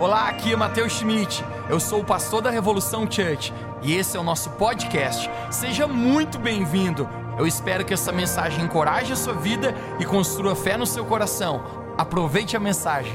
Olá, 0.00 0.30
aqui 0.30 0.54
é 0.54 0.56
Matheus 0.56 0.94
Schmidt. 0.94 1.44
Eu 1.68 1.78
sou 1.78 2.00
o 2.00 2.04
pastor 2.06 2.40
da 2.40 2.48
Revolução 2.48 3.02
Church 3.02 3.52
e 3.82 3.92
esse 3.92 4.16
é 4.16 4.20
o 4.20 4.22
nosso 4.22 4.48
podcast. 4.52 5.28
Seja 5.52 5.86
muito 5.86 6.38
bem-vindo. 6.38 7.06
Eu 7.38 7.46
espero 7.46 7.84
que 7.84 7.92
essa 7.92 8.10
mensagem 8.10 8.64
encoraje 8.64 9.12
a 9.12 9.16
sua 9.16 9.34
vida 9.34 9.74
e 10.00 10.06
construa 10.06 10.56
fé 10.56 10.78
no 10.78 10.86
seu 10.86 11.04
coração. 11.04 11.62
Aproveite 11.98 12.56
a 12.56 12.60
mensagem. 12.60 13.12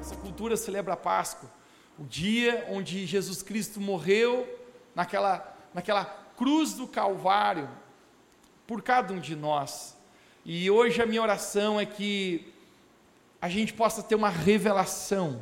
Essa 0.00 0.14
cultura 0.14 0.56
celebra 0.56 0.94
a 0.94 0.96
Páscoa, 0.96 1.50
o 1.98 2.04
dia 2.04 2.64
onde 2.70 3.06
Jesus 3.06 3.42
Cristo 3.42 3.80
morreu 3.80 4.46
naquela, 4.94 5.52
naquela 5.74 6.04
cruz 6.36 6.74
do 6.74 6.86
Calvário 6.86 7.68
por 8.68 8.82
cada 8.82 9.12
um 9.12 9.18
de 9.18 9.34
nós. 9.34 9.98
E 10.44 10.70
hoje 10.70 11.02
a 11.02 11.06
minha 11.06 11.20
oração 11.20 11.80
é 11.80 11.84
que 11.84 12.56
a 13.40 13.48
gente 13.48 13.72
possa 13.72 14.02
ter 14.02 14.14
uma 14.14 14.30
revelação 14.30 15.40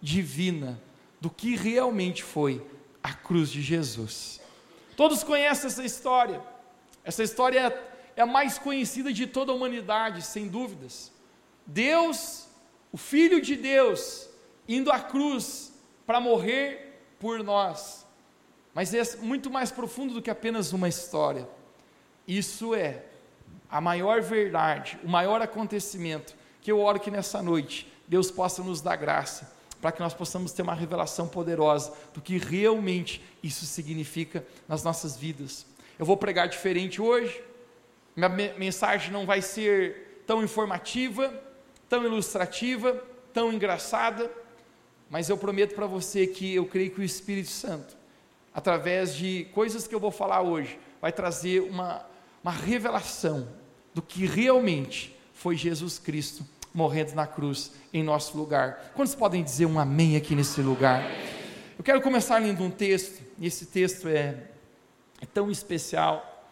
divina 0.00 0.80
do 1.20 1.30
que 1.30 1.56
realmente 1.56 2.22
foi 2.22 2.64
a 3.02 3.12
cruz 3.12 3.50
de 3.50 3.62
Jesus. 3.62 4.40
Todos 4.96 5.22
conhecem 5.22 5.66
essa 5.66 5.84
história. 5.84 6.42
Essa 7.04 7.22
história 7.22 7.78
é 8.16 8.22
a 8.22 8.26
mais 8.26 8.58
conhecida 8.58 9.12
de 9.12 9.26
toda 9.26 9.52
a 9.52 9.54
humanidade, 9.54 10.22
sem 10.22 10.48
dúvidas. 10.48 11.12
Deus, 11.66 12.46
o 12.90 12.96
Filho 12.96 13.40
de 13.40 13.56
Deus, 13.56 14.28
indo 14.66 14.90
à 14.90 14.98
cruz 14.98 15.72
para 16.06 16.20
morrer 16.20 17.00
por 17.18 17.42
nós. 17.42 18.06
Mas 18.72 18.94
é 18.94 19.16
muito 19.18 19.50
mais 19.50 19.70
profundo 19.70 20.14
do 20.14 20.22
que 20.22 20.30
apenas 20.30 20.72
uma 20.72 20.88
história. 20.88 21.48
Isso 22.26 22.74
é 22.74 23.04
a 23.70 23.80
maior 23.80 24.20
verdade, 24.22 24.98
o 25.02 25.08
maior 25.08 25.42
acontecimento 25.42 26.35
que 26.66 26.72
eu 26.72 26.80
oro 26.80 26.98
que 26.98 27.12
nessa 27.12 27.40
noite 27.40 27.86
Deus 28.08 28.28
possa 28.28 28.60
nos 28.60 28.80
dar 28.80 28.96
graça, 28.96 29.52
para 29.80 29.92
que 29.92 30.00
nós 30.00 30.12
possamos 30.12 30.50
ter 30.50 30.62
uma 30.62 30.74
revelação 30.74 31.28
poderosa 31.28 31.92
do 32.12 32.20
que 32.20 32.38
realmente 32.38 33.22
isso 33.40 33.64
significa 33.64 34.44
nas 34.66 34.82
nossas 34.82 35.16
vidas. 35.16 35.64
Eu 35.96 36.04
vou 36.04 36.16
pregar 36.16 36.48
diferente 36.48 37.00
hoje, 37.00 37.40
minha 38.16 38.28
mensagem 38.28 39.12
não 39.12 39.24
vai 39.24 39.40
ser 39.42 40.24
tão 40.26 40.42
informativa, 40.42 41.32
tão 41.88 42.02
ilustrativa, 42.04 43.00
tão 43.32 43.52
engraçada, 43.52 44.28
mas 45.08 45.28
eu 45.28 45.38
prometo 45.38 45.72
para 45.72 45.86
você 45.86 46.26
que 46.26 46.52
eu 46.52 46.66
creio 46.66 46.90
que 46.90 47.00
o 47.00 47.04
Espírito 47.04 47.50
Santo, 47.50 47.96
através 48.52 49.14
de 49.14 49.44
coisas 49.54 49.86
que 49.86 49.94
eu 49.94 50.00
vou 50.00 50.10
falar 50.10 50.42
hoje, 50.42 50.80
vai 51.00 51.12
trazer 51.12 51.60
uma, 51.60 52.04
uma 52.42 52.50
revelação 52.50 53.46
do 53.94 54.02
que 54.02 54.26
realmente 54.26 55.16
foi 55.32 55.54
Jesus 55.54 55.96
Cristo 56.00 56.44
morrendo 56.76 57.14
na 57.14 57.26
cruz 57.26 57.72
em 57.90 58.02
nosso 58.02 58.36
lugar. 58.36 58.92
Quantos 58.94 59.14
podem 59.14 59.42
dizer 59.42 59.64
um 59.64 59.80
amém 59.80 60.14
aqui 60.14 60.34
nesse 60.34 60.60
lugar? 60.60 61.02
Eu 61.78 61.82
quero 61.82 62.02
começar 62.02 62.36
lendo 62.36 62.62
um 62.62 62.70
texto, 62.70 63.22
e 63.38 63.46
esse 63.46 63.64
texto 63.64 64.06
é, 64.06 64.36
é 65.22 65.24
tão 65.24 65.50
especial. 65.50 66.50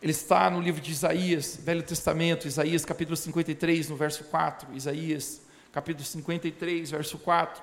Ele 0.00 0.12
está 0.12 0.48
no 0.48 0.62
livro 0.62 0.80
de 0.80 0.90
Isaías, 0.90 1.60
Velho 1.62 1.82
Testamento, 1.82 2.48
Isaías 2.48 2.86
capítulo 2.86 3.18
53, 3.18 3.90
no 3.90 3.96
verso 3.96 4.24
4. 4.24 4.74
Isaías 4.74 5.42
capítulo 5.70 6.06
53, 6.06 6.92
verso 6.92 7.18
4. 7.18 7.62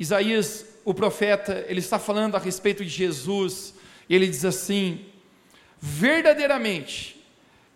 Isaías, 0.00 0.66
o 0.84 0.92
profeta, 0.92 1.64
ele 1.68 1.78
está 1.78 2.00
falando 2.00 2.34
a 2.34 2.40
respeito 2.40 2.84
de 2.84 2.90
Jesus, 2.90 3.72
e 4.08 4.16
ele 4.16 4.26
diz 4.26 4.44
assim: 4.44 5.06
verdadeiramente, 5.78 7.24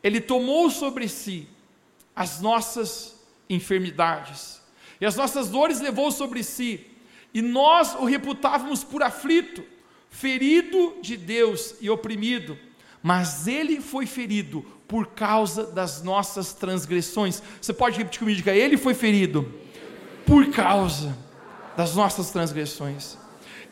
ele 0.02 0.20
tomou 0.20 0.70
sobre 0.70 1.08
si 1.08 1.48
as 2.16 2.40
nossas 2.40 3.13
enfermidades. 3.48 4.60
E 5.00 5.06
as 5.06 5.16
nossas 5.16 5.48
dores 5.48 5.80
levou 5.80 6.10
sobre 6.10 6.42
si, 6.42 6.86
e 7.32 7.42
nós 7.42 7.94
o 7.94 8.04
reputávamos 8.04 8.84
por 8.84 9.02
aflito, 9.02 9.64
ferido 10.08 10.96
de 11.02 11.16
Deus 11.16 11.74
e 11.80 11.90
oprimido, 11.90 12.56
mas 13.02 13.48
ele 13.48 13.80
foi 13.80 14.06
ferido 14.06 14.64
por 14.86 15.08
causa 15.08 15.64
das 15.64 16.02
nossas 16.02 16.52
transgressões. 16.52 17.42
Você 17.60 17.72
pode 17.72 17.98
repetir 17.98 18.20
comigo, 18.20 18.36
diga, 18.36 18.54
ele 18.54 18.76
foi 18.76 18.94
ferido 18.94 19.52
por 20.24 20.46
causa 20.50 21.16
das 21.76 21.96
nossas 21.96 22.30
transgressões, 22.30 23.18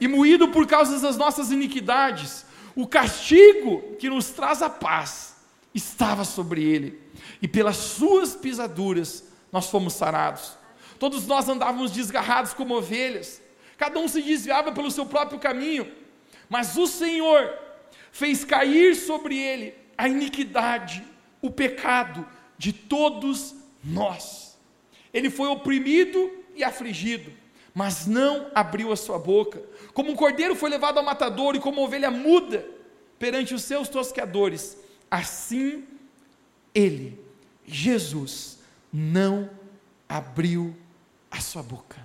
e 0.01 0.09
moído 0.09 0.49
por 0.49 0.67
causa 0.67 0.99
das 0.99 1.17
nossas 1.17 1.53
iniquidades. 1.53 2.45
O 2.75 2.87
castigo 2.87 3.97
que 3.99 4.11
nos 4.11 4.31
traz 4.31 4.61
a 4.61 4.69
paz 4.69 5.37
estava 5.73 6.25
sobre 6.25 6.65
ele, 6.65 7.01
e 7.41 7.47
pelas 7.47 7.77
suas 7.77 8.35
pisaduras 8.35 9.32
nós 9.53 9.69
fomos 9.69 9.93
sarados. 9.93 10.57
Todos 10.99 11.27
nós 11.27 11.49
andávamos 11.49 11.93
desgarrados 11.93 12.55
como 12.55 12.75
ovelhas, 12.75 13.43
cada 13.77 13.99
um 14.01 14.09
se 14.09 14.23
desviava 14.23 14.73
pelo 14.73 14.91
seu 14.91 15.05
próprio 15.05 15.39
caminho, 15.39 15.93
mas 16.49 16.77
o 16.77 16.87
Senhor 16.87 17.53
fez 18.11 18.45
cair 18.45 18.95
sobre 18.95 19.37
ele 19.37 19.75
a 19.99 20.09
iniquidade, 20.09 21.05
o 21.41 21.51
pecado 21.51 22.27
de 22.57 22.73
todos 22.73 23.55
nós. 23.83 24.59
Ele 25.13 25.29
foi 25.29 25.49
oprimido 25.49 26.31
e 26.55 26.63
afligido, 26.63 27.33
mas 27.75 28.07
não 28.07 28.51
abriu 28.55 28.93
a 28.93 28.97
sua 28.97 29.19
boca. 29.19 29.63
Como 29.93 30.11
um 30.11 30.17
cordeiro 30.17 30.55
foi 30.55 30.71
levado 30.71 30.99
ao 30.99 31.05
matador 31.05 31.57
e 31.57 31.61
como 31.61 31.83
ovelha 31.83 32.11
muda 32.11 32.67
perante 33.19 33.55
os 33.55 33.63
seus 33.63 33.89
tosqueadores, 33.89 34.79
assim 35.11 35.85
ele, 36.75 37.21
Jesus, 37.65 38.59
não 38.93 39.51
abriu 40.09 40.77
a 41.31 41.41
sua 41.41 41.63
boca. 41.63 41.97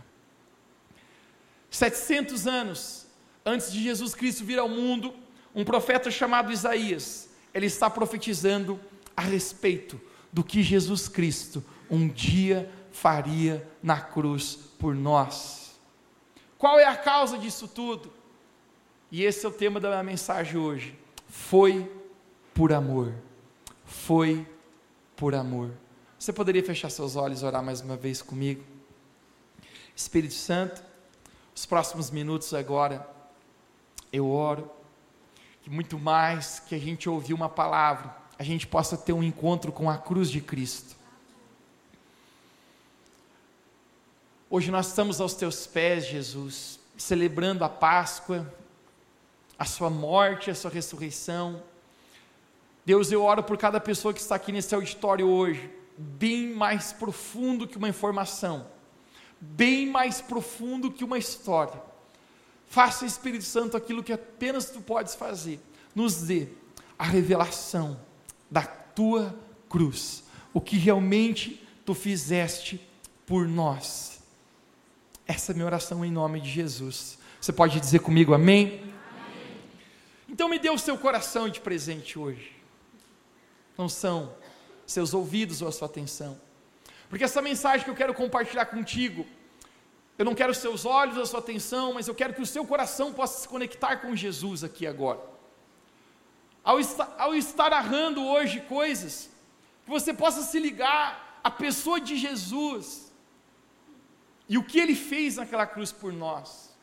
700 1.69 2.47
anos 2.47 3.07
antes 3.45 3.71
de 3.71 3.81
Jesus 3.81 4.15
Cristo 4.15 4.43
vir 4.43 4.59
ao 4.59 4.69
mundo, 4.69 5.13
um 5.53 5.63
profeta 5.63 6.09
chamado 6.09 6.51
Isaías, 6.51 7.29
ele 7.53 7.65
está 7.65 7.89
profetizando 7.89 8.79
a 9.15 9.21
respeito 9.21 9.99
do 10.31 10.43
que 10.43 10.61
Jesus 10.61 11.07
Cristo 11.07 11.63
um 11.89 12.07
dia 12.07 12.71
faria 12.91 13.67
na 13.81 13.99
cruz 13.99 14.55
por 14.77 14.93
nós. 14.93 15.79
Qual 16.57 16.79
é 16.79 16.85
a 16.85 16.95
causa 16.95 17.37
disso 17.37 17.67
tudo? 17.67 18.11
E 19.11 19.23
esse 19.23 19.45
é 19.45 19.49
o 19.49 19.51
tema 19.51 19.79
da 19.79 19.89
minha 19.89 20.03
mensagem 20.03 20.57
hoje. 20.57 20.97
Foi 21.27 21.89
por 22.53 22.73
amor. 22.73 23.13
Foi 23.85 24.45
por 25.15 25.33
amor. 25.33 25.71
Você 26.19 26.33
poderia 26.33 26.63
fechar 26.63 26.89
seus 26.89 27.15
olhos 27.15 27.41
e 27.41 27.45
orar 27.45 27.63
mais 27.63 27.79
uma 27.79 27.95
vez 27.95 28.23
comigo? 28.23 28.63
Espírito 29.95 30.33
Santo, 30.33 30.83
os 31.55 31.63
próximos 31.65 32.09
minutos 32.09 32.55
agora, 32.55 33.07
eu 34.11 34.27
oro 34.27 34.69
que 35.61 35.69
muito 35.69 35.99
mais 35.99 36.59
que 36.59 36.73
a 36.73 36.79
gente 36.79 37.07
ouvir 37.07 37.35
uma 37.35 37.47
palavra, 37.47 38.15
a 38.37 38.43
gente 38.43 38.65
possa 38.65 38.97
ter 38.97 39.13
um 39.13 39.21
encontro 39.21 39.71
com 39.71 39.89
a 39.89 39.97
cruz 39.97 40.31
de 40.31 40.41
Cristo. 40.41 40.95
Hoje 44.49 44.71
nós 44.71 44.87
estamos 44.87 45.21
aos 45.21 45.35
teus 45.35 45.67
pés, 45.67 46.07
Jesus, 46.07 46.79
celebrando 46.97 47.63
a 47.63 47.69
Páscoa, 47.69 48.51
a 49.57 49.65
sua 49.65 49.89
morte, 49.91 50.49
a 50.49 50.55
sua 50.55 50.71
ressurreição. 50.71 51.61
Deus, 52.83 53.11
eu 53.11 53.23
oro 53.23 53.43
por 53.43 53.57
cada 53.57 53.79
pessoa 53.79 54.13
que 54.13 54.19
está 54.19 54.33
aqui 54.33 54.51
nesse 54.51 54.73
auditório 54.73 55.27
hoje 55.27 55.76
bem 55.97 56.53
mais 56.53 56.93
profundo 56.93 57.67
que 57.67 57.77
uma 57.77 57.89
informação, 57.89 58.67
bem 59.39 59.87
mais 59.87 60.21
profundo 60.21 60.91
que 60.91 61.03
uma 61.03 61.17
história. 61.17 61.81
Faça, 62.67 63.05
Espírito 63.05 63.45
Santo, 63.45 63.75
aquilo 63.75 64.03
que 64.03 64.13
apenas 64.13 64.69
tu 64.69 64.81
podes 64.81 65.15
fazer. 65.15 65.59
Nos 65.95 66.23
dê 66.23 66.49
a 66.99 67.05
revelação 67.05 67.99
da 68.51 68.61
tua 68.61 69.37
cruz, 69.69 70.23
o 70.53 70.61
que 70.61 70.77
realmente 70.77 71.65
tu 71.85 71.93
fizeste 71.93 72.79
por 73.25 73.47
nós. 73.47 74.21
Essa 75.25 75.51
é 75.51 75.53
a 75.53 75.55
minha 75.55 75.65
oração 75.65 76.03
em 76.05 76.11
nome 76.11 76.39
de 76.39 76.49
Jesus. 76.49 77.17
Você 77.39 77.51
pode 77.51 77.79
dizer 77.79 77.99
comigo 77.99 78.33
amém? 78.33 78.79
amém. 78.79 78.93
Então 80.29 80.49
me 80.49 80.59
dê 80.59 80.69
o 80.69 80.77
seu 80.77 80.97
coração 80.97 81.49
de 81.49 81.59
presente 81.59 82.17
hoje. 82.17 82.55
Não 83.77 83.87
são 83.87 84.33
seus 84.87 85.13
ouvidos 85.13 85.61
ou 85.61 85.67
a 85.67 85.71
sua 85.71 85.87
atenção. 85.87 86.39
Porque 87.09 87.23
essa 87.23 87.41
mensagem 87.41 87.83
que 87.83 87.91
eu 87.91 87.95
quero 87.95 88.13
compartilhar 88.13 88.65
contigo, 88.65 89.25
eu 90.17 90.25
não 90.25 90.33
quero 90.33 90.53
seus 90.55 90.85
olhos 90.85 91.17
a 91.17 91.25
sua 91.25 91.39
atenção, 91.39 91.93
mas 91.93 92.07
eu 92.07 92.15
quero 92.15 92.33
que 92.33 92.41
o 92.41 92.45
seu 92.45 92.65
coração 92.65 93.13
possa 93.13 93.41
se 93.41 93.47
conectar 93.47 93.97
com 93.97 94.15
Jesus 94.15 94.63
aqui 94.63 94.87
agora. 94.87 95.21
Ao 96.63 96.79
estar, 96.79 97.13
ao 97.17 97.35
estar 97.35 97.69
narrando 97.69 98.25
hoje 98.25 98.61
coisas, 98.61 99.29
que 99.83 99.89
você 99.89 100.13
possa 100.13 100.41
se 100.41 100.59
ligar 100.59 101.39
à 101.43 101.51
pessoa 101.51 101.99
de 101.99 102.17
Jesus 102.17 103.13
e 104.49 104.57
o 104.57 104.63
que 104.63 104.79
ele 104.79 104.95
fez 104.95 105.35
naquela 105.35 105.65
cruz 105.65 105.91
por 105.91 106.11
nós. 106.11 106.75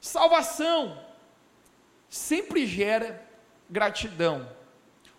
Salvação 0.00 1.00
sempre 2.08 2.66
gera 2.66 3.24
gratidão. 3.68 4.55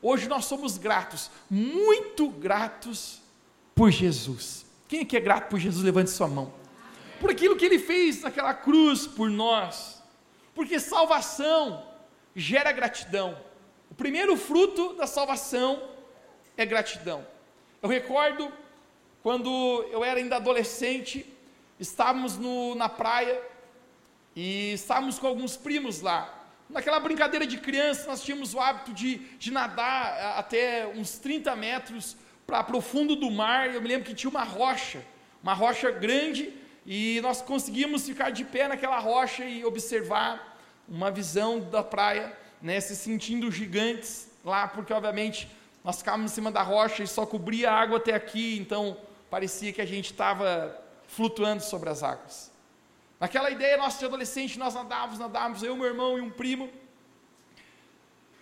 Hoje 0.02 0.28
nós 0.28 0.46
somos 0.46 0.78
gratos, 0.78 1.32
muito 1.50 2.30
gratos 2.30 3.22
por 3.74 3.92
Jesus. 3.92 4.66
Quem 4.88 5.06
que 5.06 5.18
é 5.18 5.20
grato 5.20 5.50
por 5.50 5.60
Jesus? 5.60 5.84
Levante 5.84 6.12
sua 6.12 6.28
mão. 6.28 6.54
Por 7.20 7.32
aquilo 7.32 7.56
que 7.56 7.66
ele 7.66 7.80
fez 7.80 8.22
naquela 8.22 8.54
cruz 8.54 9.08
por 9.08 9.30
nós. 9.30 10.02
Porque 10.54 10.80
salvação 10.80 11.86
gera 12.36 12.72
gratidão. 12.72 13.38
O 13.90 13.96
primeiro 13.96 14.38
fruto 14.38 14.94
da 14.94 15.08
salvação 15.08 15.82
é 16.56 16.66
gratidão. 16.66 17.26
Eu 17.82 17.90
recordo 17.90 18.52
quando 19.24 19.50
eu 19.92 20.04
era 20.04 20.20
ainda 20.20 20.38
adolescente, 20.38 21.26
estávamos 21.80 22.38
no, 22.38 22.76
na 22.76 22.88
praia 22.88 23.42
e 24.36 24.74
estávamos 24.74 25.20
com 25.20 25.28
alguns 25.28 25.58
primos 25.58 26.02
lá. 26.02 26.37
Naquela 26.70 27.00
brincadeira 27.00 27.48
de 27.48 27.58
criança, 27.58 28.08
nós 28.08 28.22
tínhamos 28.22 28.54
o 28.54 28.60
hábito 28.60 28.94
de, 28.94 29.20
de 29.40 29.52
nadar 29.52 30.38
até 30.38 30.86
uns 30.88 31.18
30 31.18 31.56
metros 31.56 32.18
para 32.46 32.76
o 32.76 32.82
fundo 32.82 33.16
do 33.16 33.32
mar. 33.32 33.74
Eu 33.74 33.82
me 33.82 33.88
lembro 33.88 34.06
que 34.06 34.14
tinha 34.14 34.30
uma 34.30 34.44
rocha, 34.44 35.02
uma 35.42 35.54
rocha 35.54 35.90
grande, 35.92 36.54
e 36.86 37.20
nós 37.22 37.42
conseguimos 37.42 38.06
ficar 38.06 38.32
de 38.32 38.44
pé 38.44 38.68
naquela 38.68 39.00
rocha 39.00 39.46
e 39.46 39.64
observar 39.64 40.58
uma 40.88 41.10
visão 41.10 41.60
da 41.60 41.84
praia, 41.84 42.36
né, 42.62 42.80
se 42.80 42.96
sentindo 42.96 43.52
gigantes 43.52 44.30
lá, 44.44 44.68
porque 44.68 44.94
obviamente 44.94 45.50
nós 45.84 46.00
ficávamos 46.00 46.32
em 46.32 46.36
cima 46.36 46.52
da 46.52 46.62
rocha 46.62 47.04
e 47.04 47.08
só 47.08 47.26
cobria 47.26 47.72
a 47.72 47.76
água 47.76 47.98
até 47.98 48.14
aqui, 48.14 48.58
então 48.58 48.98
parecia 49.30 49.72
que 49.72 49.82
a 49.82 49.86
gente 49.86 50.12
estava 50.12 50.78
flutuando 51.08 51.64
sobre 51.64 51.90
as 51.90 52.04
águas. 52.04 52.52
Naquela 53.20 53.50
ideia, 53.50 53.78
nós 53.78 53.98
de 53.98 54.06
adolescente, 54.06 54.60
nós 54.60 54.76
nadávamos, 54.76 55.18
nadávamos, 55.18 55.64
eu, 55.64 55.76
meu 55.76 55.88
irmão 55.88 56.18
e 56.18 56.22
um 56.22 56.30
primo. 56.30 56.70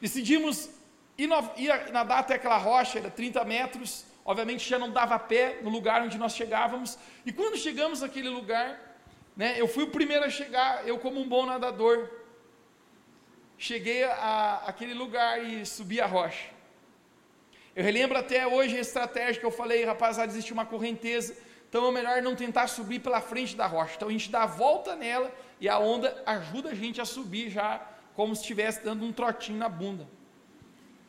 Decidimos 0.02 0.70
ir, 1.18 1.30
nadar 1.92 2.20
até 2.20 2.36
aquela 2.36 2.58
rocha, 2.58 3.00
era 3.00 3.10
30 3.10 3.44
metros. 3.46 4.06
Obviamente 4.26 4.68
já 4.68 4.78
não 4.78 4.92
dava 4.92 5.18
pé 5.18 5.60
no 5.62 5.70
lugar 5.70 6.02
onde 6.02 6.18
nós 6.18 6.36
chegávamos. 6.36 6.98
E 7.26 7.32
quando 7.32 7.56
chegamos 7.58 8.02
naquele 8.02 8.28
lugar, 8.28 9.00
né, 9.36 9.56
eu 9.58 9.68
fui 9.68 9.86
o 9.86 9.92
primeiro 9.92 10.26
a 10.26 10.30
chegar, 10.30 10.86
eu 10.86 11.00
como 11.00 11.22
um 11.22 11.28
bom 11.28 11.46
nadador. 11.46 12.10
Cheguei 13.58 14.04
a, 14.04 14.64
aquele 14.66 14.94
lugar 14.94 15.42
e 15.42 15.66
subi 15.66 16.02
a 16.02 16.06
rocha. 16.06 16.50
Eu 17.74 17.84
relembro 17.84 18.18
até 18.18 18.46
hoje 18.46 18.78
a 18.78 18.82
estratégia 18.82 19.40
que 19.40 19.46
eu 19.46 19.52
falei, 19.52 19.86
rapaziada, 19.86 20.30
existe 20.32 20.52
uma 20.52 20.66
correnteza 20.66 21.36
então 21.70 21.88
é 21.88 21.92
melhor 21.92 22.22
não 22.22 22.36
tentar 22.36 22.68
subir 22.68 23.00
pela 23.00 23.20
frente 23.22 23.56
da 23.56 23.66
rocha. 23.66 23.96
Então 23.96 24.08
a 24.08 24.12
gente 24.12 24.30
dá 24.30 24.44
a 24.44 24.48
volta 24.48 24.96
nela 24.96 25.34
e 25.60 25.68
a 25.68 25.78
onda 25.80 26.22
ajuda 26.26 26.70
a 26.70 26.76
gente 26.76 27.02
a 27.02 27.06
subir 27.06 27.50
já 27.50 27.86
como 28.16 28.36
se 28.36 28.42
estivesse 28.42 28.84
dando 28.84 29.04
um 29.06 29.12
trotinho 29.12 29.58
na 29.58 29.68
bunda. 29.68 30.08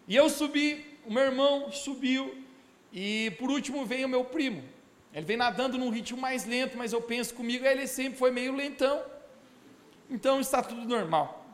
E 0.09 0.17
eu 0.17 0.29
subi, 0.29 0.99
o 1.05 1.13
meu 1.13 1.23
irmão 1.23 1.71
subiu 1.71 2.43
e 2.93 3.33
por 3.39 3.51
último 3.51 3.85
veio 3.85 4.07
o 4.07 4.11
meu 4.11 4.25
primo. 4.25 4.63
Ele 5.13 5.25
vem 5.25 5.37
nadando 5.37 5.79
num 5.79 5.91
ritmo 5.91 6.21
mais 6.21 6.45
lento, 6.45 6.77
mas 6.77 6.93
eu 6.93 7.01
penso 7.01 7.35
comigo, 7.35 7.65
ele 7.65 7.87
sempre 7.87 8.19
foi 8.19 8.31
meio 8.31 8.55
lentão. 8.55 9.03
Então 10.11 10.41
está 10.41 10.63
tudo 10.63 10.85
normal. 10.85 11.47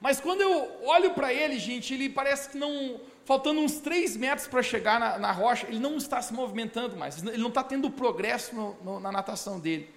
Mas 0.00 0.20
quando 0.20 0.40
eu 0.40 0.80
olho 0.84 1.12
para 1.14 1.32
ele, 1.32 1.58
gente, 1.58 1.94
ele 1.94 2.08
parece 2.08 2.50
que 2.50 2.58
não 2.58 3.00
faltando 3.24 3.60
uns 3.60 3.78
3 3.80 4.16
metros 4.16 4.48
para 4.48 4.62
chegar 4.62 4.98
na, 4.98 5.18
na, 5.18 5.32
rocha, 5.32 5.66
ele 5.66 5.78
não 5.78 5.96
está 5.96 6.20
se 6.20 6.32
movimentando 6.32 6.96
mais, 6.96 7.22
ele 7.22 7.38
não 7.38 7.48
está 7.48 7.62
tendo 7.62 7.90
progresso 7.90 8.54
no, 8.54 8.76
no, 8.82 9.00
na 9.00 9.12
natação 9.12 9.60
dele. 9.60 9.88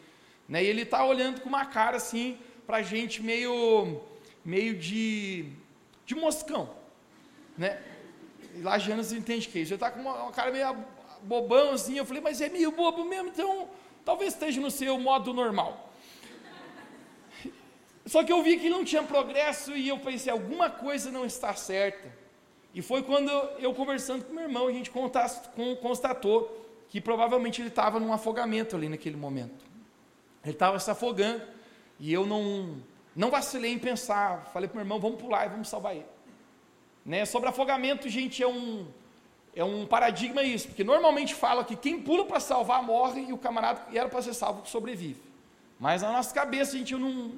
Né? 0.47 0.63
E 0.63 0.67
ele 0.67 0.83
está 0.83 1.03
olhando 1.03 1.41
com 1.41 1.49
uma 1.49 1.65
cara 1.65 1.97
assim, 1.97 2.37
para 2.65 2.77
a 2.77 2.81
gente 2.81 3.21
meio, 3.21 4.01
meio 4.43 4.75
de, 4.77 5.51
de 6.05 6.15
moscão. 6.15 6.69
Né? 7.57 7.81
E 8.55 8.61
lá 8.61 8.77
Janas 8.77 9.11
entende 9.11 9.47
que 9.47 9.59
é 9.59 9.61
isso. 9.61 9.73
Ele 9.73 9.77
está 9.77 9.91
com 9.91 10.01
uma, 10.01 10.23
uma, 10.23 10.31
cara 10.31 10.51
meio 10.51 10.75
bobão 11.23 11.71
assim. 11.71 11.97
Eu 11.97 12.05
falei, 12.05 12.21
mas 12.21 12.41
é 12.41 12.49
meio 12.49 12.71
bobo 12.71 13.03
mesmo, 13.03 13.29
então 13.29 13.69
talvez 14.03 14.33
esteja 14.33 14.61
no 14.61 14.69
seu 14.69 14.99
modo 14.99 15.33
normal. 15.33 15.91
Só 18.05 18.23
que 18.23 18.31
eu 18.31 18.43
vi 18.43 18.57
que 18.57 18.67
ele 18.67 18.75
não 18.75 18.85
tinha 18.85 19.01
progresso 19.01 19.75
e 19.75 19.89
eu 19.89 19.97
pensei, 19.97 20.31
alguma 20.31 20.69
coisa 20.69 21.11
não 21.11 21.25
está 21.25 21.55
certa. 21.55 22.24
E 22.75 22.81
foi 22.81 23.01
quando 23.01 23.31
eu 23.57 23.73
conversando 23.73 24.25
com 24.25 24.33
meu 24.33 24.43
irmão, 24.43 24.67
a 24.67 24.71
gente 24.71 24.91
constatou 25.81 26.67
que 26.89 26.99
provavelmente 26.99 27.61
ele 27.61 27.69
estava 27.69 28.01
num 28.01 28.11
afogamento 28.11 28.75
ali 28.75 28.89
naquele 28.89 29.15
momento. 29.15 29.63
Ele 30.43 30.51
estava 30.51 30.77
se 30.77 30.91
afogando 30.91 31.41
e 31.97 32.11
eu 32.11 32.25
não, 32.25 32.75
não 33.15 33.31
vacilei 33.31 33.71
em 33.71 33.79
pensar. 33.79 34.49
Falei 34.51 34.67
para 34.67 34.75
meu 34.75 34.83
irmão, 34.83 34.99
vamos 34.99 35.21
pular 35.21 35.45
e 35.45 35.49
vamos 35.49 35.69
salvar 35.69 35.95
ele. 35.95 36.05
Né? 37.05 37.23
Sobre 37.23 37.47
afogamento, 37.47 38.09
gente, 38.09 38.43
é 38.43 38.47
um, 38.47 38.85
é 39.55 39.63
um 39.63 39.85
paradigma 39.85 40.43
isso, 40.43 40.67
porque 40.67 40.83
normalmente 40.83 41.33
fala 41.33 41.63
que 41.63 41.77
quem 41.77 42.01
pula 42.01 42.25
para 42.25 42.41
salvar 42.41 42.83
morre 42.83 43.27
e 43.29 43.31
o 43.31 43.37
camarada 43.37 43.85
que 43.89 43.97
era 43.97 44.09
para 44.09 44.21
ser 44.21 44.33
salvo 44.33 44.67
sobrevive. 44.67 45.21
Mas 45.79 46.01
na 46.01 46.11
nossa 46.11 46.33
cabeça, 46.33 46.77
gente, 46.77 46.91
eu 46.91 46.99
não, 46.99 47.31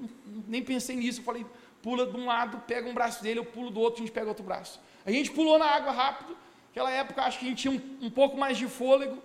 nem 0.48 0.64
pensei 0.64 0.96
nisso. 0.96 1.20
Eu 1.20 1.24
falei, 1.24 1.46
pula 1.82 2.06
de 2.06 2.18
um 2.18 2.26
lado, 2.26 2.60
pega 2.68 2.90
um 2.90 2.94
braço 2.94 3.22
dele, 3.24 3.40
eu 3.40 3.46
pulo 3.46 3.70
do 3.70 3.80
outro, 3.80 4.02
a 4.02 4.06
gente 4.06 4.14
pega 4.14 4.28
outro 4.28 4.44
braço. 4.44 4.80
A 5.06 5.12
gente 5.12 5.32
pulou 5.32 5.58
na 5.58 5.66
água 5.66 5.92
rápido. 5.92 6.36
Naquela 6.68 6.92
época, 6.92 7.24
acho 7.24 7.40
que 7.40 7.46
a 7.46 7.50
gente 7.50 7.62
tinha 7.62 7.74
um, 7.74 8.08
um 8.08 8.10
pouco 8.10 8.38
mais 8.38 8.58
de 8.58 8.68
fôlego. 8.68 9.22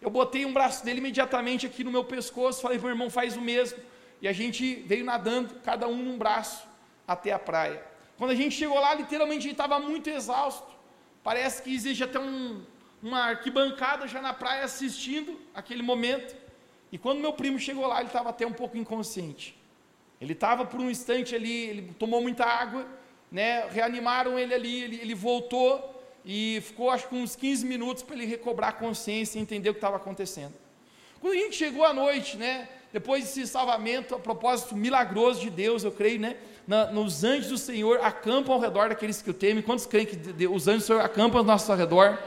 Eu 0.00 0.10
botei 0.10 0.46
um 0.46 0.52
braço 0.52 0.84
dele 0.84 0.98
imediatamente 0.98 1.66
aqui 1.66 1.82
no 1.82 1.90
meu 1.90 2.04
pescoço. 2.04 2.62
Falei 2.62 2.78
para 2.78 2.86
o 2.86 2.90
irmão, 2.90 3.10
faz 3.10 3.36
o 3.36 3.40
mesmo. 3.40 3.78
E 4.22 4.28
a 4.28 4.32
gente 4.32 4.76
veio 4.86 5.04
nadando, 5.04 5.56
cada 5.62 5.86
um 5.86 5.96
num 5.96 6.16
braço, 6.16 6.66
até 7.06 7.32
a 7.32 7.38
praia. 7.38 7.82
Quando 8.16 8.30
a 8.30 8.34
gente 8.34 8.54
chegou 8.54 8.78
lá, 8.78 8.94
literalmente 8.94 9.40
a 9.40 9.42
gente 9.42 9.52
estava 9.52 9.78
muito 9.78 10.08
exausto. 10.08 10.72
Parece 11.22 11.62
que 11.62 11.74
existe 11.74 12.04
até 12.04 12.18
um, 12.18 12.62
uma 13.02 13.24
arquibancada 13.24 14.06
já 14.06 14.22
na 14.22 14.32
praia 14.32 14.64
assistindo 14.64 15.38
aquele 15.54 15.82
momento. 15.82 16.34
E 16.92 16.96
quando 16.96 17.18
meu 17.20 17.32
primo 17.32 17.58
chegou 17.58 17.86
lá, 17.86 17.98
ele 17.98 18.06
estava 18.06 18.30
até 18.30 18.46
um 18.46 18.52
pouco 18.52 18.76
inconsciente. 18.76 19.56
Ele 20.24 20.32
estava 20.32 20.64
por 20.64 20.80
um 20.80 20.90
instante 20.90 21.34
ali, 21.34 21.66
ele 21.66 21.94
tomou 21.98 22.20
muita 22.22 22.44
água, 22.44 22.86
né, 23.30 23.66
reanimaram 23.68 24.38
ele 24.38 24.54
ali, 24.54 24.82
ele, 24.82 25.00
ele 25.02 25.14
voltou 25.14 26.02
e 26.24 26.62
ficou 26.64 26.90
acho 26.90 27.08
que 27.08 27.14
uns 27.14 27.36
15 27.36 27.66
minutos 27.66 28.02
para 28.02 28.16
ele 28.16 28.24
recobrar 28.24 28.70
a 28.70 28.72
consciência 28.72 29.38
e 29.38 29.42
entender 29.42 29.68
o 29.68 29.74
que 29.74 29.78
estava 29.78 29.96
acontecendo. 29.96 30.54
Quando 31.20 31.34
a 31.34 31.36
gente 31.36 31.56
chegou 31.56 31.84
à 31.84 31.92
noite, 31.92 32.36
né, 32.38 32.68
depois 32.92 33.24
desse 33.24 33.46
salvamento, 33.46 34.14
a 34.14 34.18
propósito 34.18 34.74
milagroso 34.74 35.40
de 35.40 35.50
Deus, 35.50 35.84
eu 35.84 35.92
creio, 35.92 36.20
né, 36.20 36.36
na, 36.66 36.86
nos 36.86 37.22
anjos 37.22 37.48
do 37.48 37.58
Senhor 37.58 38.00
acampam 38.02 38.54
ao 38.54 38.60
redor 38.60 38.88
daqueles 38.88 39.20
que 39.20 39.30
o 39.30 39.34
temem. 39.34 39.62
Quantos 39.62 39.84
creem 39.84 40.06
que 40.06 40.46
os 40.46 40.68
anjos 40.68 40.84
do 40.84 40.86
Senhor 40.86 41.00
acampam 41.00 41.38
ao 41.38 41.44
nosso 41.44 41.72
redor? 41.74 42.18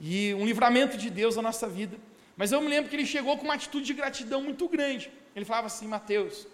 E 0.00 0.32
um 0.34 0.46
livramento 0.46 0.96
de 0.96 1.10
Deus 1.10 1.36
na 1.36 1.42
nossa 1.42 1.68
vida. 1.68 1.96
Mas 2.36 2.52
eu 2.52 2.60
me 2.60 2.68
lembro 2.68 2.88
que 2.88 2.96
ele 2.96 3.06
chegou 3.06 3.36
com 3.36 3.44
uma 3.44 3.54
atitude 3.54 3.84
de 3.84 3.92
gratidão 3.92 4.42
muito 4.42 4.68
grande. 4.68 5.10
Ele 5.36 5.44
falava 5.44 5.66
assim: 5.66 5.86
Mateus, 5.86 6.46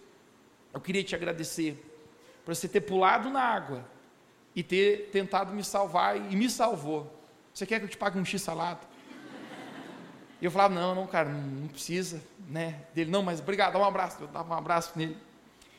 eu 0.72 0.80
queria 0.80 1.02
te 1.02 1.14
agradecer 1.14 1.82
para 2.44 2.54
você 2.54 2.68
ter 2.68 2.80
pulado 2.80 3.30
na 3.30 3.42
água 3.42 3.84
e 4.54 4.62
ter 4.62 5.10
tentado 5.10 5.52
me 5.52 5.62
salvar 5.64 6.16
e 6.16 6.36
me 6.36 6.48
salvou. 6.48 7.12
Você 7.52 7.66
quer 7.66 7.78
que 7.78 7.84
eu 7.84 7.88
te 7.88 7.96
pague 7.96 8.18
um 8.18 8.24
X 8.24 8.42
salado? 8.42 8.86
E 10.40 10.44
eu 10.44 10.50
falava, 10.50 10.74
não, 10.74 10.94
não, 10.94 11.06
cara, 11.06 11.28
não 11.28 11.68
precisa, 11.68 12.22
né? 12.48 12.82
Dele, 12.94 13.10
não, 13.10 13.22
mas 13.22 13.40
obrigado, 13.40 13.74
dá 13.74 13.78
um 13.78 13.84
abraço. 13.84 14.22
Eu 14.22 14.28
dava 14.28 14.54
um 14.54 14.56
abraço 14.56 14.92
nele. 14.96 15.16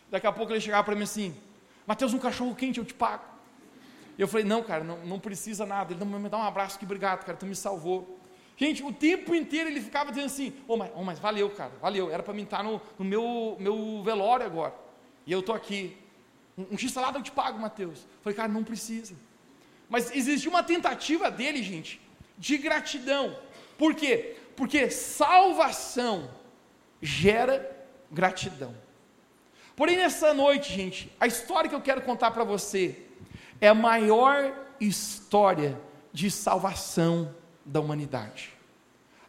Daqui 0.10 0.28
a 0.28 0.32
pouco 0.32 0.54
ele 0.54 0.62
chegava 0.62 0.84
para 0.84 0.96
mim 0.96 1.04
assim, 1.04 1.36
Mateus, 1.88 2.14
um 2.14 2.20
cachorro 2.20 2.54
quente 2.54 2.78
eu 2.78 2.86
te 2.86 2.94
pago. 2.94 3.24
E 4.18 4.22
eu 4.22 4.28
falei, 4.28 4.46
não, 4.46 4.62
cara, 4.62 4.84
não, 4.84 4.98
não 5.00 5.20
precisa 5.20 5.66
nada. 5.66 5.94
Ele, 5.94 6.06
não, 6.06 6.20
me 6.20 6.30
dá 6.30 6.38
um 6.38 6.44
abraço, 6.44 6.78
que 6.78 6.86
obrigado, 6.86 7.26
cara, 7.26 7.38
tu 7.38 7.46
me 7.46 7.56
salvou. 7.56 8.20
Gente, 8.58 8.84
o 8.84 8.94
tempo 8.94 9.34
inteiro 9.34 9.70
ele 9.70 9.82
ficava 9.82 10.12
dizendo 10.12 10.28
assim, 10.28 10.54
oh, 10.68 10.78
mas, 10.78 10.92
oh, 10.96 11.04
mas 11.04 11.20
valeu, 11.20 11.50
cara, 11.50 11.72
valeu, 11.82 12.12
era 12.12 12.22
para 12.22 12.34
mim 12.34 12.44
estar 12.44 12.64
no, 12.64 12.80
no 12.98 13.06
meu, 13.06 13.58
meu 13.60 14.04
velório 14.04 14.46
agora. 14.46 14.74
E 15.26 15.32
eu 15.32 15.40
estou 15.40 15.56
aqui, 15.56 15.98
um, 16.58 16.78
x-salada 16.78 17.18
eu 17.18 17.24
te 17.24 17.32
pago, 17.32 17.58
Mateus. 17.60 18.06
Falei, 18.22 18.36
cara, 18.36 18.50
não 18.50 18.64
precisa. 18.64 19.16
Mas 19.90 20.16
existe 20.16 20.48
uma 20.48 20.64
tentativa 20.64 21.30
dele, 21.32 21.64
gente, 21.64 22.00
de 22.38 22.58
gratidão. 22.58 23.38
Por 23.78 23.96
quê? 23.96 24.38
Porque 24.56 24.90
salvação 24.90 26.30
gera 27.02 27.88
gratidão. 28.12 28.76
Porém, 29.76 29.98
nessa 29.98 30.34
noite, 30.34 30.72
gente, 30.72 31.12
a 31.20 31.26
história 31.26 31.70
que 31.70 31.76
eu 31.76 31.82
quero 31.82 32.02
contar 32.02 32.32
para 32.32 32.44
você 32.44 33.04
é 33.60 33.68
a 33.68 33.74
maior 33.74 34.54
história 34.80 35.80
de 36.14 36.30
salvação 36.30 37.34
da 37.66 37.80
humanidade. 37.80 38.54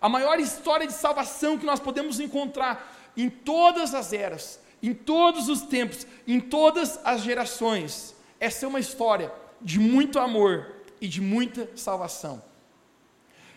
A 0.00 0.08
maior 0.08 0.40
história 0.40 0.86
de 0.86 0.92
salvação 0.92 1.56
que 1.58 1.66
nós 1.66 1.78
podemos 1.78 2.18
encontrar 2.18 3.12
em 3.16 3.28
todas 3.28 3.94
as 3.94 4.12
eras, 4.12 4.58
em 4.82 4.92
todos 4.92 5.48
os 5.48 5.62
tempos, 5.62 6.06
em 6.26 6.40
todas 6.40 6.98
as 7.04 7.22
gerações. 7.22 8.14
Essa 8.40 8.66
é 8.66 8.68
uma 8.68 8.80
história 8.80 9.32
de 9.60 9.78
muito 9.78 10.18
amor 10.18 10.74
e 11.00 11.06
de 11.06 11.20
muita 11.20 11.70
salvação. 11.76 12.42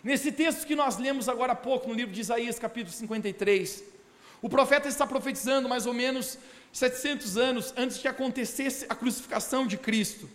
Nesse 0.04 0.30
texto 0.30 0.66
que 0.66 0.76
nós 0.76 0.98
lemos 0.98 1.28
agora 1.28 1.52
há 1.52 1.56
pouco, 1.56 1.88
no 1.88 1.94
livro 1.94 2.14
de 2.14 2.20
Isaías, 2.20 2.60
capítulo 2.60 2.94
53, 2.94 3.82
o 4.40 4.48
profeta 4.48 4.86
está 4.86 5.04
profetizando 5.04 5.68
mais 5.68 5.86
ou 5.86 5.92
menos 5.92 6.38
700 6.72 7.36
anos 7.36 7.74
antes 7.76 7.98
que 7.98 8.06
acontecesse 8.06 8.86
a 8.88 8.94
crucificação 8.94 9.66
de 9.66 9.76
Cristo. 9.76 10.30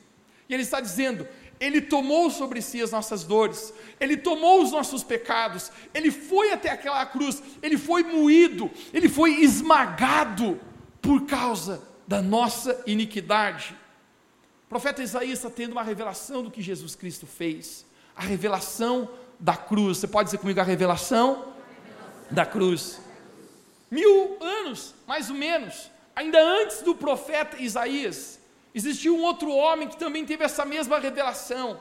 E 0.49 0.53
ele 0.53 0.63
está 0.63 0.81
dizendo: 0.81 1.25
Ele 1.61 1.79
tomou 1.79 2.31
sobre 2.31 2.59
si 2.59 2.81
as 2.81 2.89
nossas 2.89 3.23
dores, 3.23 3.71
Ele 3.99 4.17
tomou 4.17 4.63
os 4.63 4.71
nossos 4.71 5.03
pecados, 5.03 5.71
Ele 5.93 6.09
foi 6.09 6.51
até 6.51 6.71
aquela 6.71 7.05
cruz, 7.05 7.41
Ele 7.61 7.77
foi 7.77 8.01
moído, 8.01 8.69
Ele 8.91 9.07
foi 9.07 9.35
esmagado 9.43 10.59
por 10.99 11.27
causa 11.27 11.83
da 12.07 12.19
nossa 12.19 12.81
iniquidade. 12.87 13.77
O 14.65 14.69
profeta 14.69 15.03
Isaías 15.03 15.37
está 15.37 15.51
tendo 15.51 15.73
uma 15.73 15.83
revelação 15.83 16.41
do 16.41 16.49
que 16.49 16.63
Jesus 16.63 16.95
Cristo 16.95 17.27
fez, 17.27 17.85
a 18.15 18.23
revelação 18.23 19.07
da 19.39 19.55
cruz. 19.55 19.99
Você 19.99 20.07
pode 20.07 20.27
dizer 20.27 20.39
comigo 20.39 20.59
a 20.59 20.63
revelação, 20.63 21.29
a 21.29 21.35
revelação. 21.35 22.31
da 22.31 22.45
cruz. 22.45 22.99
Mil 23.91 24.37
anos, 24.41 24.95
mais 25.05 25.29
ou 25.29 25.35
menos, 25.35 25.91
ainda 26.15 26.41
antes 26.41 26.81
do 26.81 26.95
profeta 26.95 27.61
Isaías, 27.61 28.40
existiu 28.73 29.15
um 29.15 29.23
outro 29.23 29.51
homem 29.51 29.87
que 29.87 29.97
também 29.97 30.25
teve 30.25 30.43
essa 30.43 30.65
mesma 30.65 30.99
revelação. 30.99 31.79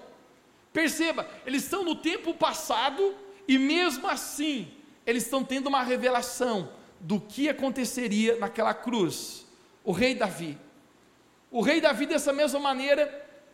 Perceba, 0.72 1.28
eles 1.44 1.64
estão 1.64 1.84
no 1.84 1.96
tempo 1.96 2.34
passado 2.34 3.14
e 3.46 3.58
mesmo 3.58 4.06
assim, 4.06 4.68
eles 5.06 5.24
estão 5.24 5.42
tendo 5.44 5.68
uma 5.68 5.82
revelação 5.82 6.70
do 7.00 7.18
que 7.18 7.48
aconteceria 7.48 8.36
naquela 8.36 8.74
cruz. 8.74 9.46
O 9.82 9.92
rei 9.92 10.14
Davi. 10.14 10.58
O 11.50 11.60
rei 11.62 11.80
Davi, 11.80 12.06
dessa 12.06 12.32
mesma 12.32 12.60
maneira, 12.60 13.06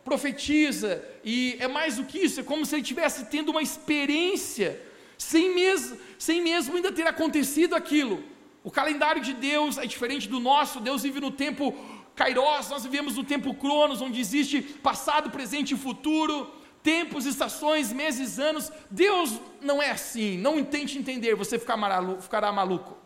profetiza, 0.03 1.03
e 1.23 1.57
é 1.59 1.67
mais 1.67 1.97
do 1.97 2.03
que 2.03 2.19
isso, 2.19 2.39
é 2.39 2.43
como 2.43 2.65
se 2.65 2.75
ele 2.75 2.81
estivesse 2.81 3.25
tendo 3.25 3.49
uma 3.49 3.61
experiência, 3.61 4.81
sem 5.17 5.53
mesmo, 5.53 5.97
sem 6.19 6.41
mesmo 6.41 6.75
ainda 6.75 6.91
ter 6.91 7.07
acontecido 7.07 7.75
aquilo. 7.75 8.23
O 8.63 8.69
calendário 8.69 9.21
de 9.21 9.33
Deus 9.33 9.77
é 9.77 9.85
diferente 9.85 10.27
do 10.27 10.39
nosso, 10.39 10.79
Deus 10.79 11.03
vive 11.03 11.19
no 11.19 11.31
tempo 11.31 11.75
Kairos, 12.17 12.67
nós 12.67 12.83
vivemos 12.83 13.15
no 13.15 13.23
tempo 13.23 13.53
Cronos, 13.53 14.01
onde 14.01 14.19
existe 14.19 14.59
passado, 14.59 15.29
presente 15.29 15.75
e 15.75 15.77
futuro, 15.77 16.51
tempos, 16.81 17.27
estações, 17.27 17.93
meses, 17.93 18.39
anos. 18.39 18.71
Deus 18.89 19.39
não 19.61 19.79
é 19.79 19.91
assim, 19.91 20.35
não 20.35 20.63
tente 20.63 20.97
entender, 20.97 21.35
você 21.35 21.59
ficará 21.59 22.51
maluco. 22.51 22.97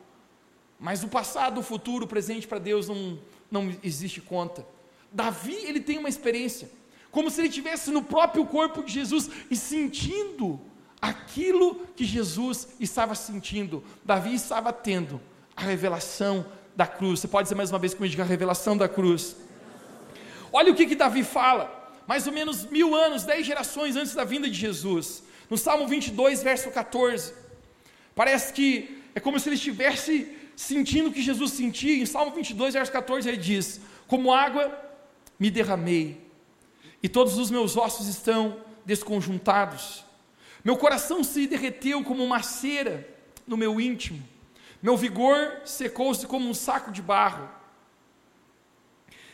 Mas 0.79 1.03
o 1.03 1.09
passado, 1.09 1.59
o 1.59 1.63
futuro, 1.63 2.05
o 2.05 2.07
presente 2.07 2.47
para 2.47 2.57
Deus 2.57 2.87
não, 2.87 3.19
não 3.51 3.75
existe 3.83 4.21
conta. 4.21 4.65
Davi, 5.11 5.55
ele 5.55 5.81
tem 5.81 5.97
uma 5.97 6.07
experiência, 6.07 6.71
como 7.11 7.29
se 7.29 7.41
ele 7.41 7.49
estivesse 7.49 7.91
no 7.91 8.01
próprio 8.01 8.45
corpo 8.45 8.81
de 8.81 8.93
Jesus 8.93 9.29
e 9.49 9.57
sentindo 9.57 10.57
aquilo 11.01 11.85
que 11.97 12.05
Jesus 12.05 12.69
estava 12.79 13.13
sentindo, 13.13 13.83
Davi 14.05 14.33
estava 14.33 14.71
tendo 14.71 15.19
a 15.53 15.63
revelação 15.63 16.45
da 16.75 16.87
cruz. 16.87 17.19
Você 17.19 17.27
pode 17.27 17.45
dizer 17.45 17.55
mais 17.55 17.71
uma 17.71 17.79
vez 17.79 17.93
comigo, 17.93 18.21
a 18.21 18.25
revelação 18.25 18.75
da 18.77 18.87
cruz. 18.87 19.35
Olha 20.51 20.71
o 20.71 20.75
que, 20.75 20.85
que 20.85 20.95
Davi 20.95 21.23
fala, 21.23 21.93
mais 22.07 22.27
ou 22.27 22.33
menos 22.33 22.65
mil 22.65 22.95
anos, 22.95 23.23
dez 23.23 23.45
gerações 23.45 23.95
antes 23.95 24.13
da 24.13 24.23
vinda 24.23 24.49
de 24.49 24.57
Jesus, 24.57 25.23
no 25.49 25.57
Salmo 25.57 25.87
22, 25.87 26.43
verso 26.43 26.69
14. 26.71 27.33
Parece 28.15 28.53
que 28.53 29.01
é 29.15 29.19
como 29.19 29.39
se 29.39 29.47
ele 29.47 29.55
estivesse 29.55 30.37
sentindo 30.55 31.09
o 31.09 31.13
que 31.13 31.21
Jesus 31.21 31.51
sentia. 31.51 32.01
Em 32.01 32.05
Salmo 32.05 32.31
22, 32.31 32.73
verso 32.73 32.91
14, 32.91 33.27
ele 33.27 33.37
diz: 33.37 33.79
Como 34.07 34.33
água 34.33 34.77
me 35.39 35.49
derramei, 35.49 36.21
e 37.01 37.09
todos 37.09 37.37
os 37.37 37.49
meus 37.49 37.77
ossos 37.77 38.07
estão 38.07 38.57
desconjuntados. 38.85 40.03
Meu 40.63 40.77
coração 40.77 41.23
se 41.23 41.47
derreteu 41.47 42.03
como 42.03 42.23
uma 42.23 42.43
cera 42.43 43.07
no 43.47 43.57
meu 43.57 43.81
íntimo. 43.81 44.21
Meu 44.81 44.97
vigor 44.97 45.61
secou-se 45.63 46.25
como 46.25 46.49
um 46.49 46.53
saco 46.53 46.91
de 46.91 47.01
barro. 47.01 47.47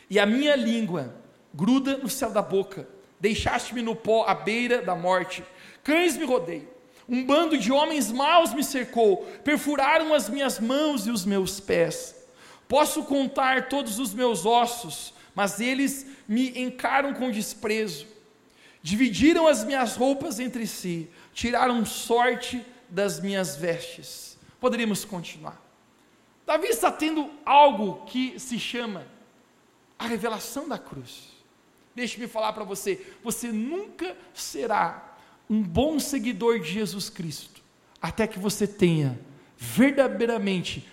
E 0.10 0.20
a 0.20 0.26
minha 0.26 0.56
língua 0.56 1.16
gruda 1.54 1.98
no 1.98 2.10
céu 2.10 2.32
da 2.32 2.42
boca. 2.42 2.88
Deixaste-me 3.20 3.82
no 3.82 3.96
pó 3.96 4.26
à 4.28 4.36
beira 4.36 4.82
da 4.82 4.94
morte. 4.94 5.44
Cães 5.84 6.18
me 6.18 6.26
rodeiam. 6.26 6.68
Um 7.08 7.26
bando 7.26 7.58
de 7.58 7.72
homens 7.72 8.12
maus 8.12 8.54
me 8.54 8.64
cercou. 8.64 9.26
Perfuraram 9.44 10.14
as 10.14 10.30
minhas 10.30 10.60
mãos 10.60 11.08
e 11.08 11.12
os 11.12 11.24
meus 11.24 11.60
pés. 11.62 12.16
Posso 12.68 13.04
contar 13.04 13.70
todos 13.70 13.98
os 13.98 14.14
meus 14.14 14.46
ossos, 14.46 15.14
mas 15.34 15.62
eles 15.62 16.06
me 16.28 16.60
encaram 16.60 17.14
com 17.14 17.32
desprezo. 17.32 18.06
Dividiram 18.84 19.48
as 19.48 19.64
minhas 19.64 19.96
roupas 19.96 20.40
entre 20.40 20.68
si. 20.68 21.10
Tiraram 21.34 21.86
sorte 21.86 22.66
das 22.90 23.22
minhas 23.22 23.56
vestes 23.56 24.37
Poderíamos 24.60 25.06
continuar. 25.06 25.62
Davi 26.46 26.68
está 26.68 26.92
tendo 26.92 27.30
algo 27.46 28.06
que 28.06 28.40
se 28.40 28.58
chama 28.58 29.06
a 30.00 30.08
revelação 30.08 30.68
da 30.68 30.78
cruz. 30.78 31.34
Deixe-me 31.96 32.28
falar 32.28 32.54
para 32.54 32.64
você: 32.64 33.14
você 33.24 33.52
nunca 33.52 34.16
será 34.34 35.18
um 35.50 35.62
bom 35.62 36.00
seguidor 36.00 36.60
de 36.60 36.72
Jesus 36.72 37.10
Cristo 37.10 37.62
até 38.02 38.28
que 38.28 38.40
você 38.40 38.68
tenha 38.68 39.20
verdadeiramente 39.58 40.88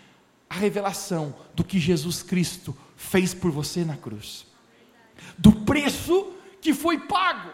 a 0.49 0.55
revelação 0.55 1.35
do 1.55 1.63
que 1.63 1.79
Jesus 1.79 2.23
Cristo 2.23 2.77
fez 2.97 3.35
por 3.35 3.51
você 3.51 3.85
na 3.85 3.97
cruz, 3.97 4.47
do 5.37 5.53
preço 5.53 6.33
que 6.61 6.73
foi 6.73 6.99
pago. 6.99 7.51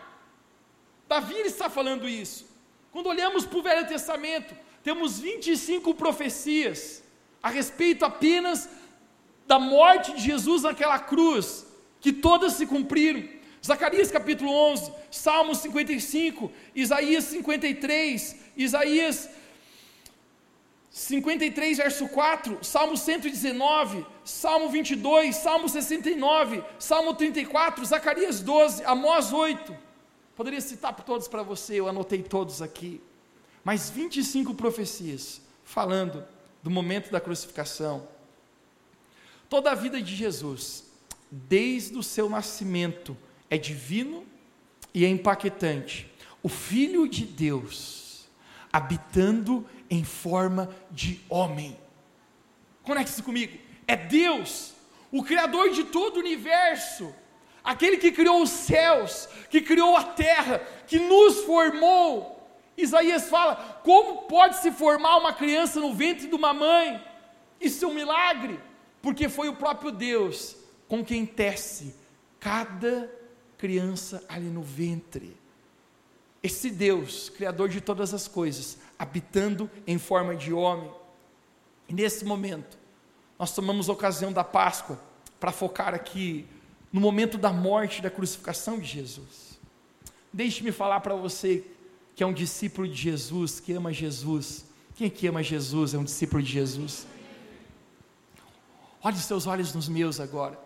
Davi 1.08 1.34
está 1.40 1.68
falando 1.68 2.08
isso. 2.08 2.46
Quando 2.92 3.08
olhamos 3.08 3.44
para 3.44 3.58
o 3.58 3.62
Velho 3.62 3.88
Testamento, 3.88 4.54
temos 4.82 5.18
25 5.18 5.94
profecias 5.94 7.02
a 7.42 7.50
respeito 7.50 8.04
apenas 8.04 8.68
da 9.46 9.58
morte 9.58 10.12
de 10.14 10.22
Jesus 10.22 10.62
naquela 10.62 10.98
cruz, 10.98 11.66
que 12.00 12.12
todas 12.12 12.54
se 12.54 12.66
cumpriram. 12.66 13.28
Zacarias 13.64 14.10
capítulo 14.10 14.50
11, 14.50 14.90
Salmos 15.10 15.58
55, 15.58 16.50
Isaías 16.74 17.24
53, 17.24 18.36
Isaías 18.56 19.28
53, 20.88 21.78
verso 21.78 22.08
4, 22.08 22.58
Salmo 22.62 22.96
119, 22.96 24.06
Salmo 24.24 24.70
22, 24.70 25.36
Salmo 25.36 25.68
69, 25.68 26.64
Salmo 26.78 27.12
34, 27.14 27.84
Zacarias 27.84 28.40
12, 28.40 28.82
Amós 28.84 29.30
8. 29.30 29.76
Poderia 30.34 30.60
citar 30.60 30.94
todos 30.94 31.28
para 31.28 31.42
você, 31.42 31.78
eu 31.78 31.86
anotei 31.86 32.22
todos 32.22 32.62
aqui 32.62 33.00
mais 33.64 33.90
25 33.90 34.54
profecias 34.54 35.40
falando 35.64 36.24
do 36.62 36.70
momento 36.70 37.10
da 37.10 37.20
crucificação. 37.20 38.08
Toda 39.48 39.70
a 39.70 39.74
vida 39.74 40.00
de 40.00 40.14
Jesus, 40.14 40.84
desde 41.30 41.96
o 41.96 42.02
seu 42.02 42.28
nascimento, 42.28 43.16
é 43.48 43.58
divino 43.58 44.24
e 44.94 45.04
é 45.04 45.08
impactante. 45.08 46.10
O 46.42 46.48
Filho 46.48 47.08
de 47.08 47.24
Deus, 47.24 48.28
habitando 48.72 49.66
em 49.88 50.04
forma 50.04 50.74
de 50.90 51.20
homem. 51.28 51.76
Conecte-se 52.82 53.22
comigo. 53.22 53.58
É 53.86 53.96
Deus, 53.96 54.72
o 55.10 55.22
Criador 55.22 55.70
de 55.70 55.84
todo 55.84 56.16
o 56.16 56.20
universo, 56.20 57.14
aquele 57.62 57.96
que 57.96 58.12
criou 58.12 58.42
os 58.42 58.50
céus, 58.50 59.28
que 59.50 59.60
criou 59.60 59.96
a 59.96 60.04
terra, 60.04 60.58
que 60.86 60.98
nos 60.98 61.40
formou, 61.40 62.39
Isaías 62.82 63.28
fala: 63.28 63.80
como 63.84 64.22
pode 64.22 64.56
se 64.58 64.70
formar 64.70 65.16
uma 65.16 65.32
criança 65.32 65.80
no 65.80 65.94
ventre 65.94 66.26
de 66.26 66.34
uma 66.34 66.52
mãe? 66.52 67.04
Isso 67.60 67.84
é 67.84 67.88
um 67.88 67.94
milagre, 67.94 68.58
porque 69.02 69.28
foi 69.28 69.48
o 69.48 69.56
próprio 69.56 69.90
Deus 69.90 70.56
com 70.88 71.04
quem 71.04 71.24
tece 71.26 71.94
cada 72.38 73.10
criança 73.58 74.24
ali 74.28 74.46
no 74.46 74.62
ventre. 74.62 75.36
Esse 76.42 76.70
Deus, 76.70 77.28
Criador 77.28 77.68
de 77.68 77.80
todas 77.80 78.14
as 78.14 78.26
coisas, 78.26 78.78
habitando 78.98 79.70
em 79.86 79.98
forma 79.98 80.34
de 80.34 80.52
homem. 80.52 80.90
E 81.86 81.92
nesse 81.92 82.24
momento, 82.24 82.78
nós 83.38 83.54
tomamos 83.54 83.88
a 83.88 83.92
ocasião 83.92 84.32
da 84.32 84.42
Páscoa 84.42 84.98
para 85.38 85.52
focar 85.52 85.94
aqui 85.94 86.46
no 86.92 87.00
momento 87.00 87.36
da 87.36 87.52
morte, 87.52 88.00
da 88.00 88.10
crucificação 88.10 88.78
de 88.78 88.86
Jesus. 88.86 89.60
Deixe-me 90.32 90.72
falar 90.72 91.00
para 91.00 91.14
você 91.14 91.64
que 92.14 92.22
é 92.22 92.26
um 92.26 92.32
discípulo 92.32 92.86
de 92.88 92.94
Jesus, 92.94 93.60
que 93.60 93.72
ama 93.72 93.92
Jesus. 93.92 94.64
Quem 94.94 95.06
é 95.06 95.10
que 95.10 95.26
ama 95.26 95.42
Jesus 95.42 95.94
é 95.94 95.98
um 95.98 96.04
discípulo 96.04 96.42
de 96.42 96.52
Jesus? 96.52 97.06
Olhe 99.02 99.16
os 99.16 99.24
seus 99.24 99.46
olhos 99.46 99.72
nos 99.72 99.88
meus 99.88 100.20
agora. 100.20 100.58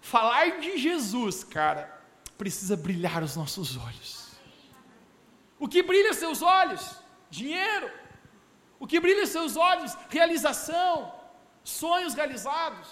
Falar 0.00 0.60
de 0.60 0.78
Jesus, 0.78 1.44
cara, 1.44 2.02
precisa 2.38 2.76
brilhar 2.76 3.22
os 3.22 3.36
nossos 3.36 3.76
olhos. 3.76 4.30
O 5.58 5.68
que 5.68 5.82
brilha 5.82 6.14
seus 6.14 6.42
olhos? 6.42 6.96
Dinheiro. 7.30 7.90
O 8.78 8.86
que 8.86 9.00
brilha 9.00 9.26
seus 9.26 9.56
olhos? 9.56 9.96
Realização, 10.08 11.12
sonhos 11.62 12.14
realizados. 12.14 12.88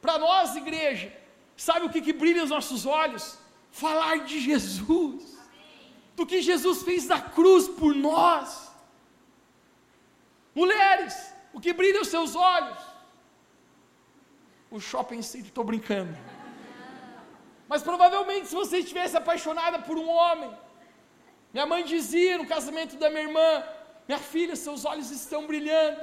Para 0.00 0.18
nós, 0.18 0.56
igreja, 0.56 1.12
sabe 1.56 1.86
o 1.86 1.90
que, 1.90 2.00
que 2.00 2.12
brilha 2.12 2.44
os 2.44 2.50
nossos 2.50 2.86
olhos? 2.86 3.38
Falar 3.70 4.24
de 4.24 4.40
Jesus 4.40 5.35
do 6.16 6.24
que 6.26 6.40
Jesus 6.40 6.82
fez 6.82 7.06
na 7.06 7.20
cruz 7.20 7.68
por 7.68 7.94
nós. 7.94 8.72
Mulheres, 10.54 11.14
o 11.52 11.60
que 11.60 11.72
brilha 11.80 12.00
os 12.00 12.08
seus 12.08 12.34
olhos? 12.34 12.78
O 14.70 14.80
shopping 14.80 15.20
center, 15.20 15.48
estou 15.48 15.62
brincando. 15.62 16.16
Mas 17.68 17.82
provavelmente, 17.82 18.48
se 18.48 18.54
você 18.54 18.78
estivesse 18.78 19.16
apaixonada 19.16 19.78
por 19.80 19.98
um 19.98 20.08
homem, 20.08 20.50
minha 21.52 21.66
mãe 21.66 21.84
dizia 21.84 22.38
no 22.38 22.46
casamento 22.46 22.96
da 22.96 23.10
minha 23.10 23.24
irmã: 23.24 23.62
Minha 24.08 24.18
filha, 24.18 24.56
seus 24.56 24.84
olhos 24.86 25.10
estão 25.10 25.46
brilhando. 25.46 26.02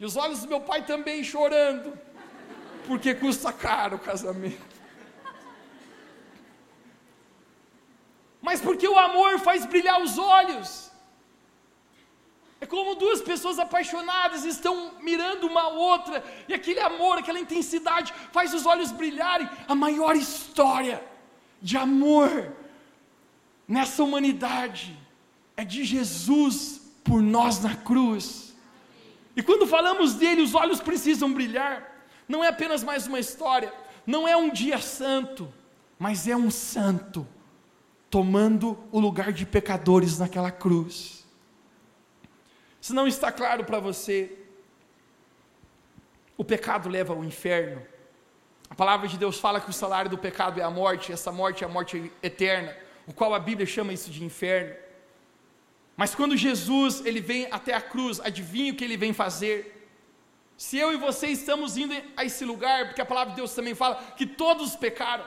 E 0.00 0.04
os 0.04 0.16
olhos 0.16 0.40
do 0.40 0.48
meu 0.48 0.60
pai 0.60 0.84
também 0.84 1.22
chorando, 1.22 1.98
porque 2.86 3.14
custa 3.14 3.52
caro 3.52 3.96
o 3.96 4.00
casamento. 4.00 4.71
Mas 8.42 8.60
porque 8.60 8.86
o 8.88 8.98
amor 8.98 9.38
faz 9.38 9.64
brilhar 9.64 10.02
os 10.02 10.18
olhos. 10.18 10.90
É 12.60 12.66
como 12.66 12.96
duas 12.96 13.20
pessoas 13.20 13.58
apaixonadas 13.58 14.44
estão 14.44 14.92
mirando 15.00 15.46
uma 15.46 15.68
outra, 15.68 16.24
e 16.48 16.54
aquele 16.54 16.80
amor, 16.80 17.18
aquela 17.18 17.40
intensidade 17.40 18.12
faz 18.32 18.52
os 18.52 18.66
olhos 18.66 18.92
brilharem. 18.92 19.48
A 19.66 19.74
maior 19.74 20.14
história 20.16 21.02
de 21.60 21.76
amor 21.76 22.52
nessa 23.66 24.02
humanidade 24.02 24.96
é 25.56 25.64
de 25.64 25.84
Jesus 25.84 26.80
por 27.02 27.20
nós 27.20 27.60
na 27.60 27.74
cruz. 27.74 28.54
E 29.36 29.42
quando 29.42 29.66
falamos 29.66 30.14
dele, 30.14 30.42
os 30.42 30.54
olhos 30.54 30.80
precisam 30.80 31.32
brilhar. 31.32 31.90
Não 32.28 32.44
é 32.44 32.48
apenas 32.48 32.84
mais 32.84 33.06
uma 33.06 33.18
história, 33.18 33.72
não 34.06 34.26
é 34.26 34.36
um 34.36 34.50
dia 34.50 34.80
santo, 34.80 35.52
mas 35.98 36.28
é 36.28 36.36
um 36.36 36.50
santo 36.50 37.26
tomando 38.12 38.78
o 38.92 39.00
lugar 39.00 39.32
de 39.32 39.46
pecadores 39.46 40.18
naquela 40.18 40.50
cruz. 40.50 41.26
Se 42.78 42.92
não 42.92 43.08
está 43.08 43.32
claro 43.32 43.64
para 43.64 43.80
você, 43.80 44.38
o 46.36 46.44
pecado 46.44 46.90
leva 46.90 47.14
ao 47.14 47.24
inferno. 47.24 47.80
A 48.68 48.74
palavra 48.74 49.08
de 49.08 49.16
Deus 49.16 49.40
fala 49.40 49.62
que 49.62 49.70
o 49.70 49.72
salário 49.72 50.10
do 50.10 50.18
pecado 50.18 50.60
é 50.60 50.62
a 50.62 50.68
morte, 50.68 51.10
essa 51.10 51.32
morte 51.32 51.64
é 51.64 51.66
a 51.66 51.70
morte 51.70 52.12
eterna, 52.22 52.76
o 53.06 53.14
qual 53.14 53.32
a 53.32 53.38
Bíblia 53.38 53.66
chama 53.66 53.94
isso 53.94 54.10
de 54.10 54.22
inferno. 54.22 54.76
Mas 55.96 56.14
quando 56.14 56.36
Jesus 56.36 57.06
ele 57.06 57.22
vem 57.22 57.48
até 57.50 57.72
a 57.72 57.80
cruz, 57.80 58.20
adivinha 58.20 58.74
o 58.74 58.76
que 58.76 58.84
ele 58.84 58.98
vem 58.98 59.14
fazer? 59.14 59.88
Se 60.54 60.76
eu 60.76 60.92
e 60.92 60.98
você 60.98 61.28
estamos 61.28 61.78
indo 61.78 61.94
a 62.14 62.26
esse 62.26 62.44
lugar, 62.44 62.88
porque 62.88 63.00
a 63.00 63.06
palavra 63.06 63.30
de 63.30 63.36
Deus 63.36 63.54
também 63.54 63.74
fala 63.74 63.94
que 64.18 64.26
todos 64.26 64.76
pecaram, 64.76 65.24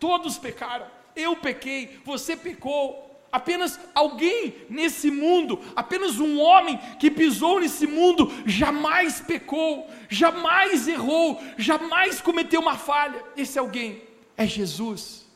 todos 0.00 0.38
pecaram. 0.38 1.01
Eu 1.14 1.36
pequei, 1.36 2.00
você 2.04 2.36
pecou, 2.36 3.12
apenas 3.32 3.80
alguém 3.94 4.54
nesse 4.68 5.10
mundo, 5.10 5.58
apenas 5.74 6.20
um 6.20 6.38
homem 6.38 6.78
que 6.98 7.10
pisou 7.10 7.60
nesse 7.60 7.86
mundo, 7.86 8.30
jamais 8.44 9.20
pecou, 9.20 9.88
jamais 10.08 10.86
errou, 10.86 11.40
jamais 11.56 12.20
cometeu 12.20 12.60
uma 12.60 12.76
falha. 12.76 13.24
Esse 13.34 13.58
alguém 13.58 14.02
é 14.36 14.46
Jesus. 14.46 15.26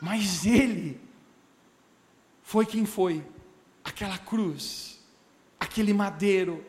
Mas 0.00 0.46
ele 0.46 1.00
foi 2.42 2.64
quem 2.64 2.86
foi 2.86 3.24
aquela 3.84 4.16
cruz, 4.16 5.04
aquele 5.58 5.92
madeiro, 5.92 6.64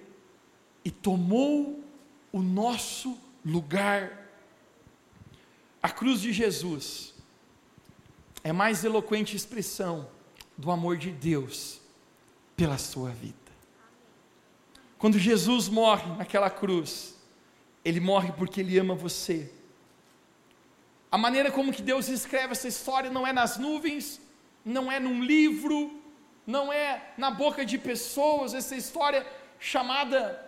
e 0.84 0.90
tomou 0.90 1.84
o 2.32 2.42
nosso 2.42 3.18
lugar. 3.46 4.18
A 5.82 5.90
cruz 5.90 6.22
de 6.22 6.34
Jesus 6.34 7.14
é 8.50 8.54
mais 8.54 8.84
eloquente 8.84 9.36
expressão 9.36 10.10
do 10.58 10.72
amor 10.72 10.98
de 10.98 11.12
Deus 11.12 11.80
pela 12.56 12.80
sua 12.80 13.12
vida. 13.12 13.36
Quando 14.98 15.20
Jesus 15.20 15.70
morre 15.70 16.16
naquela 16.16 16.50
cruz, 16.50 17.16
ele 17.86 18.00
morre 18.00 18.32
porque 18.32 18.62
ele 18.62 18.78
ama 18.80 18.96
você. 18.96 19.54
A 21.12 21.18
maneira 21.18 21.52
como 21.52 21.72
que 21.72 21.84
Deus 21.84 22.08
escreve 22.10 22.54
essa 22.54 22.68
história 22.68 23.12
não 23.12 23.26
é 23.26 23.32
nas 23.32 23.58
nuvens, 23.58 24.20
não 24.66 24.92
é 24.92 25.00
num 25.00 25.24
livro, 25.24 26.02
não 26.46 26.74
é 26.74 27.14
na 27.20 27.30
boca 27.30 27.64
de 27.64 27.78
pessoas, 27.78 28.56
essa 28.56 28.76
história 28.76 29.28
chamada 29.60 30.44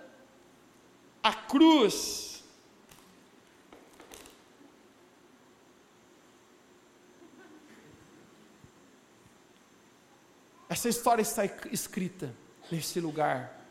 a 1.21 1.33
cruz 1.33 2.30
Essa 10.71 10.87
história 10.87 11.21
está 11.21 11.43
escrita 11.69 12.33
nesse 12.71 13.01
lugar. 13.01 13.61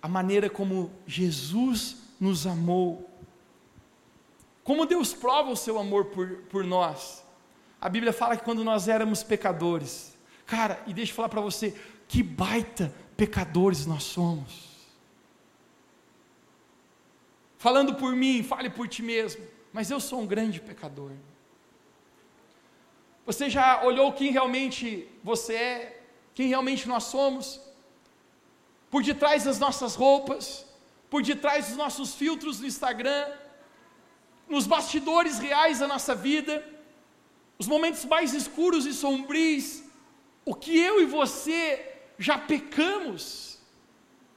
A 0.00 0.06
maneira 0.06 0.48
como 0.48 0.92
Jesus 1.04 1.96
nos 2.20 2.46
amou. 2.46 3.10
Como 4.62 4.86
Deus 4.86 5.12
prova 5.12 5.50
o 5.50 5.56
seu 5.56 5.80
amor 5.80 6.04
por, 6.04 6.28
por 6.48 6.62
nós. 6.62 7.24
A 7.80 7.88
Bíblia 7.88 8.12
fala 8.12 8.36
que 8.36 8.44
quando 8.44 8.62
nós 8.62 8.86
éramos 8.86 9.24
pecadores, 9.24 10.16
cara, 10.46 10.80
e 10.86 10.94
deixa 10.94 11.10
eu 11.10 11.16
falar 11.16 11.28
para 11.28 11.40
você, 11.40 11.74
que 12.06 12.22
baita 12.22 12.94
pecadores 13.16 13.84
nós 13.84 14.04
somos. 14.04 14.76
Falando 17.58 17.96
por 17.96 18.14
mim, 18.14 18.44
fale 18.44 18.70
por 18.70 18.86
ti 18.86 19.02
mesmo, 19.02 19.44
mas 19.72 19.90
eu 19.90 19.98
sou 19.98 20.20
um 20.20 20.26
grande 20.26 20.60
pecador. 20.60 21.10
Você 23.26 23.50
já 23.50 23.82
olhou 23.82 24.12
quem 24.12 24.30
realmente 24.30 25.08
você 25.24 25.54
é? 25.56 25.95
Quem 26.36 26.48
realmente 26.48 26.86
nós 26.86 27.04
somos, 27.04 27.58
por 28.90 29.02
detrás 29.02 29.44
das 29.44 29.58
nossas 29.58 29.94
roupas, 29.94 30.66
por 31.08 31.22
detrás 31.22 31.68
dos 31.68 31.78
nossos 31.78 32.14
filtros 32.14 32.60
no 32.60 32.66
Instagram, 32.66 33.26
nos 34.46 34.66
bastidores 34.66 35.38
reais 35.38 35.78
da 35.78 35.88
nossa 35.88 36.14
vida, 36.14 36.62
os 37.58 37.66
momentos 37.66 38.04
mais 38.04 38.34
escuros 38.34 38.84
e 38.84 38.92
sombrios, 38.92 39.82
o 40.44 40.54
que 40.54 40.76
eu 40.78 41.00
e 41.00 41.06
você 41.06 42.02
já 42.18 42.36
pecamos, 42.36 43.58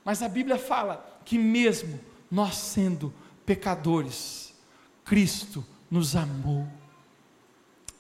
mas 0.05 0.23
a 0.23 0.29
Bíblia 0.29 0.57
fala 0.57 1.21
que 1.25 1.37
mesmo 1.37 1.99
nós 2.31 2.55
sendo 2.55 3.13
pecadores, 3.45 4.55
Cristo 5.03 5.65
nos 5.91 6.15
amou, 6.15 6.65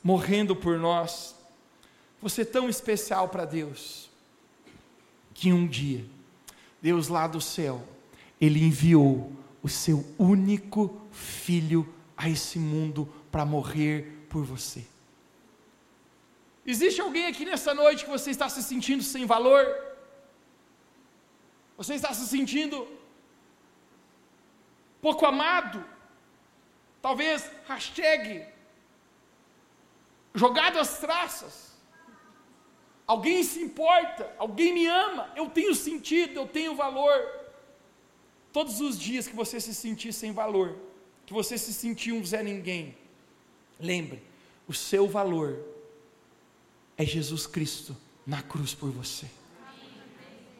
morrendo 0.01 0.55
por 0.55 0.79
nós, 0.79 1.35
você 2.21 2.41
é 2.41 2.45
tão 2.45 2.67
especial 2.67 3.29
para 3.29 3.45
Deus, 3.45 4.09
que 5.33 5.53
um 5.53 5.65
dia, 5.65 6.05
Deus 6.81 7.07
lá 7.07 7.27
do 7.27 7.39
céu, 7.39 7.81
Ele 8.39 8.63
enviou 8.63 9.31
o 9.63 9.69
seu 9.69 10.05
único 10.17 11.01
filho 11.11 11.87
a 12.17 12.29
esse 12.29 12.59
mundo 12.59 13.07
para 13.31 13.45
morrer 13.45 14.25
por 14.29 14.43
você. 14.43 14.85
Existe 16.65 16.99
alguém 17.01 17.27
aqui 17.27 17.45
nessa 17.45 17.73
noite 17.73 18.03
que 18.03 18.11
você 18.11 18.31
está 18.31 18.49
se 18.49 18.61
sentindo 18.61 19.01
sem 19.01 19.25
valor? 19.25 19.65
Você 21.77 21.93
está 21.95 22.13
se 22.13 22.27
sentindo 22.27 22.85
pouco 25.01 25.25
amado? 25.25 25.83
Talvez 27.01 27.49
hashtag 27.65 28.45
jogado 30.35 30.77
às 30.77 30.99
traças 30.99 31.68
alguém 33.09 33.43
se 33.43 33.59
importa, 33.59 34.31
alguém 34.37 34.71
me 34.71 34.85
ama, 34.85 35.33
eu 35.35 35.49
tenho 35.49 35.73
sentido, 35.73 36.35
eu 36.35 36.47
tenho 36.47 36.75
valor. 36.75 37.19
Todos 38.53 38.79
os 38.81 38.99
dias 38.99 39.27
que 39.27 39.35
você 39.35 39.59
se 39.59 39.73
sentir 39.73 40.13
sem 40.13 40.31
valor, 40.31 40.77
que 41.25 41.33
você 41.33 41.57
se 41.57 41.73
sentir 41.73 42.11
um 42.11 42.23
Zé 42.23 42.43
Ninguém, 42.43 42.95
lembre, 43.79 44.21
o 44.67 44.75
seu 44.75 45.07
valor 45.07 45.59
é 46.95 47.03
Jesus 47.03 47.47
Cristo 47.47 47.97
na 48.27 48.43
cruz 48.43 48.75
por 48.75 48.91
você. 48.91 49.25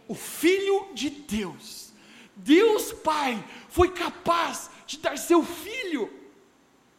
O 0.08 0.16
Filho 0.16 0.88
de 0.92 1.12
Deus, 1.12 1.94
Deus 2.36 2.92
Pai, 2.92 3.46
foi 3.68 3.92
capaz 3.92 4.72
de 4.88 4.98
dar 4.98 5.20
seu 5.20 5.44
filho, 5.44 6.12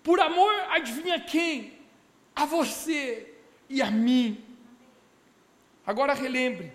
por 0.00 0.20
amor, 0.20 0.54
adivinha 0.68 1.18
quem? 1.18 1.72
A 2.36 2.46
você 2.46 3.34
e 3.68 3.82
a 3.82 3.90
mim. 3.90 4.49
Agora 5.90 6.14
relembre 6.14 6.72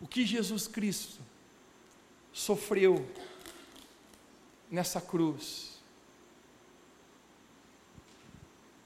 o 0.00 0.06
que 0.06 0.24
Jesus 0.24 0.66
Cristo 0.66 1.20
sofreu 2.32 3.06
nessa 4.70 5.02
cruz. 5.02 5.82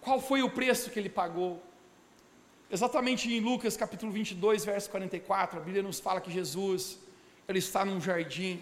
Qual 0.01 0.21
foi 0.21 0.43
o 0.43 0.51
preço 0.51 0.91
que 0.91 0.99
ele 0.99 1.09
pagou? 1.09 1.63
Exatamente 2.69 3.33
em 3.33 3.39
Lucas 3.39 3.77
capítulo 3.77 4.11
22, 4.11 4.65
verso 4.65 4.91
44, 4.91 5.61
a 5.61 5.63
Bíblia 5.63 5.85
nos 5.85 6.01
fala 6.01 6.21
que 6.21 6.33
Jesus, 6.33 6.99
ele 7.47 7.61
está 7.61 7.85
num 7.85 8.01
jardim, 8.01 8.61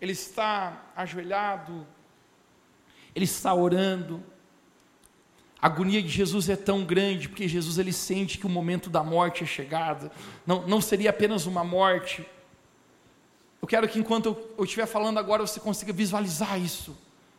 ele 0.00 0.12
está 0.12 0.92
ajoelhado, 0.94 1.84
ele 3.12 3.24
está 3.24 3.52
orando, 3.52 4.22
a 5.64 5.66
agonia 5.66 6.02
de 6.02 6.08
Jesus 6.08 6.50
é 6.50 6.56
tão 6.56 6.84
grande, 6.84 7.26
porque 7.26 7.48
Jesus 7.48 7.78
ele 7.78 7.92
sente 7.92 8.36
que 8.36 8.44
o 8.44 8.50
momento 8.50 8.90
da 8.90 9.02
morte 9.02 9.44
é 9.44 9.46
chegado, 9.46 10.10
não, 10.46 10.66
não 10.66 10.78
seria 10.78 11.08
apenas 11.08 11.46
uma 11.46 11.64
morte. 11.64 12.26
Eu 13.62 13.66
quero 13.66 13.88
que 13.88 13.98
enquanto 13.98 14.26
eu, 14.26 14.54
eu 14.58 14.64
estiver 14.64 14.84
falando 14.84 15.18
agora, 15.18 15.46
você 15.46 15.58
consiga 15.58 15.92
visualizar 15.92 16.60
isso 16.60 16.94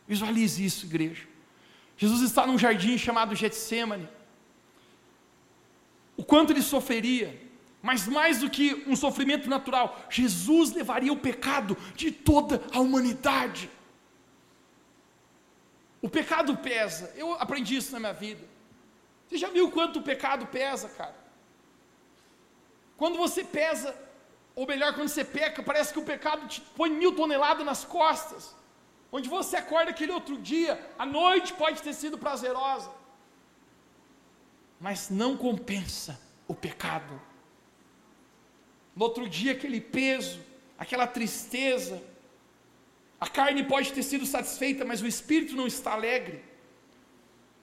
Visualize 0.06 0.64
isso, 0.64 0.86
igreja. 0.86 1.24
Jesus 1.96 2.22
está 2.22 2.46
num 2.46 2.58
jardim 2.58 2.96
chamado 2.96 3.34
Getsemane. 3.34 4.08
O 6.16 6.24
quanto 6.24 6.52
ele 6.52 6.62
sofreria, 6.62 7.38
mas 7.82 8.06
mais 8.06 8.38
do 8.38 8.48
que 8.48 8.84
um 8.86 8.94
sofrimento 8.94 9.48
natural, 9.48 10.06
Jesus 10.08 10.72
levaria 10.72 11.12
o 11.12 11.16
pecado 11.16 11.76
de 11.94 12.10
toda 12.10 12.62
a 12.72 12.80
humanidade. 12.80 13.68
O 16.00 16.08
pecado 16.08 16.56
pesa. 16.56 17.12
Eu 17.16 17.34
aprendi 17.34 17.76
isso 17.76 17.92
na 17.92 18.00
minha 18.00 18.12
vida. 18.12 18.44
Você 19.26 19.36
já 19.38 19.48
viu 19.48 19.70
quanto 19.70 19.98
o 19.98 20.02
pecado 20.02 20.46
pesa, 20.46 20.88
cara? 20.88 21.16
Quando 22.96 23.18
você 23.18 23.44
pesa, 23.44 23.94
ou 24.54 24.66
melhor, 24.66 24.94
quando 24.94 25.08
você 25.08 25.24
peca, 25.24 25.62
parece 25.62 25.92
que 25.92 25.98
o 25.98 26.04
pecado 26.04 26.46
te 26.48 26.60
põe 26.60 26.90
mil 26.90 27.14
toneladas 27.14 27.66
nas 27.66 27.84
costas. 27.84 28.54
Onde 29.10 29.28
você 29.28 29.56
acorda 29.56 29.90
aquele 29.90 30.12
outro 30.12 30.38
dia, 30.38 30.72
a 30.98 31.06
noite 31.06 31.52
pode 31.52 31.82
ter 31.82 31.92
sido 31.92 32.18
prazerosa, 32.18 32.90
mas 34.80 35.10
não 35.10 35.36
compensa 35.36 36.20
o 36.48 36.54
pecado. 36.54 37.20
No 38.94 39.04
outro 39.04 39.28
dia, 39.28 39.52
aquele 39.52 39.80
peso, 39.80 40.40
aquela 40.78 41.06
tristeza, 41.06 42.02
a 43.20 43.28
carne 43.28 43.64
pode 43.64 43.92
ter 43.92 44.02
sido 44.02 44.26
satisfeita, 44.26 44.84
mas 44.84 45.00
o 45.00 45.06
espírito 45.06 45.56
não 45.56 45.66
está 45.66 45.92
alegre, 45.92 46.44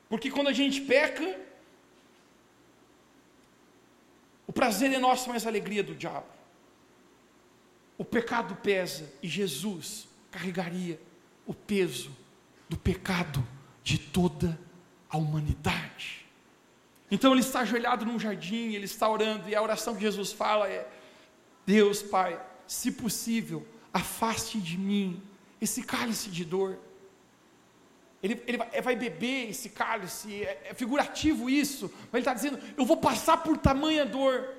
porque 0.10 0.32
quando 0.32 0.48
a 0.48 0.54
gente 0.54 0.82
peca, 0.82 1.40
o 4.48 4.54
prazer 4.54 4.92
é 4.92 5.00
nosso, 5.00 5.30
mas 5.30 5.46
a 5.46 5.50
alegria 5.50 5.82
é 5.82 5.84
do 5.84 5.96
diabo. 5.96 6.28
O 7.98 8.04
pecado 8.04 8.56
pesa 8.56 9.12
e 9.22 9.28
Jesus 9.28 10.08
carregaria 10.32 11.00
o 11.46 11.54
peso 11.54 12.16
do 12.68 12.78
pecado 12.78 13.46
de 13.84 13.98
toda 13.98 14.60
a 15.10 15.18
humanidade. 15.18 16.26
Então 17.10 17.32
ele 17.32 17.42
está 17.42 17.60
ajoelhado 17.60 18.06
num 18.06 18.18
jardim, 18.18 18.74
ele 18.74 18.86
está 18.86 19.08
orando, 19.08 19.48
e 19.48 19.56
a 19.56 19.62
oração 19.62 19.96
que 19.96 20.02
Jesus 20.02 20.32
fala 20.32 20.68
é: 20.68 20.88
Deus, 21.66 22.02
Pai, 22.02 22.44
se 22.66 22.92
possível, 22.92 23.68
afaste 23.94 24.60
de 24.60 24.78
mim 24.78 25.22
esse 25.64 25.82
cálice 25.82 26.30
de 26.30 26.44
dor. 26.44 26.78
Ele, 28.22 28.42
ele 28.48 28.58
vai, 28.82 28.96
beber 28.96 29.50
esse 29.50 29.70
cálice, 29.70 30.44
é, 30.44 30.70
é 30.70 30.74
figurativo 30.74 31.50
isso, 31.50 31.92
mas 32.04 32.14
ele 32.14 32.22
está 32.22 32.34
dizendo: 32.34 32.60
Eu 32.78 32.86
vou 32.86 32.98
passar 32.98 33.38
por 33.38 33.58
tamanha 33.58 34.06
dor. 34.06 34.50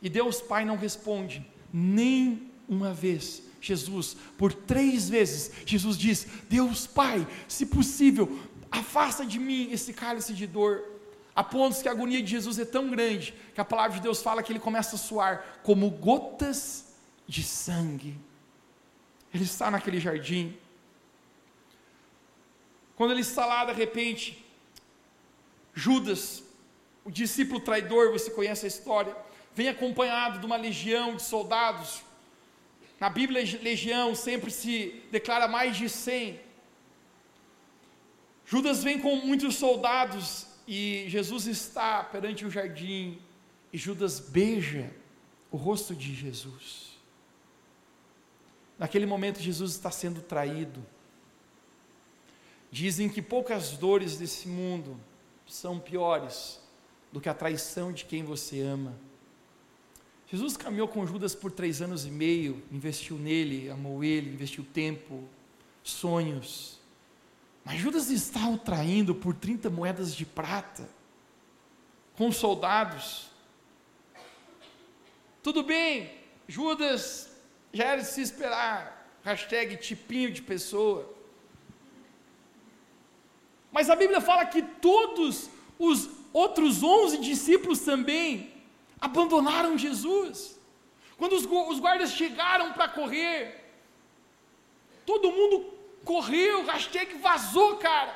E 0.00 0.08
Deus 0.08 0.40
Pai 0.40 0.64
não 0.64 0.76
responde, 0.76 1.46
nem 1.72 2.50
uma 2.68 2.92
vez. 2.92 3.42
Jesus, 3.60 4.14
por 4.36 4.52
três 4.52 5.08
vezes, 5.08 5.50
Jesus 5.64 5.96
diz: 5.96 6.26
Deus 6.48 6.86
Pai, 6.86 7.26
se 7.48 7.66
possível, 7.66 8.38
afasta 8.70 9.24
de 9.24 9.38
mim 9.38 9.70
esse 9.70 9.92
cálice 9.92 10.34
de 10.34 10.46
dor. 10.46 10.82
A 11.36 11.42
pontos 11.42 11.82
que 11.82 11.88
a 11.88 11.90
agonia 11.90 12.22
de 12.22 12.30
Jesus 12.30 12.58
é 12.60 12.64
tão 12.64 12.88
grande 12.90 13.34
que 13.54 13.60
a 13.60 13.64
palavra 13.64 13.96
de 13.96 14.02
Deus 14.02 14.22
fala 14.22 14.42
que 14.42 14.52
ele 14.52 14.60
começa 14.60 14.94
a 14.94 14.98
suar 14.98 15.60
como 15.64 15.90
gotas 15.90 16.94
de 17.26 17.42
sangue. 17.42 18.16
Ele 19.34 19.44
está 19.44 19.70
naquele 19.70 19.98
jardim. 19.98 20.56
Quando 22.94 23.10
ele 23.10 23.22
está 23.22 23.44
lá, 23.44 23.64
de 23.64 23.72
repente, 23.72 24.44
Judas, 25.74 26.44
o 27.04 27.10
discípulo 27.10 27.60
traidor, 27.60 28.12
você 28.12 28.30
conhece 28.30 28.64
a 28.64 28.68
história, 28.68 29.14
vem 29.54 29.68
acompanhado 29.68 30.38
de 30.38 30.46
uma 30.46 30.56
legião 30.56 31.16
de 31.16 31.22
soldados 31.22 32.02
na 33.00 33.10
Bíblia, 33.10 33.42
legião 33.60 34.14
sempre 34.14 34.50
se 34.50 35.02
declara 35.10 35.48
mais 35.48 35.76
de 35.76 35.88
100. 35.88 36.40
Judas 38.46 38.84
vem 38.84 39.00
com 39.00 39.16
muitos 39.16 39.56
soldados 39.56 40.46
e 40.66 41.06
Jesus 41.08 41.46
está 41.46 42.04
perante 42.04 42.44
o 42.44 42.50
jardim 42.50 43.18
e 43.72 43.78
Judas 43.78 44.20
beija 44.20 44.94
o 45.50 45.56
rosto 45.56 45.94
de 45.94 46.14
Jesus. 46.14 46.83
Naquele 48.78 49.06
momento, 49.06 49.40
Jesus 49.40 49.72
está 49.72 49.90
sendo 49.90 50.20
traído. 50.20 50.84
Dizem 52.70 53.08
que 53.08 53.22
poucas 53.22 53.72
dores 53.72 54.16
desse 54.16 54.48
mundo 54.48 54.98
são 55.46 55.78
piores 55.78 56.60
do 57.12 57.20
que 57.20 57.28
a 57.28 57.34
traição 57.34 57.92
de 57.92 58.04
quem 58.04 58.24
você 58.24 58.60
ama. 58.60 58.94
Jesus 60.26 60.56
caminhou 60.56 60.88
com 60.88 61.06
Judas 61.06 61.34
por 61.34 61.52
três 61.52 61.80
anos 61.80 62.04
e 62.04 62.10
meio, 62.10 62.62
investiu 62.72 63.16
nele, 63.16 63.70
amou 63.70 64.02
ele, 64.02 64.30
investiu 64.30 64.64
tempo, 64.64 65.22
sonhos. 65.82 66.80
Mas 67.64 67.78
Judas 67.78 68.10
está 68.10 68.48
o 68.48 68.58
traindo 68.58 69.14
por 69.14 69.34
30 69.34 69.70
moedas 69.70 70.12
de 70.14 70.26
prata, 70.26 70.88
com 72.16 72.32
soldados. 72.32 73.30
Tudo 75.42 75.62
bem, 75.62 76.10
Judas 76.48 77.33
já 77.74 77.84
era 77.92 78.00
de 78.00 78.06
se 78.06 78.22
esperar, 78.22 78.80
hashtag 79.24 79.76
tipinho 79.76 80.30
de 80.30 80.40
pessoa. 80.40 81.12
Mas 83.72 83.90
a 83.90 83.96
Bíblia 83.96 84.20
fala 84.20 84.46
que 84.46 84.62
todos 84.62 85.50
os 85.76 86.08
outros 86.32 86.84
onze 86.84 87.18
discípulos 87.18 87.80
também 87.80 88.28
abandonaram 89.00 89.76
Jesus. 89.76 90.58
Quando 91.18 91.32
os, 91.32 91.44
os 91.44 91.80
guardas 91.80 92.12
chegaram 92.12 92.72
para 92.72 92.88
correr, 92.88 93.38
todo 95.04 95.32
mundo 95.32 95.56
correu, 96.04 96.64
hashtag 96.64 97.18
vazou, 97.18 97.76
cara. 97.78 98.14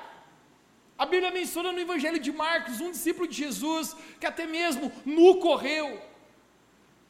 A 0.97 1.05
Bíblia 1.05 1.33
menciona 1.33 1.73
no 1.73 1.81
Evangelho 1.81 2.21
de 2.21 2.33
Marcos 2.33 2.81
um 2.81 2.93
discípulo 2.93 3.27
de 3.27 3.37
Jesus 3.37 3.97
que 4.21 4.27
até 4.27 4.47
mesmo 4.47 4.93
nu 5.05 5.41
correu. 5.41 6.01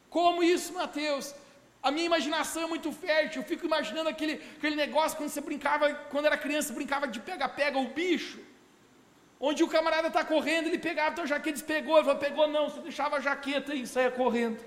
Como 0.09 0.41
isso, 0.41 0.73
Mateus? 0.73 1.35
A 1.81 1.91
minha 1.91 2.05
imaginação 2.05 2.63
é 2.63 2.67
muito 2.67 2.91
fértil. 2.91 3.41
Eu 3.41 3.47
fico 3.47 3.65
imaginando 3.65 4.09
aquele, 4.09 4.41
aquele 4.57 4.75
negócio 4.75 5.17
quando 5.17 5.29
você 5.29 5.41
brincava, 5.41 5.93
quando 6.11 6.25
era 6.25 6.37
criança, 6.37 6.73
brincava 6.73 7.07
de 7.07 7.19
pega-pega 7.19 7.77
o 7.77 7.89
bicho. 7.89 8.39
Onde 9.39 9.63
o 9.63 9.69
camarada 9.69 10.09
está 10.09 10.25
correndo, 10.25 10.67
ele 10.67 10.77
pegava 10.77 11.09
a 11.09 11.13
tua 11.13 11.27
jaqueta, 11.27 11.53
despegou, 11.53 11.95
ele 11.95 12.05
falou, 12.05 12.19
pegou 12.19 12.47
não, 12.47 12.69
você 12.69 12.81
deixava 12.81 13.15
a 13.15 13.19
jaqueta 13.21 13.73
e 13.73 13.87
saia 13.87 14.11
correndo. 14.11 14.59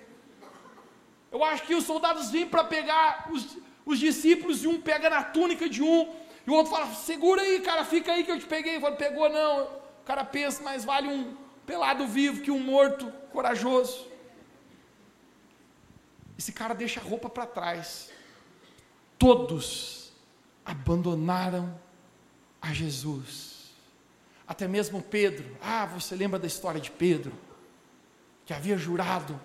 Eu 1.31 1.45
acho 1.45 1.65
que 1.65 1.75
os 1.75 1.85
soldados 1.85 2.31
vêm 2.31 2.47
para 2.47 2.65
pegar 2.65 3.29
os, 3.31 3.59
os 3.85 3.99
discípulos 3.99 4.65
e 4.65 4.69
um 4.69 4.81
pega 4.81 5.11
na 5.11 5.23
túnica 5.23 5.69
de 5.69 5.83
um, 5.83 6.11
e 6.47 6.51
o 6.51 6.55
outro 6.55 6.73
fala, 6.73 6.87
segura 6.95 7.43
aí, 7.43 7.61
cara, 7.61 7.85
fica 7.85 8.13
aí 8.13 8.25
que 8.25 8.33
eu 8.33 8.39
te 8.39 8.47
peguei. 8.47 8.77
Ele 8.77 8.91
pegou 8.93 9.29
não. 9.29 9.65
O 9.65 10.05
cara 10.05 10.25
pensa, 10.25 10.63
mas 10.63 10.85
vale 10.85 11.09
um 11.09 11.37
pelado 11.65 12.07
vivo 12.07 12.43
que 12.43 12.51
um 12.51 12.59
morto 12.59 13.13
corajoso. 13.31 14.09
Esse 16.43 16.51
cara 16.51 16.75
deixa 16.75 16.99
a 16.99 17.05
roupa 17.05 17.31
para 17.31 17.47
trás. 17.47 18.11
Todos 19.17 20.11
abandonaram 20.65 21.81
a 22.61 22.73
Jesus. 22.73 23.71
Até 24.45 24.67
mesmo 24.67 25.01
Pedro, 25.01 25.57
ah, 25.63 25.87
você 25.87 26.17
lembra 26.17 26.41
da 26.41 26.49
história 26.49 26.81
de 26.81 26.91
Pedro, 26.91 27.33
que 28.45 28.53
havia 28.53 28.77
jurado 28.77 29.41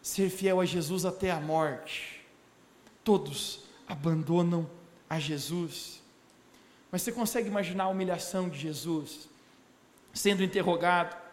ser 0.00 0.30
fiel 0.30 0.60
a 0.60 0.64
Jesus 0.64 1.04
até 1.04 1.32
a 1.32 1.40
morte. 1.40 2.24
Todos 3.02 3.64
abandonam 3.88 4.70
a 5.10 5.18
Jesus. 5.18 6.00
Mas 6.92 7.02
você 7.02 7.10
consegue 7.10 7.48
imaginar 7.48 7.84
a 7.84 7.88
humilhação 7.88 8.48
de 8.48 8.56
Jesus 8.56 9.28
sendo 10.14 10.44
interrogado? 10.44 11.25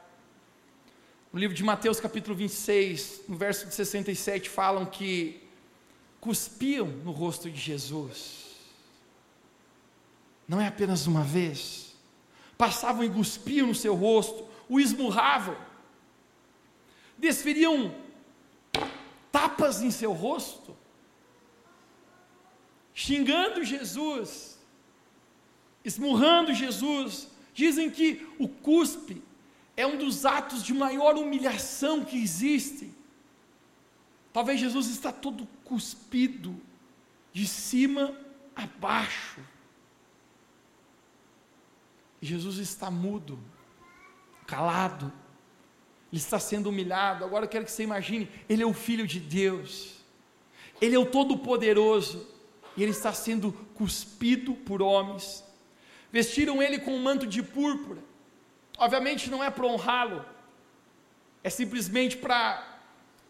No 1.34 1.39
livro 1.39 1.56
de 1.56 1.63
Mateus, 1.63 2.00
capítulo 2.00 2.36
26, 2.36 3.24
no 3.28 3.36
verso 3.36 3.65
de 3.65 3.74
67, 3.74 4.48
falam 4.48 4.86
que 4.86 5.41
cuspiam 6.22 6.86
no 6.86 7.10
rosto 7.10 7.50
de 7.50 7.60
Jesus. 7.60 8.52
Não 10.48 10.62
é 10.62 10.67
apenas 10.67 11.08
uma 11.08 11.24
vez, 11.24 11.96
passavam 12.56 13.04
e 13.04 13.10
cuspiam 13.10 13.65
no 13.65 13.74
seu 13.74 13.96
rosto, 13.96 14.48
o 14.69 14.80
esmurravam, 14.80 15.58
desferiam 17.17 17.96
tapas 19.32 19.82
em 19.82 19.89
seu 19.89 20.13
rosto, 20.13 20.78
xingando 22.93 23.63
Jesus, 23.63 24.60
esmurrando 25.84 26.54
Jesus. 26.54 27.28
Dizem 27.56 27.89
que 27.89 28.28
o 28.38 28.48
cuspe 28.48 29.19
é 29.75 29.86
um 29.86 29.97
dos 29.97 30.25
atos 30.25 30.63
de 30.63 30.73
maior 30.73 31.15
humilhação 31.15 32.05
que 32.05 32.21
existem. 32.21 32.93
Talvez 34.31 34.59
Jesus 34.59 34.88
está 34.88 35.12
todo 35.12 35.47
cuspido, 35.63 36.59
de 37.31 37.47
cima 37.47 38.15
a 38.55 38.67
baixo. 38.67 39.41
Jesus 42.21 42.57
está 42.57 42.89
mudo, 42.89 43.39
calado, 44.45 45.12
ele 46.12 46.19
está 46.21 46.39
sendo 46.39 46.69
humilhado. 46.69 47.25
Agora 47.25 47.45
eu 47.45 47.49
quero 47.49 47.65
que 47.65 47.71
você 47.71 47.83
imagine: 47.83 48.29
ele 48.47 48.63
é 48.63 48.65
o 48.65 48.73
Filho 48.73 49.05
de 49.07 49.19
Deus, 49.19 49.95
ele 50.79 50.95
é 50.95 50.99
o 50.99 51.05
Todo-Poderoso, 51.05 52.27
e 52.77 52.83
ele 52.83 52.91
está 52.91 53.12
sendo 53.12 53.51
cuspido 53.73 54.53
por 54.53 54.81
homens. 54.81 55.43
vestiram 56.12 56.62
ele 56.62 56.79
com 56.79 56.95
um 56.95 57.01
manto 57.01 57.25
de 57.25 57.41
púrpura. 57.41 58.12
Obviamente 58.77 59.29
não 59.29 59.43
é 59.43 59.49
para 59.49 59.65
honrá-lo, 59.65 60.25
é 61.43 61.49
simplesmente 61.49 62.17
para 62.17 62.81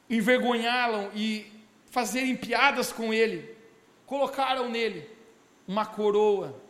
envergonhá-lo 0.10 1.12
e 1.14 1.52
fazerem 1.86 2.36
piadas 2.36 2.92
com 2.92 3.14
ele. 3.14 3.56
Colocaram 4.06 4.70
nele 4.70 5.10
uma 5.68 5.86
coroa 5.86 6.62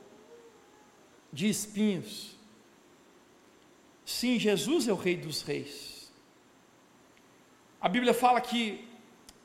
de 1.31 1.49
espinhos. 1.49 2.35
Sim, 4.05 4.37
Jesus 4.37 4.87
é 4.87 4.93
o 4.93 4.95
Rei 4.95 5.17
dos 5.17 5.41
Reis. 5.41 6.11
A 7.81 7.89
Bíblia 7.89 8.13
fala 8.13 8.39
que 8.39 8.87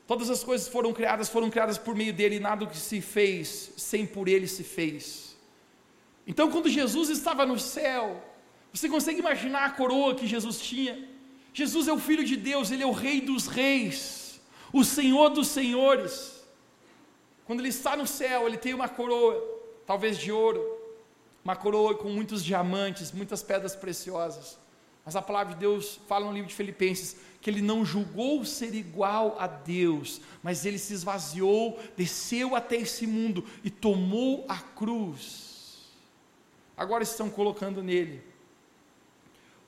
todas 0.07 0.29
as 0.29 0.43
coisas 0.43 0.67
foram 0.67 0.93
criadas, 0.93 1.29
foram 1.29 1.49
criadas 1.49 1.77
por 1.77 1.95
meio 1.95 2.13
dele, 2.13 2.35
e 2.35 2.39
nada 2.39 2.65
que 2.65 2.77
se 2.77 3.01
fez 3.01 3.73
sem 3.77 4.05
por 4.05 4.27
ele 4.27 4.47
se 4.47 4.63
fez. 4.63 5.37
Então, 6.25 6.51
quando 6.51 6.69
Jesus 6.69 7.09
estava 7.09 7.45
no 7.45 7.59
céu, 7.59 8.23
você 8.73 8.87
consegue 8.87 9.19
imaginar 9.19 9.65
a 9.65 9.69
coroa 9.71 10.15
que 10.15 10.27
Jesus 10.27 10.59
tinha? 10.59 11.07
Jesus 11.53 11.87
é 11.87 11.93
o 11.93 11.99
Filho 11.99 12.23
de 12.23 12.37
Deus, 12.37 12.71
ele 12.71 12.83
é 12.83 12.85
o 12.85 12.91
Rei 12.91 13.21
dos 13.21 13.47
Reis, 13.47 14.39
o 14.71 14.83
Senhor 14.83 15.29
dos 15.29 15.47
Senhores. 15.47 16.43
Quando 17.45 17.61
ele 17.61 17.69
está 17.69 17.97
no 17.97 18.05
céu, 18.05 18.47
ele 18.47 18.57
tem 18.57 18.73
uma 18.73 18.87
coroa, 18.87 19.43
talvez 19.85 20.17
de 20.17 20.31
ouro, 20.31 20.63
uma 21.43 21.55
coroa 21.55 21.95
com 21.95 22.09
muitos 22.09 22.43
diamantes, 22.43 23.11
muitas 23.11 23.41
pedras 23.41 23.75
preciosas. 23.75 24.57
Mas 25.03 25.15
a 25.15 25.21
palavra 25.21 25.55
de 25.55 25.59
Deus 25.59 25.99
fala 26.07 26.27
no 26.27 26.31
livro 26.31 26.49
de 26.49 26.53
Filipenses 26.53 27.17
que 27.41 27.49
ele 27.49 27.61
não 27.61 27.83
julgou 27.83 28.45
ser 28.45 28.75
igual 28.75 29.35
a 29.39 29.47
Deus, 29.47 30.21
mas 30.43 30.65
ele 30.65 30.77
se 30.77 30.93
esvaziou, 30.93 31.79
desceu 31.97 32.55
até 32.55 32.75
esse 32.75 33.07
mundo 33.07 33.43
e 33.63 33.71
tomou 33.71 34.45
a 34.47 34.57
cruz. 34.57 35.89
Agora 36.77 37.01
estão 37.01 37.29
colocando 37.29 37.81
nele 37.81 38.28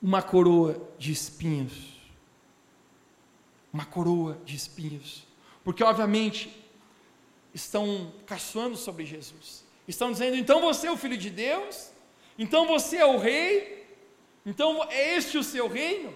uma 0.02 0.20
coroa 0.20 0.90
de 0.98 1.12
espinhos. 1.12 2.00
Uma 3.72 3.86
coroa 3.86 4.38
de 4.44 4.56
espinhos. 4.56 5.24
Porque, 5.62 5.84
obviamente, 5.84 6.52
estão 7.54 8.12
caçoando 8.26 8.76
sobre 8.76 9.06
Jesus. 9.06 9.64
Estão 9.86 10.10
dizendo: 10.10 10.36
então 10.36 10.60
você 10.60 10.88
é 10.88 10.92
o 10.92 10.96
filho 10.96 11.16
de 11.16 11.30
Deus? 11.30 11.92
Então 12.36 12.66
você 12.66 12.96
é 12.96 13.06
o 13.06 13.18
rei? 13.18 13.86
Então 14.44 14.82
é 14.90 15.16
este 15.16 15.38
o 15.38 15.44
seu 15.44 15.68
reino? 15.68 16.12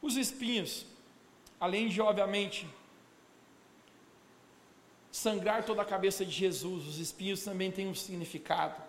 Os 0.00 0.16
espinhos, 0.16 0.86
além 1.58 1.88
de, 1.88 2.00
obviamente, 2.00 2.68
sangrar 5.10 5.64
toda 5.64 5.82
a 5.82 5.84
cabeça 5.84 6.24
de 6.24 6.30
Jesus, 6.30 6.86
os 6.86 6.98
espinhos 6.98 7.42
também 7.42 7.72
têm 7.72 7.88
um 7.88 7.94
significado. 7.94 8.80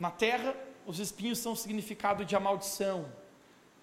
Na 0.00 0.10
terra, 0.10 0.56
os 0.86 0.98
espinhos 0.98 1.38
são 1.38 1.54
significado 1.56 2.24
de 2.24 2.36
amaldição. 2.36 3.10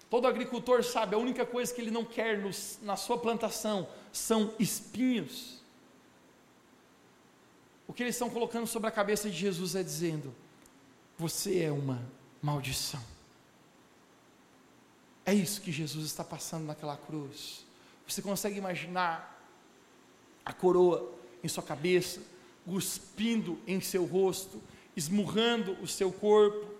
Todo 0.08 0.26
agricultor 0.26 0.84
sabe, 0.84 1.14
a 1.14 1.18
única 1.18 1.46
coisa 1.46 1.72
que 1.72 1.80
ele 1.80 1.90
não 1.90 2.04
quer 2.04 2.38
nos, 2.38 2.78
na 2.82 2.96
sua 2.96 3.18
plantação 3.18 3.88
são 4.12 4.54
espinhos. 4.58 5.62
O 7.86 7.92
que 7.92 8.02
eles 8.02 8.14
estão 8.14 8.30
colocando 8.30 8.66
sobre 8.66 8.88
a 8.88 8.92
cabeça 8.92 9.28
de 9.28 9.36
Jesus 9.36 9.74
é 9.74 9.82
dizendo: 9.82 10.34
Você 11.18 11.60
é 11.60 11.72
uma 11.72 12.02
maldição. 12.40 13.02
É 15.24 15.32
isso 15.32 15.60
que 15.60 15.70
Jesus 15.70 16.06
está 16.06 16.24
passando 16.24 16.66
naquela 16.66 16.96
cruz. 16.96 17.64
Você 18.06 18.20
consegue 18.20 18.58
imaginar 18.58 19.40
a 20.44 20.52
coroa 20.52 21.12
em 21.42 21.48
sua 21.48 21.62
cabeça, 21.62 22.20
cuspindo 22.64 23.58
em 23.66 23.80
seu 23.80 24.04
rosto, 24.04 24.60
esmurrando 24.96 25.72
o 25.80 25.86
seu 25.86 26.12
corpo. 26.12 26.71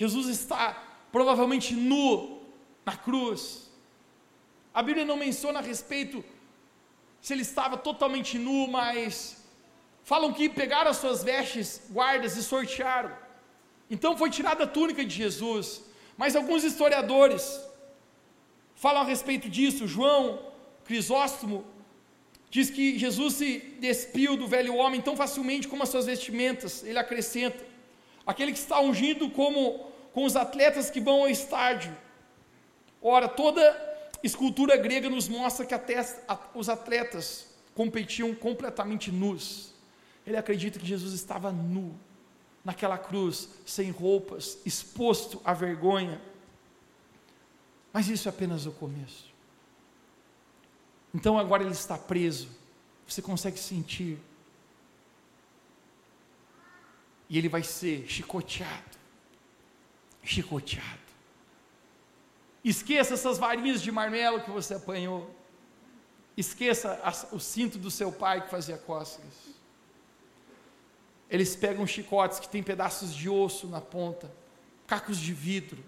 Jesus 0.00 0.26
está 0.28 0.64
provavelmente 1.10 1.74
nu 1.74 2.40
na 2.86 2.96
cruz. 2.96 3.68
A 4.72 4.80
Bíblia 4.80 5.04
não 5.04 5.16
menciona 5.16 5.58
a 5.58 5.62
respeito 5.72 6.24
se 7.20 7.32
ele 7.32 7.42
estava 7.42 7.76
totalmente 7.76 8.38
nu, 8.38 8.68
mas 8.68 9.12
falam 10.04 10.32
que 10.32 10.48
pegaram 10.48 10.90
as 10.92 10.98
suas 10.98 11.24
vestes, 11.24 11.68
guardas 11.90 12.36
e 12.36 12.44
sortearam. 12.44 13.12
Então 13.90 14.16
foi 14.16 14.30
tirada 14.30 14.62
a 14.64 14.72
túnica 14.78 15.04
de 15.04 15.14
Jesus. 15.22 15.82
Mas 16.16 16.36
alguns 16.36 16.62
historiadores 16.62 17.42
falam 18.76 19.02
a 19.02 19.04
respeito 19.04 19.48
disso. 19.48 19.88
João 19.96 20.22
Crisóstomo 20.84 21.64
diz 22.48 22.70
que 22.70 22.96
Jesus 22.96 23.34
se 23.34 23.50
despiu 23.80 24.36
do 24.36 24.46
velho 24.46 24.76
homem 24.76 25.00
tão 25.00 25.16
facilmente 25.16 25.66
como 25.66 25.82
as 25.82 25.88
suas 25.88 26.06
vestimentas. 26.06 26.84
Ele 26.84 27.00
acrescenta: 27.00 27.67
aquele 28.28 28.52
que 28.52 28.58
está 28.58 28.78
ungido 28.78 29.30
como 29.30 29.88
com 30.12 30.24
os 30.24 30.36
atletas 30.36 30.90
que 30.90 31.00
vão 31.00 31.22
ao 31.22 31.30
estádio. 31.30 31.96
Ora, 33.00 33.26
toda 33.26 33.62
escultura 34.22 34.76
grega 34.76 35.08
nos 35.08 35.28
mostra 35.28 35.64
que 35.64 35.72
até 35.72 36.04
os 36.54 36.68
atletas 36.68 37.48
competiam 37.74 38.34
completamente 38.34 39.10
nus. 39.10 39.72
Ele 40.26 40.36
acredita 40.36 40.78
que 40.78 40.84
Jesus 40.84 41.14
estava 41.14 41.50
nu, 41.50 41.98
naquela 42.62 42.98
cruz, 42.98 43.48
sem 43.64 43.90
roupas, 43.90 44.58
exposto 44.66 45.40
à 45.42 45.54
vergonha. 45.54 46.20
Mas 47.90 48.08
isso 48.08 48.28
é 48.28 48.30
apenas 48.30 48.66
o 48.66 48.72
começo. 48.72 49.32
Então 51.14 51.38
agora 51.38 51.62
ele 51.62 51.72
está 51.72 51.96
preso, 51.96 52.48
você 53.06 53.22
consegue 53.22 53.58
sentir. 53.58 54.18
E 57.28 57.36
ele 57.36 57.48
vai 57.48 57.62
ser 57.62 58.06
chicoteado. 58.08 58.98
Chicoteado. 60.22 61.08
Esqueça 62.64 63.14
essas 63.14 63.38
varinhas 63.38 63.80
de 63.80 63.90
marmelo 63.90 64.40
que 64.40 64.50
você 64.50 64.74
apanhou. 64.74 65.34
Esqueça 66.36 67.00
o 67.32 67.38
cinto 67.38 67.78
do 67.78 67.90
seu 67.90 68.12
pai 68.12 68.42
que 68.42 68.50
fazia 68.50 68.76
cócegas. 68.76 69.34
Eles 71.30 71.54
pegam 71.54 71.86
chicotes 71.86 72.38
que 72.38 72.48
têm 72.48 72.62
pedaços 72.62 73.14
de 73.14 73.28
osso 73.28 73.66
na 73.66 73.80
ponta, 73.80 74.32
cacos 74.86 75.18
de 75.18 75.32
vidro, 75.32 75.82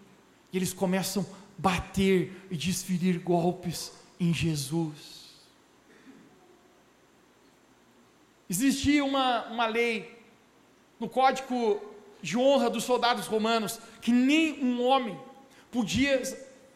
e 0.53 0.57
eles 0.57 0.73
começam 0.73 1.23
a 1.23 1.41
bater 1.57 2.47
e 2.51 2.57
desferir 2.57 3.19
golpes 3.19 3.93
em 4.19 4.35
Jesus. 4.35 5.21
Existia 8.49 9.05
uma, 9.05 9.47
uma 9.47 9.67
lei 9.67 10.20
no 11.01 11.09
código 11.09 11.81
de 12.23 12.37
honra 12.37 12.71
dos 12.71 12.85
soldados 12.85 13.27
romanos 13.27 13.81
que 14.01 14.13
nem 14.13 14.63
um 14.63 14.85
homem 14.85 15.19
podia 15.71 16.23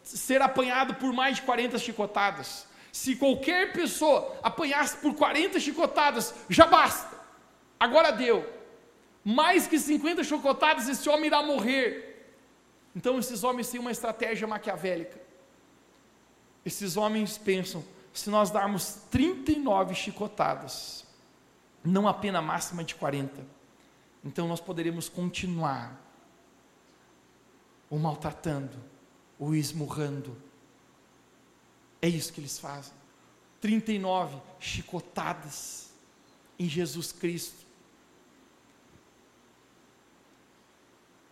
ser 0.03 0.41
apanhado 0.41 0.95
por 0.95 1.13
mais 1.13 1.37
de 1.37 1.43
40 1.43 1.77
chicotadas. 1.77 2.67
Se 2.91 3.15
qualquer 3.15 3.71
pessoa 3.71 4.35
apanhasse 4.41 4.97
por 4.97 5.13
40 5.13 5.59
chicotadas, 5.59 6.33
já 6.49 6.65
basta. 6.65 7.15
Agora 7.79 8.11
deu 8.11 8.55
mais 9.23 9.65
que 9.65 9.79
50 9.79 10.23
chocotadas, 10.23 10.87
esse 10.87 11.09
homem 11.09 11.25
irá 11.25 11.41
morrer. 11.41 12.31
Então, 12.95 13.17
esses 13.17 13.43
homens 13.43 13.69
têm 13.69 13.79
uma 13.79 13.91
estratégia 13.91 14.47
maquiavélica. 14.47 15.19
Esses 16.63 16.95
homens 16.95 17.35
pensam: 17.37 17.83
se 18.13 18.29
nós 18.29 18.51
darmos 18.51 18.99
39 19.09 19.95
chicotadas, 19.95 21.05
não 21.83 22.07
a 22.07 22.13
pena 22.13 22.39
máxima 22.39 22.83
de 22.83 22.93
40, 22.93 23.45
então 24.25 24.47
nós 24.47 24.59
poderemos 24.59 25.07
continuar 25.07 26.01
o 27.89 27.97
maltratando, 27.97 28.77
o 29.39 29.53
esmurrando. 29.53 30.35
É 32.01 32.09
isso 32.09 32.33
que 32.33 32.41
eles 32.41 32.59
fazem. 32.59 32.93
39 33.61 34.37
chicotadas 34.59 35.93
em 36.59 36.67
Jesus 36.67 37.11
Cristo. 37.11 37.65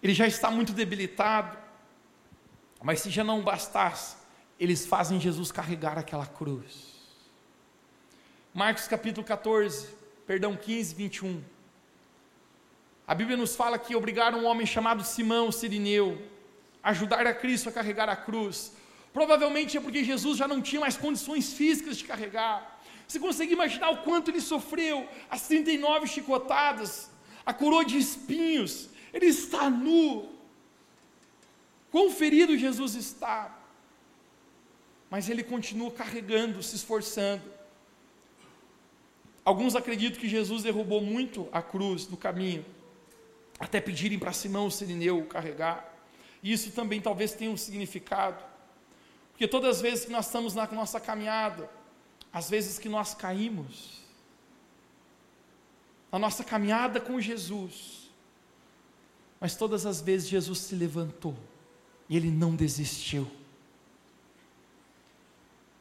ele 0.04 0.14
já 0.14 0.28
está 0.28 0.52
muito 0.52 0.74
debilitado, 0.74 1.58
mas 2.82 3.00
se 3.00 3.10
já 3.10 3.24
não 3.24 3.42
bastasse, 3.42 4.18
eles 4.60 4.86
fazem 4.86 5.18
Jesus 5.18 5.50
carregar 5.50 5.98
aquela 5.98 6.26
cruz. 6.26 6.92
Marcos 8.54 8.86
capítulo 8.86 9.26
14, 9.26 9.88
perdão, 10.28 10.58
15, 10.58 10.94
21. 10.94 11.42
A 13.06 13.14
Bíblia 13.14 13.36
nos 13.36 13.56
fala 13.56 13.78
que 13.78 13.96
obrigaram 13.96 14.40
um 14.40 14.46
homem 14.46 14.66
chamado 14.66 15.04
Simão 15.04 15.52
Sirineu 15.52 16.22
a 16.82 16.90
ajudar 16.92 17.26
a 17.28 17.34
Cristo 17.34 17.70
a 17.70 17.72
carregar 17.72 18.10
a 18.10 18.16
cruz. 18.16 18.74
Provavelmente 19.12 19.78
é 19.78 19.82
porque 19.82 20.04
Jesus 20.04 20.38
já 20.38 20.48
não 20.48 20.62
tinha 20.62 20.82
mais 20.82 20.98
condições 20.98 21.54
físicas 21.54 21.98
de 21.98 22.06
carregar. 22.06 22.82
Você 23.08 23.20
consegue 23.20 23.54
imaginar 23.54 23.90
o 23.92 23.98
quanto 23.98 24.32
ele 24.32 24.42
sofreu? 24.42 25.08
As 25.30 25.48
39 25.48 26.08
chicotadas, 26.08 27.12
a 27.46 27.54
coroa 27.54 27.86
de 27.86 27.98
espinhos, 27.98 28.90
ele 29.14 29.28
está 29.28 29.70
nu. 29.70 30.30
Quão 31.92 32.10
ferido 32.10 32.58
Jesus 32.58 32.96
está. 32.96 33.56
Mas 35.10 35.30
ele 35.30 35.44
continua 35.44 35.92
carregando, 35.92 36.64
se 36.64 36.76
esforçando. 36.76 37.44
Alguns 39.46 39.76
acreditam 39.76 40.20
que 40.20 40.28
Jesus 40.28 40.64
derrubou 40.64 41.02
muito 41.02 41.48
a 41.52 41.62
cruz 41.62 42.08
no 42.08 42.18
caminho. 42.18 42.66
Até 43.64 43.80
pedirem 43.80 44.20
para 44.20 44.34
Simão 44.34 44.70
Sirineu 44.70 45.26
carregar. 45.26 45.90
Isso 46.44 46.72
também 46.72 47.00
talvez 47.00 47.32
tenha 47.32 47.50
um 47.50 47.56
significado, 47.56 48.44
porque 49.32 49.48
todas 49.48 49.78
as 49.78 49.82
vezes 49.82 50.06
que 50.06 50.12
nós 50.12 50.26
estamos 50.26 50.54
na 50.54 50.68
nossa 50.68 51.00
caminhada, 51.00 51.70
às 52.32 52.50
vezes 52.50 52.78
que 52.78 52.90
nós 52.90 53.14
caímos, 53.14 54.02
na 56.12 56.20
nossa 56.20 56.44
caminhada 56.44 57.00
com 57.00 57.22
Jesus, 57.22 58.12
mas 59.40 59.56
todas 59.56 59.86
as 59.86 60.02
vezes 60.02 60.28
Jesus 60.28 60.60
se 60.60 60.76
levantou 60.76 61.36
e 62.10 62.18
ele 62.18 62.30
não 62.30 62.56
desistiu. 62.56 63.32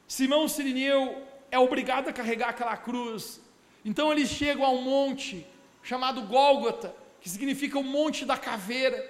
Simão 0.07 0.47
Sirineu 0.47 1.27
é 1.51 1.59
obrigado 1.59 2.09
a 2.09 2.13
carregar 2.13 2.51
aquela 2.51 2.77
cruz, 2.77 3.41
então 3.85 4.13
eles 4.13 4.29
chegam 4.29 4.65
a 4.65 4.71
um 4.71 4.83
monte 4.83 5.45
chamado 5.83 6.23
Gólgota, 6.23 7.02
que 7.23 7.31
significa 7.31 7.79
o 7.79 7.85
monte 7.85 8.25
da 8.25 8.37
caveira. 8.37 9.09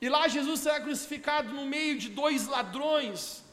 E 0.00 0.08
lá 0.08 0.28
Jesus 0.28 0.60
será 0.60 0.80
crucificado 0.80 1.52
no 1.52 1.66
meio 1.66 1.98
de 1.98 2.08
dois 2.08 2.46
ladrões, 2.46 3.44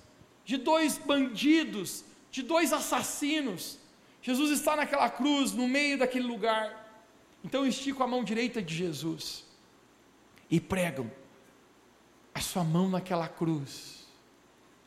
de 0.46 0.58
dois 0.58 0.98
bandidos, 0.98 2.06
de 2.30 2.43
dois 2.43 2.72
assassinos. 2.72 3.80
Jesus 4.22 4.52
está 4.52 4.76
naquela 4.76 5.10
cruz, 5.10 5.54
no 5.54 5.67
meio 5.67 5.98
daquele 5.98 6.28
lugar. 6.28 6.86
Então 7.43 7.65
estico 7.65 8.04
a 8.04 8.08
mão 8.08 8.24
direita 8.24 8.62
de 8.62 8.76
Jesus 8.76 9.43
e 10.52 10.60
pregam 10.60 11.12
a 12.34 12.39
sua 12.39 12.63
mão 12.63 12.88
naquela 12.88 13.28
cruz. 13.28 14.06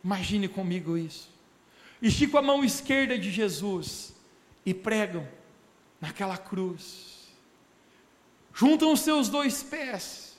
Imagine 0.04 0.46
comigo 0.46 0.96
isso. 0.96 1.28
Estico 2.00 2.38
a 2.38 2.42
mão 2.42 2.64
esquerda 2.64 3.18
de 3.18 3.32
Jesus 3.32 4.14
e 4.64 4.72
pregam 4.72 5.28
naquela 6.00 6.38
cruz. 6.38 7.19
Juntam 8.60 8.92
os 8.92 9.00
seus 9.00 9.30
dois 9.30 9.62
pés, 9.62 10.36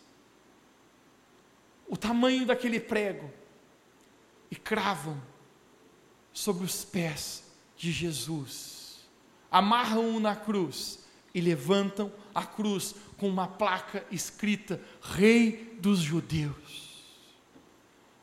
o 1.88 1.98
tamanho 1.98 2.46
daquele 2.46 2.80
prego, 2.80 3.32
e 4.52 4.56
cravam 4.56 5.20
sobre 6.32 6.64
os 6.64 6.86
pés 6.86 7.44
de 7.76 7.92
Jesus. 7.92 9.10
Amarram-o 9.50 10.20
na 10.20 10.36
cruz 10.36 11.00
e 11.34 11.42
levantam 11.42 12.14
a 12.32 12.46
cruz 12.46 12.94
com 13.18 13.28
uma 13.28 13.48
placa 13.48 14.06
escrita 14.12 14.80
Rei 15.02 15.76
dos 15.80 15.98
Judeus. 15.98 17.04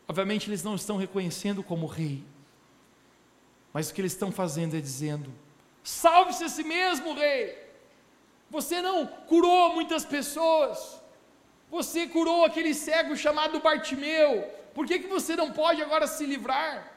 Obviamente 0.07 0.49
eles 0.49 0.63
não 0.63 0.77
estão 0.77 0.97
reconhecendo 0.97 1.61
como 1.61 1.87
rei, 1.87 2.25
mas 3.73 3.91
o 3.91 3.95
que 3.95 4.01
eles 4.01 4.13
estão 4.13 4.31
fazendo 4.31 4.77
é 4.77 4.81
dizendo: 4.81 5.35
salve-se 5.83 6.45
a 6.45 6.49
si 6.49 6.63
mesmo, 6.63 7.15
rei. 7.15 7.67
Você 8.51 8.81
não 8.81 9.07
curou 9.07 9.75
muitas 9.75 10.05
pessoas, 10.05 11.01
você 11.71 12.07
curou 12.07 12.45
aquele 12.45 12.73
cego 12.73 13.17
chamado 13.17 13.61
Bartimeu, 13.61 14.43
por 14.75 14.87
que, 14.87 15.01
que 15.01 15.07
você 15.07 15.37
não 15.37 15.53
pode 15.53 15.83
agora 15.83 16.07
se 16.07 16.25
livrar? 16.25 16.93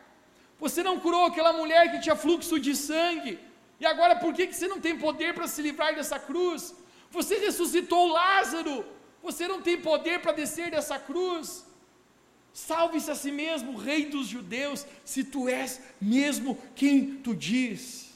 Você 0.60 0.82
não 0.84 1.00
curou 1.00 1.26
aquela 1.26 1.52
mulher 1.52 1.92
que 1.92 2.00
tinha 2.00 2.16
fluxo 2.16 2.60
de 2.60 2.76
sangue, 2.76 3.40
e 3.80 3.86
agora 3.86 4.16
por 4.16 4.34
que, 4.34 4.48
que 4.48 4.56
você 4.56 4.68
não 4.68 4.80
tem 4.80 4.98
poder 4.98 5.34
para 5.34 5.48
se 5.48 5.62
livrar 5.62 5.94
dessa 5.96 6.20
cruz? 6.20 6.74
Você 7.10 7.38
ressuscitou 7.38 8.08
Lázaro, 8.08 8.86
você 9.22 9.48
não 9.48 9.62
tem 9.62 9.78
poder 9.82 10.22
para 10.22 10.32
descer 10.32 10.72
dessa 10.72 10.98
cruz? 10.98 11.66
Salve-se 12.54 13.10
a 13.10 13.16
si 13.16 13.32
mesmo, 13.32 13.78
Rei 13.78 14.06
dos 14.06 14.28
Judeus, 14.28 14.86
se 15.04 15.24
tu 15.24 15.50
és 15.50 15.82
mesmo 16.00 16.58
quem 16.76 17.16
tu 17.16 17.36
diz. 17.36 18.12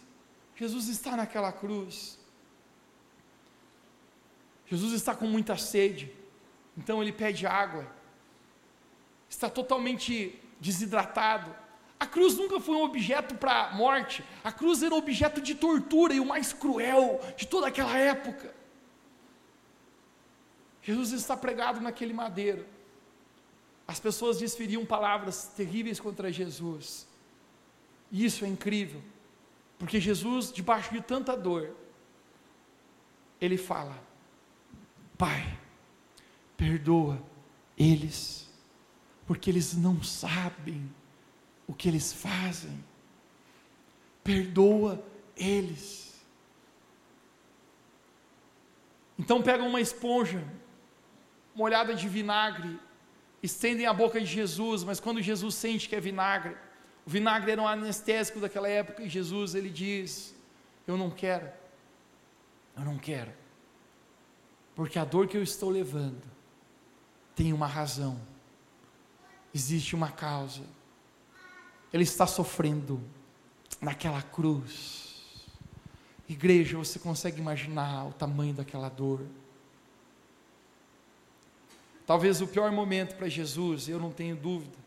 Jesus 0.55 0.87
está 0.87 1.15
naquela 1.17 1.51
cruz. 1.51 2.17
Jesus 4.67 4.93
está 4.93 5.15
com 5.15 5.27
muita 5.27 5.57
sede, 5.57 6.11
então 6.77 7.01
ele 7.01 7.11
pede 7.11 7.45
água. 7.45 7.85
Está 9.29 9.49
totalmente 9.49 10.39
desidratado. 10.59 11.55
A 11.99 12.05
cruz 12.05 12.35
nunca 12.35 12.59
foi 12.59 12.75
um 12.75 12.83
objeto 12.83 13.35
para 13.35 13.71
morte, 13.73 14.23
a 14.43 14.51
cruz 14.51 14.83
era 14.83 14.93
um 14.93 14.97
objeto 14.97 15.39
de 15.39 15.55
tortura 15.55 16.13
e 16.13 16.19
o 16.19 16.25
mais 16.25 16.51
cruel 16.51 17.21
de 17.37 17.47
toda 17.47 17.67
aquela 17.67 17.97
época. 17.97 18.53
Jesus 20.81 21.11
está 21.11 21.35
pregado 21.35 21.81
naquele 21.81 22.13
madeiro. 22.13 22.65
As 23.87 23.99
pessoas 23.99 24.37
desferiam 24.37 24.85
palavras 24.85 25.45
terríveis 25.55 25.99
contra 25.99 26.31
Jesus. 26.31 27.07
E 28.11 28.23
isso 28.25 28.45
é 28.45 28.47
incrível, 28.47 29.01
porque 29.79 29.99
Jesus, 29.99 30.51
debaixo 30.51 30.93
de 30.93 31.01
tanta 31.01 31.35
dor, 31.35 31.75
ele 33.41 33.57
fala: 33.57 33.99
Pai, 35.17 35.57
perdoa 36.57 37.21
eles, 37.77 38.49
porque 39.25 39.49
eles 39.49 39.75
não 39.75 40.03
sabem 40.03 40.89
o 41.67 41.73
que 41.73 41.87
eles 41.87 42.13
fazem. 42.13 42.83
Perdoa 44.23 45.03
eles. 45.35 46.05
Então 49.17 49.41
pegam 49.41 49.67
uma 49.67 49.79
esponja 49.79 50.43
molhada 51.53 51.95
de 51.95 52.07
vinagre, 52.09 52.77
estendem 53.41 53.85
a 53.85 53.93
boca 53.93 54.19
de 54.19 54.25
Jesus, 54.25 54.83
mas 54.83 54.99
quando 54.99 55.21
Jesus 55.21 55.55
sente 55.55 55.87
que 55.87 55.95
é 55.95 55.99
vinagre, 55.99 56.55
o 57.05 57.09
vinagre 57.09 57.51
era 57.51 57.61
um 57.61 57.67
anestésico 57.67 58.39
daquela 58.39 58.67
época, 58.67 59.03
e 59.03 59.09
Jesus 59.09 59.55
ele 59.55 59.69
diz: 59.69 60.35
Eu 60.85 60.97
não 60.97 61.09
quero, 61.09 61.49
eu 62.75 62.83
não 62.83 62.97
quero, 62.97 63.31
porque 64.75 64.99
a 64.99 65.05
dor 65.05 65.27
que 65.27 65.37
eu 65.37 65.43
estou 65.43 65.69
levando 65.69 66.21
tem 67.35 67.53
uma 67.53 67.67
razão, 67.67 68.19
existe 69.53 69.95
uma 69.95 70.11
causa, 70.11 70.63
ele 71.93 72.03
está 72.03 72.27
sofrendo 72.27 73.01
naquela 73.79 74.21
cruz. 74.21 75.05
Igreja, 76.27 76.77
você 76.77 76.99
consegue 76.99 77.39
imaginar 77.39 78.07
o 78.07 78.13
tamanho 78.13 78.53
daquela 78.53 78.89
dor? 78.89 79.25
Talvez 82.05 82.41
o 82.41 82.47
pior 82.47 82.71
momento 82.71 83.15
para 83.15 83.29
Jesus, 83.29 83.87
eu 83.87 83.99
não 83.99 84.11
tenho 84.11 84.35
dúvida, 84.35 84.77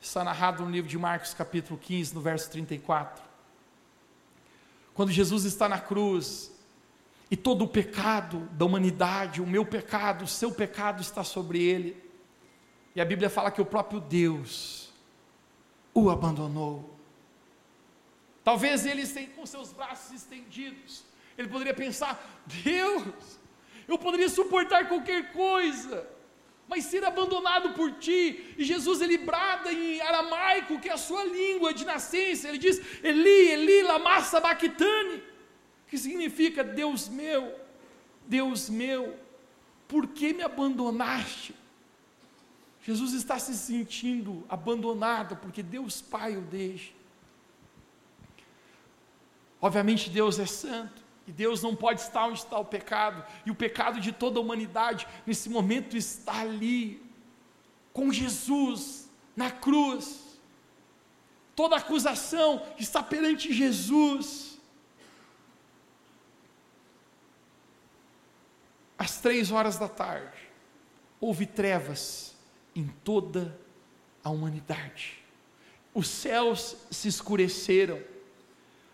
está 0.00 0.24
narrado 0.24 0.64
no 0.64 0.70
livro 0.70 0.88
de 0.88 0.98
Marcos, 0.98 1.34
capítulo 1.34 1.78
15, 1.78 2.14
no 2.14 2.20
verso 2.20 2.50
34. 2.50 3.22
Quando 4.94 5.12
Jesus 5.12 5.44
está 5.44 5.68
na 5.68 5.78
cruz, 5.78 6.50
e 7.30 7.36
todo 7.36 7.64
o 7.64 7.68
pecado 7.68 8.48
da 8.52 8.64
humanidade, 8.64 9.40
o 9.40 9.46
meu 9.46 9.64
pecado, 9.64 10.24
o 10.24 10.28
seu 10.28 10.50
pecado 10.50 11.00
está 11.00 11.22
sobre 11.22 11.62
ele. 11.62 11.96
E 12.94 13.00
a 13.00 13.04
Bíblia 13.04 13.30
fala 13.30 13.52
que 13.52 13.62
o 13.62 13.64
próprio 13.64 14.00
Deus 14.00 14.92
o 15.94 16.10
abandonou. 16.10 16.98
Talvez 18.42 18.84
ele 18.84 19.06
com 19.36 19.46
seus 19.46 19.72
braços 19.72 20.12
estendidos, 20.12 21.04
ele 21.38 21.46
poderia 21.46 21.72
pensar: 21.72 22.42
Deus, 22.46 23.38
eu 23.86 23.96
poderia 23.96 24.28
suportar 24.28 24.88
qualquer 24.88 25.32
coisa, 25.32 26.08
mas 26.66 26.84
ser 26.86 27.04
abandonado 27.04 27.74
por 27.74 27.92
ti. 27.92 28.54
E 28.58 28.64
Jesus 28.64 29.00
ele 29.00 29.18
brada 29.18 29.72
em 29.72 30.00
aramaico, 30.00 30.80
que 30.80 30.88
é 30.88 30.92
a 30.92 30.98
sua 30.98 31.24
língua 31.24 31.72
de 31.72 31.84
nascença. 31.84 32.48
Ele 32.48 32.58
diz: 32.58 32.80
Eli, 33.04 33.52
Eli, 33.52 33.82
lama 33.84 34.20
sabachthani 34.22 35.29
que 35.90 35.98
significa 35.98 36.62
Deus 36.62 37.08
meu, 37.08 37.58
Deus 38.26 38.70
meu, 38.70 39.18
por 39.88 40.06
que 40.06 40.32
me 40.32 40.42
abandonaste? 40.42 41.54
Jesus 42.82 43.12
está 43.12 43.38
se 43.40 43.54
sentindo 43.54 44.46
abandonado 44.48 45.36
porque 45.36 45.62
Deus 45.62 46.00
Pai 46.00 46.36
o 46.36 46.40
deixa. 46.42 46.92
Obviamente 49.60 50.08
Deus 50.08 50.38
é 50.38 50.46
santo 50.46 51.02
e 51.26 51.32
Deus 51.32 51.60
não 51.60 51.74
pode 51.74 52.00
estar 52.00 52.26
onde 52.26 52.38
está 52.38 52.58
o 52.58 52.64
pecado, 52.64 53.24
e 53.44 53.50
o 53.50 53.54
pecado 53.54 54.00
de 54.00 54.10
toda 54.10 54.38
a 54.38 54.42
humanidade 54.42 55.06
nesse 55.26 55.48
momento 55.48 55.96
está 55.96 56.40
ali, 56.40 57.00
com 57.92 58.12
Jesus 58.12 59.08
na 59.36 59.50
cruz. 59.50 60.38
Toda 61.54 61.76
acusação 61.76 62.66
está 62.78 63.02
perante 63.02 63.52
Jesus. 63.52 64.49
Às 69.00 69.16
três 69.16 69.50
horas 69.50 69.78
da 69.78 69.88
tarde, 69.88 70.36
houve 71.18 71.46
trevas 71.46 72.36
em 72.76 72.86
toda 73.02 73.58
a 74.22 74.28
humanidade. 74.28 75.24
Os 75.94 76.06
céus 76.06 76.76
se 76.90 77.08
escureceram. 77.08 77.98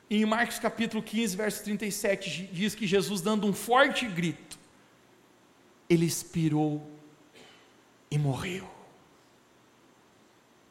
E 0.09 0.19
em 0.19 0.25
Marcos 0.25 0.61
capítulo 0.61 1.03
15, 1.03 1.37
verso 1.37 1.65
37, 1.65 2.51
diz 2.53 2.73
que 2.77 2.87
Jesus, 2.87 3.21
dando 3.21 3.49
um 3.49 3.53
forte 3.53 4.07
grito, 4.07 4.57
ele 5.91 6.07
expirou 6.07 6.89
e 8.09 8.17
morreu. 8.17 8.71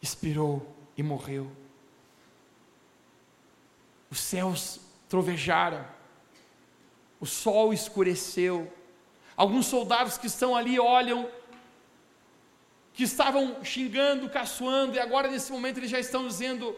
Expirou 0.02 0.66
e 0.96 1.04
morreu. 1.04 1.52
Os 4.10 4.20
céus 4.20 4.80
trovejaram, 5.10 5.86
o 7.20 7.26
sol 7.26 7.74
escureceu, 7.74 8.72
Alguns 9.36 9.66
soldados 9.66 10.18
que 10.18 10.28
estão 10.28 10.56
ali 10.56 10.80
olham, 10.80 11.30
que 12.94 13.04
estavam 13.04 13.64
xingando, 13.64 14.30
caçoando, 14.30 14.96
e 14.96 15.00
agora 15.00 15.30
nesse 15.30 15.52
momento 15.52 15.78
eles 15.78 15.90
já 15.90 16.00
estão 16.00 16.26
dizendo: 16.26 16.76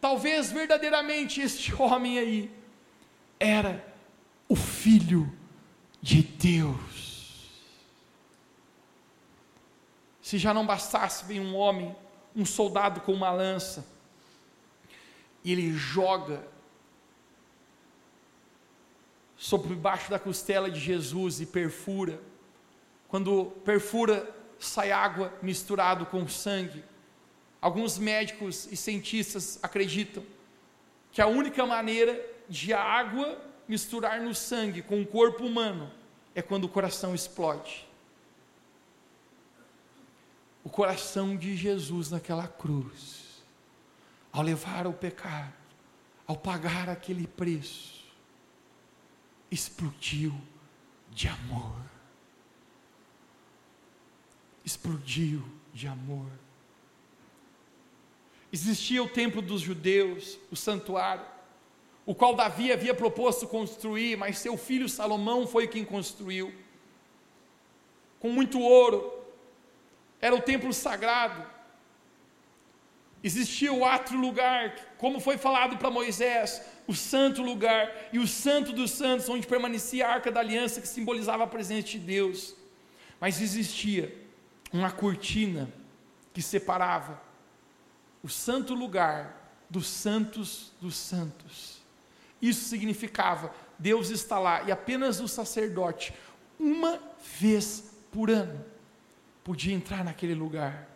talvez 0.00 0.50
verdadeiramente 0.50 1.40
este 1.40 1.72
homem 1.80 2.18
aí 2.18 2.50
era 3.38 3.84
o 4.48 4.56
Filho 4.56 5.32
de 6.02 6.22
Deus. 6.22 7.06
Se 10.20 10.38
já 10.38 10.52
não 10.52 10.66
bastasse, 10.66 11.24
vem 11.24 11.38
um 11.38 11.54
homem, 11.54 11.94
um 12.34 12.44
soldado 12.44 13.00
com 13.00 13.12
uma 13.12 13.30
lança, 13.30 13.86
e 15.44 15.52
ele 15.52 15.72
joga 15.72 16.44
sobre 19.36 19.74
baixo 19.74 20.10
da 20.10 20.18
costela 20.18 20.70
de 20.70 20.80
Jesus 20.80 21.40
e 21.40 21.46
perfura. 21.46 22.20
Quando 23.08 23.46
perfura, 23.64 24.34
sai 24.58 24.90
água 24.90 25.32
misturado 25.42 26.06
com 26.06 26.26
sangue. 26.26 26.84
Alguns 27.60 27.98
médicos 27.98 28.66
e 28.70 28.76
cientistas 28.76 29.58
acreditam 29.62 30.22
que 31.12 31.20
a 31.20 31.26
única 31.26 31.64
maneira 31.66 32.18
de 32.48 32.72
a 32.72 32.82
água 32.82 33.38
misturar 33.68 34.20
no 34.20 34.34
sangue 34.34 34.82
com 34.82 35.00
o 35.00 35.06
corpo 35.06 35.44
humano 35.44 35.90
é 36.34 36.42
quando 36.42 36.64
o 36.64 36.68
coração 36.68 37.14
explode. 37.14 37.86
O 40.62 40.68
coração 40.68 41.36
de 41.36 41.56
Jesus 41.56 42.10
naquela 42.10 42.48
cruz, 42.48 43.42
ao 44.32 44.42
levar 44.42 44.86
o 44.86 44.92
pecado, 44.92 45.54
ao 46.26 46.36
pagar 46.36 46.88
aquele 46.88 47.26
preço, 47.26 48.05
explodiu 49.50 50.34
de 51.10 51.28
amor. 51.28 51.80
Explodiu 54.64 55.42
de 55.72 55.86
amor. 55.86 56.30
Existia 58.52 59.02
o 59.02 59.08
templo 59.08 59.42
dos 59.42 59.60
judeus, 59.60 60.38
o 60.50 60.56
santuário, 60.56 61.26
o 62.04 62.14
qual 62.14 62.34
Davi 62.34 62.72
havia 62.72 62.94
proposto 62.94 63.46
construir, 63.46 64.16
mas 64.16 64.38
seu 64.38 64.56
filho 64.56 64.88
Salomão 64.88 65.46
foi 65.46 65.66
quem 65.66 65.84
construiu. 65.84 66.54
Com 68.20 68.30
muito 68.30 68.60
ouro, 68.60 69.12
era 70.20 70.34
o 70.34 70.40
templo 70.40 70.72
sagrado. 70.72 71.55
Existia 73.26 73.72
o 73.72 73.84
átrio 73.84 74.20
lugar, 74.20 74.76
como 74.98 75.18
foi 75.18 75.36
falado 75.36 75.76
para 75.76 75.90
Moisés, 75.90 76.62
o 76.86 76.94
santo 76.94 77.42
lugar 77.42 77.92
e 78.12 78.20
o 78.20 78.28
santo 78.28 78.72
dos 78.72 78.92
santos, 78.92 79.28
onde 79.28 79.48
permanecia 79.48 80.06
a 80.06 80.12
arca 80.12 80.30
da 80.30 80.38
aliança 80.38 80.80
que 80.80 80.86
simbolizava 80.86 81.42
a 81.42 81.46
presença 81.48 81.88
de 81.88 81.98
Deus. 81.98 82.54
Mas 83.20 83.40
existia 83.40 84.16
uma 84.72 84.92
cortina 84.92 85.68
que 86.32 86.40
separava 86.40 87.20
o 88.22 88.28
santo 88.28 88.74
lugar 88.74 89.50
dos 89.68 89.88
santos 89.88 90.72
dos 90.80 90.94
santos. 90.94 91.82
Isso 92.40 92.68
significava 92.68 93.52
Deus 93.76 94.08
está 94.08 94.38
lá 94.38 94.62
e 94.62 94.70
apenas 94.70 95.18
o 95.18 95.26
sacerdote, 95.26 96.14
uma 96.60 97.00
vez 97.40 97.90
por 98.12 98.30
ano, 98.30 98.64
podia 99.42 99.74
entrar 99.74 100.04
naquele 100.04 100.36
lugar. 100.36 100.95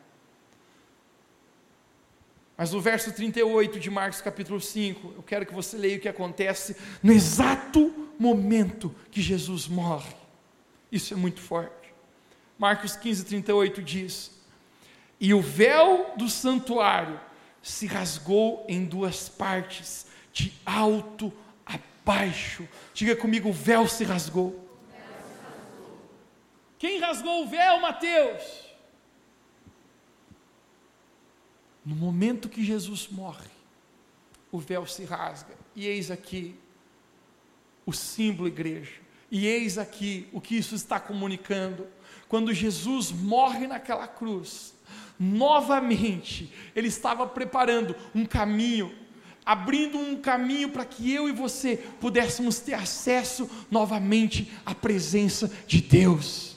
Mas 2.61 2.73
no 2.73 2.81
verso 2.83 3.11
38 3.11 3.81
de 3.81 3.89
Marcos 3.89 4.21
capítulo 4.21 4.61
5, 4.61 5.15
eu 5.17 5.23
quero 5.23 5.47
que 5.47 5.55
você 5.55 5.79
leia 5.79 5.97
o 5.97 5.99
que 5.99 6.11
acontece 6.11 6.77
no 7.03 7.11
exato 7.11 7.91
momento 8.19 8.95
que 9.11 9.23
Jesus 9.23 9.67
morre. 9.67 10.15
Isso 10.93 11.15
é 11.15 11.17
muito 11.17 11.41
forte. 11.41 11.95
Marcos 12.59 12.97
15, 12.97 13.25
38 13.25 13.81
diz: 13.81 14.43
E 15.19 15.33
o 15.33 15.41
véu 15.41 16.13
do 16.19 16.29
santuário 16.29 17.19
se 17.63 17.87
rasgou 17.87 18.67
em 18.69 18.85
duas 18.85 19.27
partes, 19.27 20.07
de 20.31 20.53
alto 20.67 21.33
a 21.65 21.79
baixo. 22.05 22.69
Diga 22.93 23.17
comigo: 23.17 23.49
o 23.49 23.55
véu 23.55 23.89
se 23.89 24.05
rasgou. 24.05 24.69
Quem 26.79 27.01
rasgou 27.01 27.43
o 27.43 27.49
véu, 27.49 27.81
Mateus? 27.81 28.70
No 31.91 31.97
momento 31.97 32.49
que 32.49 32.65
Jesus 32.65 33.09
morre, 33.09 33.51
o 34.53 34.61
véu 34.61 34.87
se 34.87 35.05
rasga, 35.05 35.57
e 35.75 35.89
eis 35.89 36.09
aqui 36.09 36.55
o 37.85 37.93
símbolo 37.93 38.47
igreja, 38.47 38.93
e 39.29 39.45
eis 39.45 39.77
aqui 39.77 40.29
o 40.33 40.41
que 40.41 40.57
isso 40.57 40.77
está 40.77 41.01
comunicando. 41.01 41.89
Quando 42.29 42.55
Jesus 42.55 43.11
morre 43.11 43.67
naquela 43.67 44.07
cruz, 44.07 44.73
novamente, 45.19 46.53
Ele 46.77 46.87
estava 46.87 47.27
preparando 47.27 47.97
um 48.15 48.25
caminho, 48.25 48.97
abrindo 49.45 49.99
um 49.99 50.17
caminho 50.17 50.69
para 50.69 50.85
que 50.85 51.13
eu 51.13 51.29
e 51.29 51.33
você 51.33 51.77
pudéssemos 52.01 52.61
ter 52.61 52.75
acesso 52.75 53.51
novamente 53.69 54.53
à 54.65 54.77
presença 54.77 55.51
de 55.67 55.81
Deus. 55.81 56.57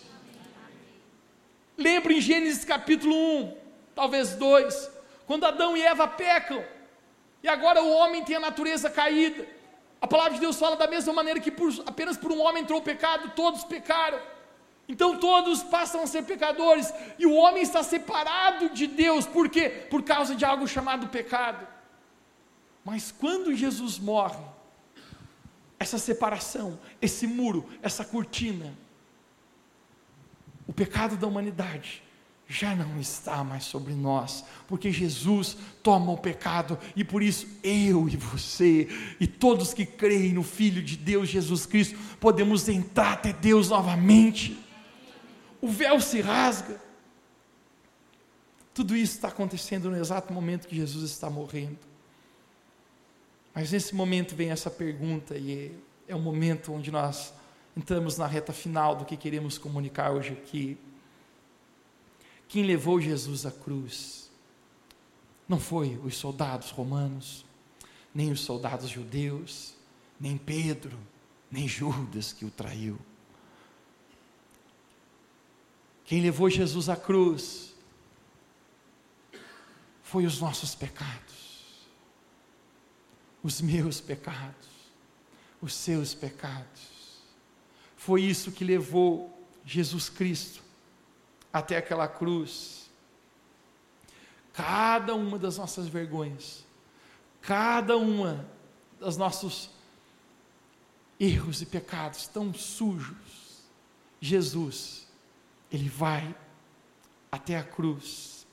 Lembra 1.75 2.13
em 2.13 2.21
Gênesis 2.21 2.63
capítulo 2.63 3.15
1, 3.15 3.57
talvez 3.95 4.35
2, 4.35 4.92
quando 5.25 5.45
Adão 5.45 5.75
e 5.75 5.81
Eva 5.81 6.07
pecam, 6.07 6.63
e 7.41 7.47
agora 7.47 7.81
o 7.81 7.91
homem 7.91 8.23
tem 8.23 8.35
a 8.35 8.39
natureza 8.39 8.89
caída. 8.89 9.45
A 10.01 10.07
palavra 10.07 10.33
de 10.33 10.39
Deus 10.39 10.57
fala 10.57 10.75
da 10.75 10.87
mesma 10.87 11.13
maneira 11.13 11.39
que 11.39 11.51
por, 11.51 11.71
apenas 11.85 12.17
por 12.17 12.31
um 12.31 12.41
homem 12.41 12.63
entrou 12.63 12.79
o 12.79 12.83
pecado, 12.83 13.31
todos 13.35 13.63
pecaram. 13.63 14.19
Então 14.87 15.17
todos 15.17 15.63
passam 15.63 16.01
a 16.03 16.07
ser 16.07 16.23
pecadores, 16.23 16.93
e 17.17 17.25
o 17.25 17.33
homem 17.33 17.63
está 17.63 17.81
separado 17.83 18.69
de 18.69 18.85
Deus, 18.85 19.25
por 19.25 19.49
quê? 19.49 19.69
Por 19.89 20.03
causa 20.03 20.35
de 20.35 20.43
algo 20.43 20.67
chamado 20.67 21.07
pecado. 21.07 21.65
Mas 22.83 23.11
quando 23.11 23.55
Jesus 23.55 23.97
morre, 23.97 24.43
essa 25.79 25.97
separação, 25.97 26.79
esse 27.01 27.25
muro, 27.25 27.69
essa 27.81 28.03
cortina, 28.03 28.73
o 30.67 30.73
pecado 30.73 31.15
da 31.15 31.27
humanidade 31.27 32.03
já 32.47 32.75
não 32.75 32.99
está 32.99 33.43
mais 33.43 33.63
sobre 33.63 33.93
nós, 33.93 34.43
porque 34.67 34.91
Jesus 34.91 35.57
toma 35.81 36.11
o 36.11 36.17
pecado 36.17 36.77
e 36.95 37.03
por 37.03 37.23
isso 37.23 37.47
eu 37.63 38.07
e 38.07 38.15
você 38.15 38.87
e 39.19 39.25
todos 39.25 39.73
que 39.73 39.85
creem 39.85 40.33
no 40.33 40.43
Filho 40.43 40.83
de 40.83 40.97
Deus 40.97 41.29
Jesus 41.29 41.65
Cristo 41.65 41.97
podemos 42.19 42.67
entrar 42.67 43.13
até 43.13 43.33
Deus 43.33 43.69
novamente. 43.69 44.59
O 45.61 45.67
véu 45.67 45.99
se 45.99 46.19
rasga. 46.21 46.79
Tudo 48.73 48.95
isso 48.95 49.15
está 49.15 49.29
acontecendo 49.29 49.89
no 49.89 49.97
exato 49.97 50.33
momento 50.33 50.67
que 50.67 50.75
Jesus 50.75 51.09
está 51.09 51.29
morrendo. 51.29 51.79
Mas 53.53 53.71
nesse 53.71 53.93
momento 53.93 54.35
vem 54.35 54.49
essa 54.49 54.69
pergunta, 54.69 55.37
e 55.37 55.71
é 56.07 56.15
o 56.15 56.19
momento 56.19 56.73
onde 56.73 56.91
nós 56.91 57.33
entramos 57.77 58.17
na 58.17 58.25
reta 58.25 58.51
final 58.51 58.95
do 58.95 59.05
que 59.05 59.15
queremos 59.15 59.57
comunicar 59.57 60.11
hoje 60.11 60.33
aqui. 60.33 60.77
Quem 62.53 62.61
levou 62.61 63.01
Jesus 63.01 63.47
à 63.47 63.51
cruz 63.51 64.29
não 65.49 65.59
foi 65.59 65.99
os 66.05 66.15
soldados 66.15 66.69
romanos, 66.69 67.43
nem 68.13 68.31
os 68.31 68.41
soldados 68.41 68.91
judeus, 68.91 69.73
nem 70.19 70.37
Pedro, 70.37 70.95
nem 71.49 71.67
Judas 71.67 72.31
que 72.31 72.45
o 72.45 72.51
traiu. 72.51 72.99
Quem 76.05 76.21
levou 76.21 76.47
Jesus 76.47 76.89
à 76.89 76.95
cruz 76.95 77.73
foi 80.03 80.27
os 80.27 80.39
nossos 80.39 80.75
pecados, 80.75 81.87
os 83.41 83.61
meus 83.61 83.99
pecados, 83.99 84.69
os 85.59 85.73
seus 85.73 86.13
pecados. 86.13 87.23
Foi 87.97 88.21
isso 88.21 88.51
que 88.51 88.63
levou 88.63 89.43
Jesus 89.65 90.07
Cristo 90.07 90.62
até 91.53 91.77
aquela 91.77 92.07
cruz. 92.07 92.89
Cada 94.51 95.13
uma 95.13 95.37
das 95.37 95.57
nossas 95.57 95.87
vergonhas, 95.87 96.65
cada 97.41 97.95
uma 97.95 98.45
dos 98.99 99.15
nossos 99.15 99.69
erros 101.19 101.61
e 101.61 101.65
pecados 101.65 102.27
tão 102.27 102.53
sujos, 102.53 103.61
Jesus, 104.19 105.07
Ele 105.71 105.89
vai 105.89 106.35
até 107.31 107.57
a 107.57 107.63
cruz. 107.63 108.47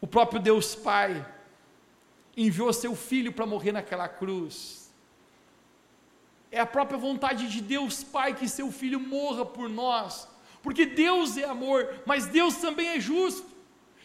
O 0.00 0.06
próprio 0.06 0.40
Deus 0.40 0.74
Pai 0.74 1.24
enviou 2.36 2.72
seu 2.72 2.96
filho 2.96 3.32
para 3.32 3.46
morrer 3.46 3.72
naquela 3.72 4.08
cruz. 4.08 4.90
É 6.50 6.60
a 6.60 6.66
própria 6.66 6.98
vontade 6.98 7.48
de 7.48 7.60
Deus 7.60 8.02
Pai 8.02 8.34
que 8.34 8.48
seu 8.48 8.70
filho 8.70 9.00
morra 9.00 9.44
por 9.44 9.68
nós, 9.68 10.28
porque 10.62 10.86
Deus 10.86 11.36
é 11.36 11.44
amor, 11.44 12.02
mas 12.06 12.26
Deus 12.26 12.56
também 12.56 12.88
é 12.88 13.00
justo. 13.00 13.52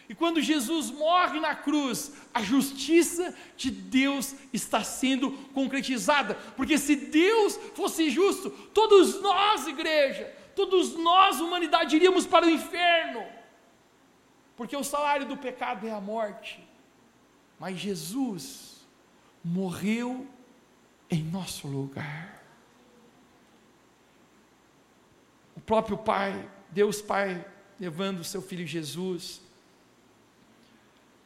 E 0.09 0.15
quando 0.15 0.41
Jesus 0.41 0.89
morre 0.89 1.39
na 1.39 1.53
cruz, 1.53 2.13
a 2.33 2.41
justiça 2.41 3.35
de 3.57 3.69
Deus 3.69 4.35
está 4.53 4.81
sendo 4.83 5.31
concretizada. 5.53 6.35
Porque 6.55 6.77
se 6.77 6.95
Deus 6.95 7.57
fosse 7.75 8.09
justo, 8.09 8.49
todos 8.73 9.21
nós, 9.21 9.67
igreja, 9.67 10.33
todos 10.55 10.95
nós, 10.95 11.41
humanidade, 11.41 11.95
iríamos 11.97 12.25
para 12.25 12.45
o 12.45 12.49
inferno. 12.49 13.25
Porque 14.55 14.75
o 14.75 14.83
salário 14.83 15.27
do 15.27 15.35
pecado 15.35 15.85
é 15.85 15.91
a 15.91 15.99
morte. 15.99 16.65
Mas 17.59 17.77
Jesus 17.77 18.87
morreu 19.43 20.25
em 21.09 21.21
nosso 21.21 21.67
lugar. 21.67 22.41
O 25.55 25.56
próprio 25.67 25.97
Pai, 25.97 26.49
Deus 26.71 27.01
Pai, 27.01 27.45
levando 27.77 28.21
o 28.21 28.23
seu 28.23 28.41
filho 28.41 28.65
Jesus, 28.65 29.41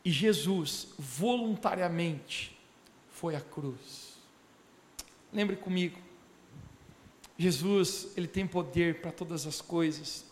e 0.03 0.11
Jesus 0.11 0.89
voluntariamente 0.97 2.59
foi 3.11 3.35
à 3.35 3.39
cruz. 3.39 4.17
Lembre 5.31 5.55
comigo, 5.55 5.97
Jesus, 7.37 8.11
ele 8.17 8.27
tem 8.27 8.47
poder 8.47 8.99
para 8.99 9.11
todas 9.11 9.45
as 9.45 9.61
coisas. 9.61 10.25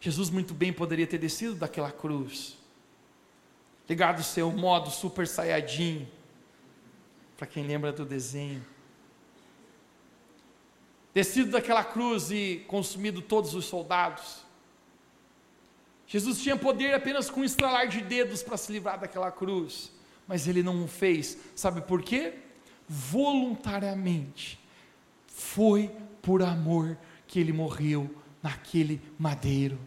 Jesus 0.00 0.30
muito 0.30 0.54
bem 0.54 0.72
poderia 0.72 1.06
ter 1.06 1.18
descido 1.18 1.54
daquela 1.54 1.92
cruz, 1.92 2.56
ligado 3.86 4.20
o 4.20 4.24
seu 4.24 4.50
modo 4.50 4.90
super 4.90 5.28
saiyajin, 5.28 6.08
para 7.36 7.46
quem 7.46 7.66
lembra 7.66 7.92
do 7.92 8.06
desenho, 8.06 8.64
descido 11.16 11.52
daquela 11.52 11.82
cruz 11.82 12.30
e 12.30 12.62
consumido 12.68 13.22
todos 13.22 13.54
os 13.54 13.64
soldados, 13.64 14.44
Jesus 16.06 16.42
tinha 16.42 16.58
poder 16.58 16.92
apenas 16.92 17.30
com 17.30 17.40
um 17.40 17.44
estralar 17.44 17.88
de 17.88 18.02
dedos 18.02 18.42
para 18.42 18.58
se 18.58 18.70
livrar 18.70 19.00
daquela 19.00 19.30
cruz, 19.30 19.90
mas 20.28 20.46
ele 20.46 20.62
não 20.62 20.84
o 20.84 20.86
fez. 20.86 21.38
Sabe 21.54 21.80
por 21.80 22.02
quê? 22.02 22.34
Voluntariamente. 22.86 24.60
Foi 25.26 25.90
por 26.20 26.42
amor 26.42 26.98
que 27.26 27.40
ele 27.40 27.50
morreu 27.50 28.14
naquele 28.42 29.00
madeiro. 29.18 29.78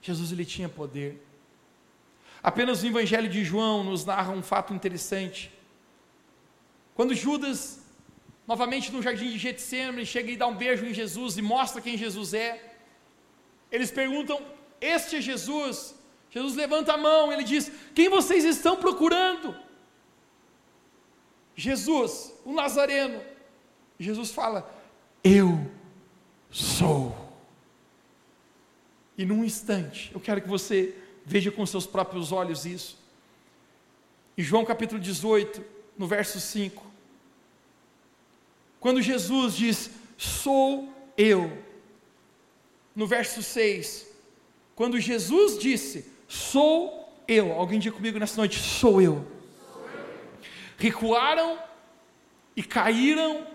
Jesus 0.00 0.30
ele 0.30 0.44
tinha 0.44 0.68
poder. 0.68 1.20
Apenas 2.40 2.84
o 2.84 2.86
Evangelho 2.86 3.28
de 3.28 3.42
João 3.42 3.82
nos 3.82 4.04
narra 4.04 4.30
um 4.32 4.42
fato 4.42 4.72
interessante. 4.72 5.52
Quando 6.94 7.12
Judas, 7.12 7.81
novamente 8.46 8.92
no 8.92 9.02
jardim 9.02 9.30
de 9.30 9.38
Getsemane, 9.38 10.04
chega 10.04 10.30
e 10.30 10.36
dá 10.36 10.46
um 10.46 10.56
beijo 10.56 10.84
em 10.84 10.94
Jesus 10.94 11.36
e 11.36 11.42
mostra 11.42 11.80
quem 11.80 11.96
Jesus 11.96 12.34
é, 12.34 12.72
eles 13.72 13.90
perguntam: 13.90 14.40
Este 14.80 15.16
é 15.16 15.20
Jesus? 15.20 15.94
Jesus 16.30 16.54
levanta 16.54 16.92
a 16.92 16.96
mão, 16.98 17.32
ele 17.32 17.42
diz: 17.42 17.72
Quem 17.94 18.08
vocês 18.08 18.44
estão 18.44 18.76
procurando? 18.76 19.56
Jesus, 21.56 22.34
o 22.44 22.52
Nazareno. 22.52 23.22
Jesus 23.98 24.30
fala: 24.30 24.70
Eu 25.24 25.70
sou. 26.50 27.16
E 29.16 29.24
num 29.24 29.44
instante, 29.44 30.10
eu 30.12 30.20
quero 30.20 30.42
que 30.42 30.48
você 30.48 30.96
veja 31.24 31.50
com 31.50 31.64
seus 31.64 31.86
próprios 31.86 32.32
olhos 32.32 32.66
isso. 32.66 32.98
Em 34.36 34.42
João 34.42 34.64
capítulo 34.64 35.00
18, 35.00 35.62
no 35.96 36.06
verso 36.06 36.40
5, 36.40 36.91
quando 38.82 39.00
Jesus 39.00 39.54
diz: 39.56 39.90
Sou 40.18 40.92
eu 41.16 41.56
no 42.96 43.06
verso 43.06 43.40
6, 43.40 44.08
quando 44.74 44.98
Jesus 44.98 45.56
disse: 45.56 46.12
Sou 46.26 47.08
eu, 47.28 47.52
alguém 47.52 47.78
diga 47.78 47.94
comigo 47.94 48.18
nessa 48.18 48.36
noite: 48.36 48.58
Sou 48.58 49.00
eu. 49.00 49.24
Sou 49.72 49.82
eu. 49.82 50.04
Recuaram 50.76 51.60
e 52.56 52.62
caíram 52.64 53.46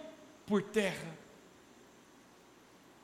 por 0.46 0.64
terra. 0.64 1.18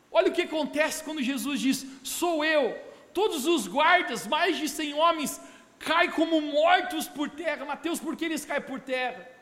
Olha 0.09 0.29
o 0.29 0.33
que 0.33 0.43
acontece 0.43 1.03
quando 1.03 1.21
Jesus 1.21 1.59
diz: 1.59 1.85
Sou 2.03 2.45
eu. 2.45 2.73
Todos 3.13 3.45
os 3.45 3.67
guardas, 3.67 4.25
mais 4.25 4.57
de 4.57 4.69
100 4.69 4.93
homens, 4.93 5.41
caem 5.77 6.09
como 6.09 6.39
mortos 6.39 7.05
por 7.05 7.29
terra. 7.29 7.65
Mateus, 7.65 7.99
por 7.99 8.15
que 8.15 8.23
eles 8.23 8.45
caem 8.45 8.61
por 8.61 8.79
terra? 8.79 9.32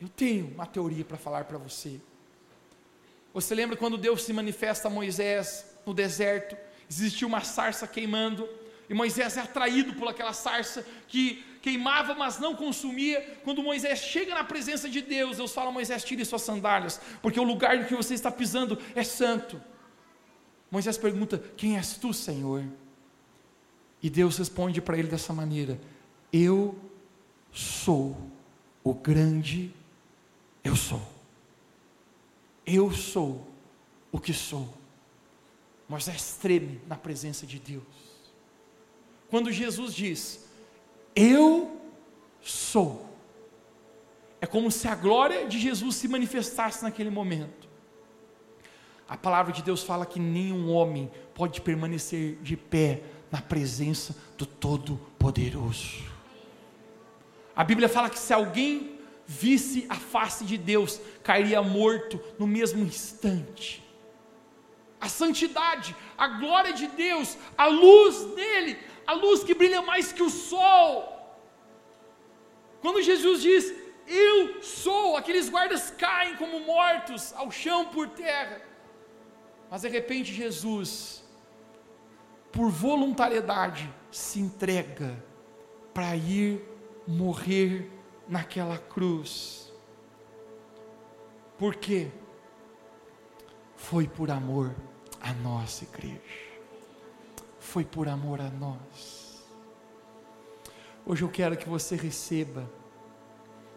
Eu 0.00 0.08
tenho 0.08 0.48
uma 0.48 0.66
teoria 0.66 1.04
para 1.04 1.16
falar 1.16 1.44
para 1.44 1.58
você. 1.58 2.00
Você 3.32 3.54
lembra 3.54 3.76
quando 3.76 3.98
Deus 3.98 4.22
se 4.22 4.32
manifesta 4.32 4.88
a 4.88 4.90
Moisés 4.90 5.66
no 5.84 5.92
deserto? 5.92 6.56
Existiu 6.88 7.28
uma 7.28 7.42
sarça 7.42 7.86
queimando, 7.86 8.48
e 8.88 8.94
Moisés 8.94 9.36
é 9.36 9.40
atraído 9.40 9.94
por 9.94 10.08
aquela 10.08 10.32
sarça 10.32 10.86
que 11.08 11.44
queimava, 11.60 12.14
mas 12.14 12.38
não 12.38 12.54
consumia. 12.54 13.38
Quando 13.42 13.62
Moisés 13.62 13.98
chega 13.98 14.34
na 14.34 14.44
presença 14.44 14.88
de 14.88 15.00
Deus, 15.00 15.38
Deus 15.38 15.52
fala: 15.52 15.72
Moisés, 15.72 16.04
tire 16.04 16.24
suas 16.24 16.42
sandálias, 16.42 17.00
porque 17.20 17.40
o 17.40 17.44
lugar 17.44 17.76
em 17.76 17.84
que 17.84 17.94
você 17.94 18.14
está 18.14 18.30
pisando 18.30 18.78
é 18.94 19.02
santo. 19.02 19.60
Moisés 20.70 20.96
pergunta: 20.96 21.42
Quem 21.56 21.76
és 21.76 21.96
tu, 21.96 22.12
Senhor? 22.12 22.64
E 24.02 24.08
Deus 24.08 24.38
responde 24.38 24.80
para 24.80 24.96
ele 24.96 25.08
dessa 25.08 25.32
maneira: 25.32 25.80
Eu 26.32 26.78
sou 27.52 28.16
o 28.84 28.94
grande 28.94 29.74
eu 30.66 30.76
sou. 30.76 31.02
Eu 32.66 32.92
sou 32.92 33.46
o 34.10 34.18
que 34.18 34.32
sou. 34.32 34.68
Moisés 35.88 36.36
treme 36.40 36.80
na 36.86 36.96
presença 36.96 37.46
de 37.46 37.58
Deus. 37.58 37.84
Quando 39.30 39.52
Jesus 39.52 39.94
diz, 39.94 40.44
Eu 41.14 41.80
sou, 42.42 43.08
é 44.40 44.46
como 44.46 44.70
se 44.70 44.88
a 44.88 44.94
glória 44.94 45.46
de 45.46 45.58
Jesus 45.58 45.96
se 45.96 46.08
manifestasse 46.08 46.82
naquele 46.82 47.10
momento. 47.10 47.66
A 49.08 49.16
palavra 49.16 49.52
de 49.52 49.62
Deus 49.62 49.84
fala 49.84 50.04
que 50.04 50.18
nenhum 50.18 50.72
homem 50.72 51.10
pode 51.34 51.60
permanecer 51.60 52.36
de 52.42 52.56
pé 52.56 53.02
na 53.30 53.40
presença 53.40 54.16
do 54.36 54.44
Todo-Poderoso. 54.44 56.04
A 57.54 57.62
Bíblia 57.62 57.88
fala 57.88 58.10
que 58.10 58.18
se 58.18 58.32
alguém 58.32 58.95
visse 59.26 59.86
a 59.88 59.96
face 59.96 60.44
de 60.44 60.56
Deus, 60.56 61.00
cairia 61.22 61.62
morto 61.62 62.20
no 62.38 62.46
mesmo 62.46 62.82
instante. 62.84 63.82
A 65.00 65.08
santidade, 65.08 65.94
a 66.16 66.28
glória 66.28 66.72
de 66.72 66.86
Deus, 66.86 67.36
a 67.56 67.66
luz 67.66 68.24
dele, 68.34 68.78
a 69.06 69.12
luz 69.12 69.42
que 69.42 69.54
brilha 69.54 69.82
mais 69.82 70.12
que 70.12 70.22
o 70.22 70.30
sol. 70.30 71.12
Quando 72.80 73.02
Jesus 73.02 73.42
diz, 73.42 73.74
Eu 74.06 74.62
sou, 74.62 75.16
aqueles 75.16 75.48
guardas 75.48 75.90
caem 75.90 76.36
como 76.36 76.60
mortos 76.60 77.32
ao 77.34 77.50
chão 77.50 77.86
por 77.86 78.08
terra. 78.08 78.62
Mas 79.70 79.82
de 79.82 79.88
repente 79.88 80.32
Jesus, 80.32 81.24
por 82.52 82.70
voluntariedade, 82.70 83.92
se 84.10 84.38
entrega 84.38 85.22
para 85.92 86.14
ir 86.14 86.62
morrer 87.06 87.90
naquela 88.28 88.78
cruz. 88.78 89.72
Por 91.58 91.76
quê? 91.76 92.10
Foi 93.76 94.06
por 94.06 94.30
amor 94.30 94.74
a 95.20 95.32
nossa 95.32 95.84
igreja. 95.84 96.46
Foi 97.58 97.84
por 97.84 98.08
amor 98.08 98.40
a 98.40 98.50
nós. 98.50 99.44
Hoje 101.04 101.22
eu 101.22 101.28
quero 101.28 101.56
que 101.56 101.68
você 101.68 101.94
receba 101.94 102.68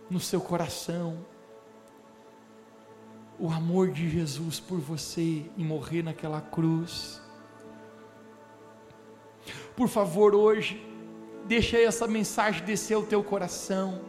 no 0.09 0.19
seu 0.19 0.41
coração 0.41 1.25
o 3.37 3.49
amor 3.49 3.91
de 3.91 4.09
Jesus 4.09 4.59
por 4.59 4.79
você 4.79 5.45
em 5.57 5.63
morrer 5.63 6.03
naquela 6.03 6.41
cruz. 6.41 7.21
Por 9.75 9.87
favor, 9.87 10.35
hoje, 10.35 10.85
deixa 11.45 11.77
essa 11.77 12.05
mensagem 12.05 12.65
descer 12.65 12.95
ao 12.95 13.03
teu 13.03 13.23
coração 13.23 14.08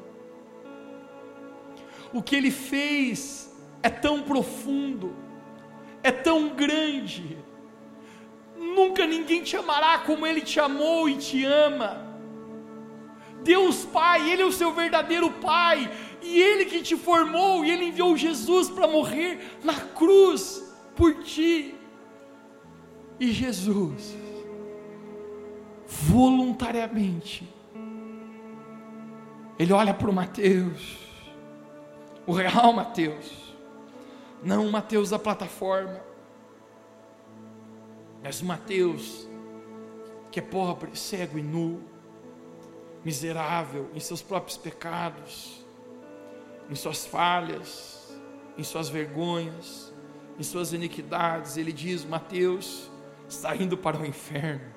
o 2.12 2.22
que 2.22 2.36
ele 2.36 2.50
fez 2.50 3.54
é 3.82 3.88
tão 3.88 4.22
profundo, 4.22 5.14
é 6.02 6.10
tão 6.10 6.48
grande. 6.48 7.38
Nunca 8.56 9.06
ninguém 9.06 9.42
te 9.42 9.56
amará 9.56 9.98
como 10.00 10.26
ele 10.26 10.40
te 10.40 10.60
amou 10.60 11.08
e 11.08 11.16
te 11.16 11.44
ama. 11.44 12.10
Deus 13.42 13.84
Pai, 13.86 14.30
Ele 14.30 14.42
é 14.42 14.44
o 14.44 14.52
seu 14.52 14.72
verdadeiro 14.72 15.30
Pai, 15.30 15.90
e 16.22 16.40
Ele 16.40 16.66
que 16.66 16.82
te 16.82 16.96
formou, 16.96 17.64
e 17.64 17.70
Ele 17.70 17.86
enviou 17.86 18.16
Jesus 18.16 18.68
para 18.68 18.86
morrer 18.86 19.58
na 19.64 19.74
cruz 19.74 20.62
por 20.94 21.22
ti. 21.22 21.74
E 23.18 23.32
Jesus, 23.32 24.14
voluntariamente, 25.86 27.48
Ele 29.58 29.72
olha 29.72 29.94
para 29.94 30.10
o 30.10 30.12
Mateus, 30.12 30.99
o 32.30 32.32
real 32.32 32.72
Mateus, 32.72 33.56
não 34.40 34.68
o 34.68 34.70
Mateus 34.70 35.10
da 35.10 35.18
plataforma, 35.18 36.00
mas 38.22 38.40
o 38.40 38.44
Mateus 38.44 39.28
que 40.30 40.38
é 40.38 40.42
pobre, 40.42 40.94
cego 40.94 41.36
e 41.40 41.42
nu, 41.42 41.82
miserável 43.04 43.90
em 43.92 43.98
seus 43.98 44.22
próprios 44.22 44.56
pecados, 44.56 45.66
em 46.70 46.74
suas 46.76 47.04
falhas, 47.04 48.16
em 48.56 48.62
suas 48.62 48.88
vergonhas, 48.88 49.92
em 50.38 50.44
suas 50.44 50.72
iniquidades. 50.72 51.56
Ele 51.56 51.72
diz: 51.72 52.04
Mateus 52.04 52.88
está 53.28 53.56
indo 53.56 53.76
para 53.76 53.98
o 53.98 54.06
inferno, 54.06 54.72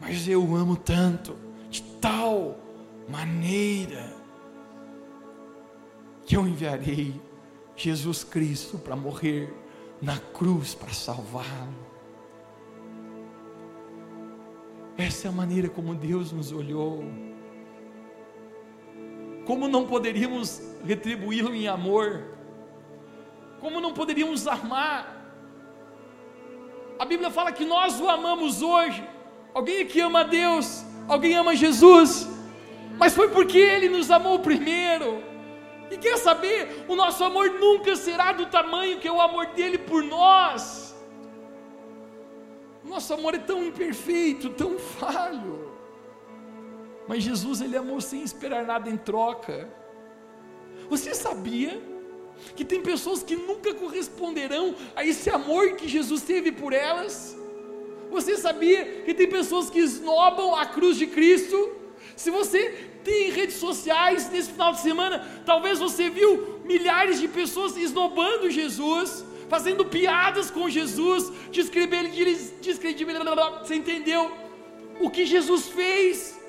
mas 0.00 0.26
eu 0.26 0.42
o 0.42 0.56
amo 0.56 0.74
tanto, 0.74 1.36
de 1.68 1.82
tal 2.00 2.56
maneira, 3.10 4.24
que 6.26 6.36
eu 6.36 6.46
enviarei 6.46 7.14
Jesus 7.76 8.24
Cristo 8.24 8.78
para 8.78 8.96
morrer 8.96 9.54
na 10.02 10.18
cruz 10.18 10.74
para 10.74 10.92
salvá-lo. 10.92 11.86
Essa 14.98 15.28
é 15.28 15.30
a 15.30 15.32
maneira 15.32 15.68
como 15.68 15.94
Deus 15.94 16.32
nos 16.32 16.50
olhou. 16.50 17.04
Como 19.44 19.68
não 19.68 19.86
poderíamos 19.86 20.60
retribuí-lo 20.84 21.54
em 21.54 21.68
amor? 21.68 22.24
Como 23.60 23.80
não 23.80 23.92
poderíamos 23.94 24.48
amar? 24.48 25.14
A 26.98 27.04
Bíblia 27.04 27.30
fala 27.30 27.52
que 27.52 27.64
nós 27.64 28.00
o 28.00 28.08
amamos 28.08 28.62
hoje. 28.62 29.06
Alguém 29.54 29.82
aqui 29.82 30.00
ama 30.00 30.24
Deus? 30.24 30.84
Alguém 31.06 31.36
ama 31.36 31.54
Jesus? 31.54 32.26
Mas 32.98 33.14
foi 33.14 33.28
porque 33.28 33.58
Ele 33.58 33.88
nos 33.88 34.10
amou 34.10 34.40
primeiro. 34.40 35.35
E 35.90 35.96
quer 35.96 36.16
saber? 36.18 36.84
O 36.88 36.96
nosso 36.96 37.22
amor 37.22 37.50
nunca 37.50 37.94
será 37.96 38.32
do 38.32 38.46
tamanho 38.46 38.98
que 38.98 39.08
é 39.08 39.12
o 39.12 39.20
amor 39.20 39.46
dele 39.48 39.78
por 39.78 40.02
nós. 40.02 40.94
Nosso 42.84 43.12
amor 43.14 43.34
é 43.34 43.38
tão 43.38 43.64
imperfeito, 43.64 44.50
tão 44.50 44.78
falho. 44.78 45.72
Mas 47.08 47.22
Jesus, 47.22 47.60
ele 47.60 47.76
amou 47.76 48.00
sem 48.00 48.22
esperar 48.22 48.64
nada 48.64 48.88
em 48.88 48.96
troca. 48.96 49.68
Você 50.88 51.14
sabia 51.14 51.80
que 52.54 52.64
tem 52.64 52.82
pessoas 52.82 53.22
que 53.22 53.36
nunca 53.36 53.74
corresponderão 53.74 54.74
a 54.94 55.04
esse 55.04 55.30
amor 55.30 55.76
que 55.76 55.88
Jesus 55.88 56.22
teve 56.22 56.52
por 56.52 56.72
elas? 56.72 57.36
Você 58.10 58.36
sabia 58.36 59.02
que 59.02 59.14
tem 59.14 59.28
pessoas 59.28 59.68
que 59.68 59.78
esnobam 59.78 60.54
a 60.54 60.66
cruz 60.66 60.96
de 60.96 61.06
Cristo? 61.06 61.74
Se 62.16 62.30
você 62.30 62.70
tem 63.04 63.30
redes 63.30 63.56
sociais 63.56 64.28
nesse 64.30 64.50
final 64.50 64.72
de 64.72 64.80
semana, 64.80 65.24
talvez 65.44 65.78
você 65.78 66.10
viu 66.10 66.60
milhares 66.64 67.20
de 67.20 67.28
pessoas 67.28 67.76
esnobando 67.76 68.50
Jesus 68.50 69.24
fazendo 69.48 69.84
piadas 69.84 70.50
com 70.50 70.68
Jesus, 70.68 71.32
descredibilizando, 71.50 73.30
você 73.62 73.76
entendeu? 73.76 74.30
O 75.00 75.10
que 75.10 75.24
Jesus 75.24 75.68
fez? 75.68 76.40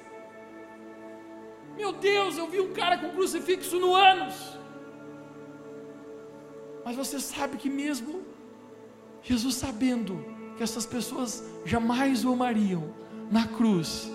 Meu 1.76 1.92
Deus, 1.94 2.38
eu 2.38 2.48
vi 2.48 2.60
um 2.60 2.74
cara 2.74 2.98
com 2.98 3.12
crucifixo 3.12 3.80
no 3.80 3.94
ânus. 3.94 4.58
Mas 6.84 6.96
você 6.96 7.20
sabe 7.20 7.58
que 7.58 7.70
mesmo 7.70 8.26
Jesus 9.22 9.56
sabendo 9.56 10.26
que 10.56 10.64
essas 10.64 10.86
pessoas 10.86 11.44
jamais 11.66 12.26
o 12.26 12.32
amariam 12.32 12.96
na 13.30 13.46
cruz, 13.48 14.10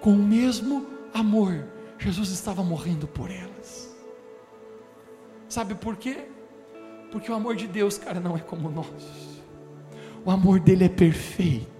com 0.00 0.10
o 0.10 0.16
mesmo 0.16 0.86
amor, 1.14 1.64
Jesus 1.98 2.30
estava 2.30 2.62
morrendo 2.62 3.06
por 3.06 3.30
elas. 3.30 3.94
Sabe 5.48 5.74
por 5.74 5.96
quê? 5.96 6.26
Porque 7.12 7.30
o 7.30 7.34
amor 7.34 7.54
de 7.54 7.68
Deus, 7.68 7.96
cara, 7.96 8.18
não 8.18 8.36
é 8.36 8.40
como 8.40 8.68
nós. 8.68 9.40
O 10.24 10.30
amor 10.30 10.58
dele 10.58 10.84
é 10.84 10.88
perfeito. 10.88 11.72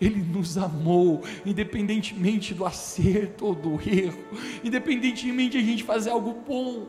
Ele 0.00 0.22
nos 0.22 0.56
amou, 0.56 1.22
independentemente 1.44 2.54
do 2.54 2.64
acerto 2.64 3.46
ou 3.46 3.54
do 3.54 3.72
erro, 3.86 4.24
independentemente 4.64 5.50
de 5.50 5.58
a 5.58 5.62
gente 5.62 5.82
fazer 5.82 6.10
algo 6.10 6.32
bom 6.32 6.88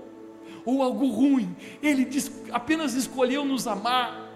ou 0.64 0.84
algo 0.84 1.08
ruim, 1.08 1.56
Ele 1.82 2.08
apenas 2.52 2.94
escolheu 2.94 3.44
nos 3.44 3.68
amar. 3.68 4.30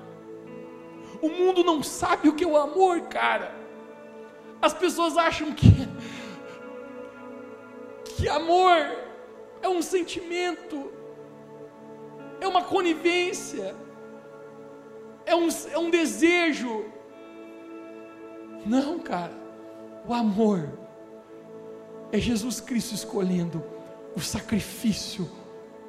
O 1.21 1.29
mundo 1.29 1.63
não 1.63 1.83
sabe 1.83 2.27
o 2.27 2.33
que 2.33 2.43
é 2.43 2.47
o 2.47 2.57
amor, 2.57 3.01
cara. 3.01 3.55
As 4.61 4.73
pessoas 4.73 5.15
acham 5.15 5.53
que 5.53 5.69
que 8.15 8.27
amor 8.29 8.79
é 9.61 9.69
um 9.69 9.81
sentimento 9.81 10.91
é 12.39 12.47
uma 12.47 12.63
conivência, 12.63 13.75
é 15.25 15.35
um, 15.35 15.47
é 15.71 15.77
um 15.77 15.89
desejo. 15.89 16.85
Não, 18.65 18.99
cara, 18.99 19.33
o 20.07 20.13
amor 20.13 20.69
é 22.11 22.19
Jesus 22.19 22.59
Cristo 22.59 22.93
escolhendo 22.93 23.63
o 24.15 24.19
sacrifício 24.19 25.29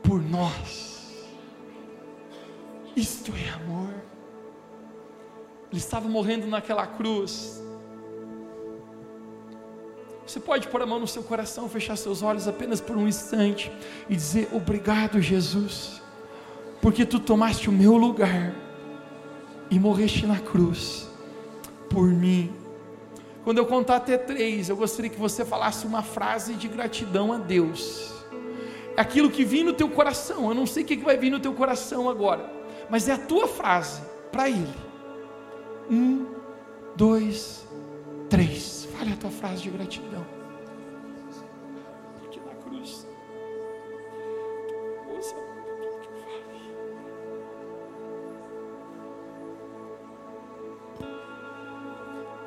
por 0.02 0.20
nós. 0.22 1.26
Isto 2.94 3.32
é 3.34 3.50
amor. 3.50 3.94
Ele 5.70 5.80
estava 5.80 6.08
morrendo 6.08 6.46
naquela 6.46 6.86
cruz. 6.86 7.62
Você 10.26 10.40
pode 10.40 10.68
pôr 10.68 10.82
a 10.82 10.86
mão 10.86 10.98
no 10.98 11.06
seu 11.06 11.22
coração, 11.22 11.68
fechar 11.68 11.96
seus 11.96 12.22
olhos 12.22 12.48
apenas 12.48 12.80
por 12.80 12.96
um 12.96 13.06
instante 13.06 13.70
e 14.08 14.16
dizer: 14.16 14.48
Obrigado, 14.52 15.20
Jesus 15.20 16.04
porque 16.86 17.04
tu 17.04 17.18
tomaste 17.18 17.68
o 17.68 17.72
meu 17.72 17.96
lugar 17.96 18.54
e 19.68 19.76
morreste 19.76 20.24
na 20.24 20.38
cruz 20.38 21.10
por 21.90 22.06
mim. 22.06 22.54
Quando 23.42 23.58
eu 23.58 23.66
contar 23.66 23.96
até 23.96 24.16
três, 24.16 24.68
eu 24.68 24.76
gostaria 24.76 25.10
que 25.10 25.18
você 25.18 25.44
falasse 25.44 25.84
uma 25.84 26.02
frase 26.02 26.54
de 26.54 26.68
gratidão 26.68 27.32
a 27.32 27.38
Deus. 27.38 28.12
Aquilo 28.96 29.30
que 29.30 29.44
vem 29.44 29.64
no 29.64 29.72
teu 29.72 29.88
coração, 29.88 30.48
eu 30.48 30.54
não 30.54 30.64
sei 30.64 30.84
o 30.84 30.86
que 30.86 30.96
vai 30.96 31.16
vir 31.16 31.30
no 31.30 31.40
teu 31.40 31.52
coração 31.54 32.08
agora, 32.08 32.48
mas 32.88 33.08
é 33.08 33.12
a 33.12 33.18
tua 33.18 33.48
frase 33.48 34.00
para 34.30 34.48
Ele. 34.48 34.74
Um, 35.90 36.26
dois, 36.96 37.66
três. 38.28 38.85
Fale 38.98 39.12
a 39.12 39.16
tua 39.16 39.30
frase 39.30 39.62
de 39.62 39.70
gratidão. 39.70 40.36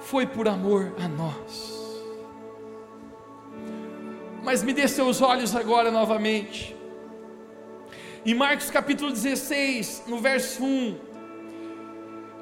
foi 0.10 0.26
por 0.26 0.48
amor 0.48 0.92
a 0.98 1.08
nós. 1.08 2.04
Mas 4.44 4.64
me 4.64 4.74
dê 4.74 4.88
seus 4.88 5.22
olhos 5.22 5.56
agora 5.56 5.92
novamente. 5.92 6.76
Em 8.26 8.34
Marcos 8.34 8.72
capítulo 8.72 9.12
16, 9.12 10.06
no 10.08 10.18
verso 10.18 10.64
1, 10.64 10.98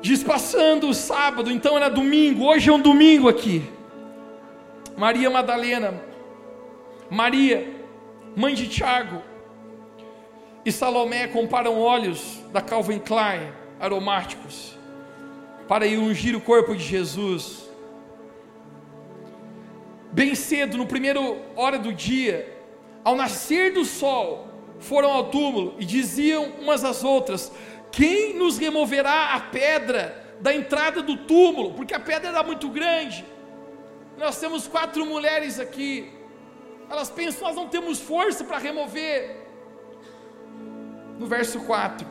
diz: 0.01 0.23
Passando 0.23 0.87
o 0.87 0.93
sábado, 0.93 1.51
então 1.51 1.75
era 1.75 1.89
domingo, 1.89 2.45
hoje 2.45 2.69
é 2.69 2.73
um 2.73 2.79
domingo 2.79 3.27
aqui. 3.27 3.61
Maria 4.97 5.29
Madalena, 5.29 6.01
Maria, 7.07 7.71
mãe 8.35 8.55
de 8.55 8.67
Tiago, 8.67 9.21
e 10.65 10.71
Salomé 10.71 11.27
comparam 11.27 11.79
óleos 11.79 12.43
da 12.51 12.61
Calvin 12.61 12.97
Klein 12.97 13.53
aromáticos 13.79 14.75
para 15.67 15.85
ir 15.85 15.99
ungir 15.99 16.35
o 16.35 16.41
corpo 16.41 16.75
de 16.75 16.83
Jesus. 16.83 17.69
Bem 20.11 20.33
cedo, 20.33 20.77
no 20.77 20.87
primeiro 20.87 21.37
hora 21.55 21.77
do 21.77 21.93
dia, 21.93 22.57
ao 23.03 23.15
nascer 23.15 23.73
do 23.73 23.85
sol, 23.85 24.47
foram 24.79 25.11
ao 25.11 25.25
túmulo 25.25 25.75
e 25.77 25.85
diziam 25.85 26.53
umas 26.59 26.83
às 26.83 27.03
outras: 27.03 27.51
Quem 27.91 28.33
nos 28.33 28.57
removerá 28.57 29.35
a 29.35 29.39
pedra 29.41 30.35
da 30.41 30.55
entrada 30.55 31.03
do 31.03 31.17
túmulo? 31.17 31.75
Porque 31.75 31.93
a 31.93 31.99
pedra 31.99 32.29
era 32.29 32.41
muito 32.41 32.67
grande. 32.69 33.23
Nós 34.17 34.39
temos 34.39 34.67
quatro 34.67 35.05
mulheres 35.05 35.59
aqui. 35.59 36.11
Elas 36.89 37.09
pensam, 37.09 37.47
nós 37.47 37.55
não 37.55 37.67
temos 37.67 37.99
força 37.99 38.43
para 38.43 38.57
remover. 38.57 39.47
No 41.19 41.27
verso 41.27 41.59
4: 41.61 42.07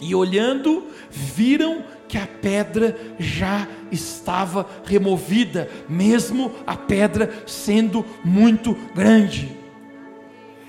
E 0.00 0.14
olhando, 0.14 0.86
viram 1.10 1.84
que 2.08 2.16
a 2.16 2.26
pedra 2.26 2.98
já 3.18 3.68
estava 3.92 4.66
removida, 4.84 5.70
mesmo 5.88 6.54
a 6.66 6.76
pedra 6.76 7.44
sendo 7.46 8.04
muito 8.24 8.74
grande. 8.94 9.56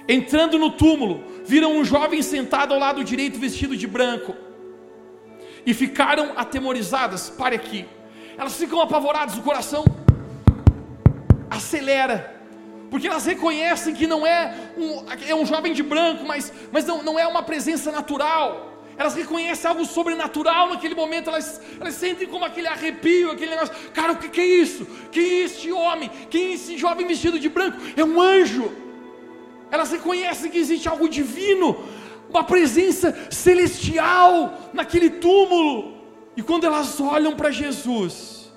Entrando 0.07 0.57
no 0.57 0.71
túmulo, 0.71 1.23
viram 1.45 1.77
um 1.77 1.85
jovem 1.85 2.21
sentado 2.21 2.73
ao 2.73 2.79
lado 2.79 3.03
direito 3.03 3.39
vestido 3.39 3.77
de 3.77 3.87
branco 3.87 4.35
e 5.65 5.73
ficaram 5.73 6.33
atemorizadas. 6.35 7.29
Pare 7.29 7.55
aqui, 7.55 7.85
elas 8.37 8.57
ficam 8.57 8.81
apavoradas, 8.81 9.37
o 9.37 9.41
coração 9.41 9.85
acelera 11.61 12.41
porque 12.91 13.07
elas 13.07 13.25
reconhecem 13.25 13.93
que 13.93 14.05
não 14.05 14.27
é 14.27 14.53
um, 14.77 15.05
é 15.25 15.33
um 15.33 15.45
jovem 15.45 15.71
de 15.71 15.81
branco, 15.81 16.25
mas, 16.25 16.51
mas 16.73 16.83
não, 16.85 17.01
não 17.01 17.17
é 17.17 17.25
uma 17.25 17.41
presença 17.41 17.89
natural, 17.89 18.71
elas 18.97 19.15
reconhecem 19.15 19.69
algo 19.69 19.85
sobrenatural 19.85 20.69
naquele 20.69 20.93
momento, 20.93 21.29
elas, 21.29 21.61
elas 21.79 21.93
sentem 21.93 22.27
como 22.27 22.43
aquele 22.43 22.67
arrepio, 22.67 23.31
aquele 23.31 23.51
negócio, 23.51 23.73
cara, 23.93 24.11
o 24.11 24.17
que, 24.17 24.27
que 24.27 24.41
é 24.41 24.45
isso? 24.45 24.85
Quem 25.09 25.23
é 25.23 25.43
este 25.45 25.71
homem? 25.71 26.11
Quem 26.29 26.47
é 26.47 26.53
esse 26.55 26.77
jovem 26.77 27.07
vestido 27.07 27.39
de 27.39 27.47
branco? 27.47 27.77
É 27.95 28.03
um 28.03 28.19
anjo. 28.19 28.69
Elas 29.71 29.89
reconhecem 29.89 30.51
que 30.51 30.57
existe 30.57 30.89
algo 30.89 31.07
divino, 31.07 31.81
uma 32.29 32.43
presença 32.43 33.17
celestial 33.31 34.69
naquele 34.73 35.09
túmulo. 35.09 35.97
E 36.35 36.41
quando 36.43 36.65
elas 36.65 36.99
olham 36.99 37.37
para 37.37 37.51
Jesus, 37.51 38.51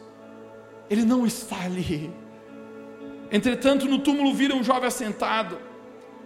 ele 0.90 1.04
não 1.04 1.24
está 1.24 1.60
ali. 1.64 2.23
Entretanto, 3.34 3.86
no 3.88 3.98
túmulo 3.98 4.32
viram 4.32 4.58
um 4.58 4.62
jovem 4.62 4.86
assentado. 4.86 5.58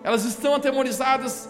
Elas 0.05 0.27
estão 0.27 0.55
atemorizadas, 0.55 1.49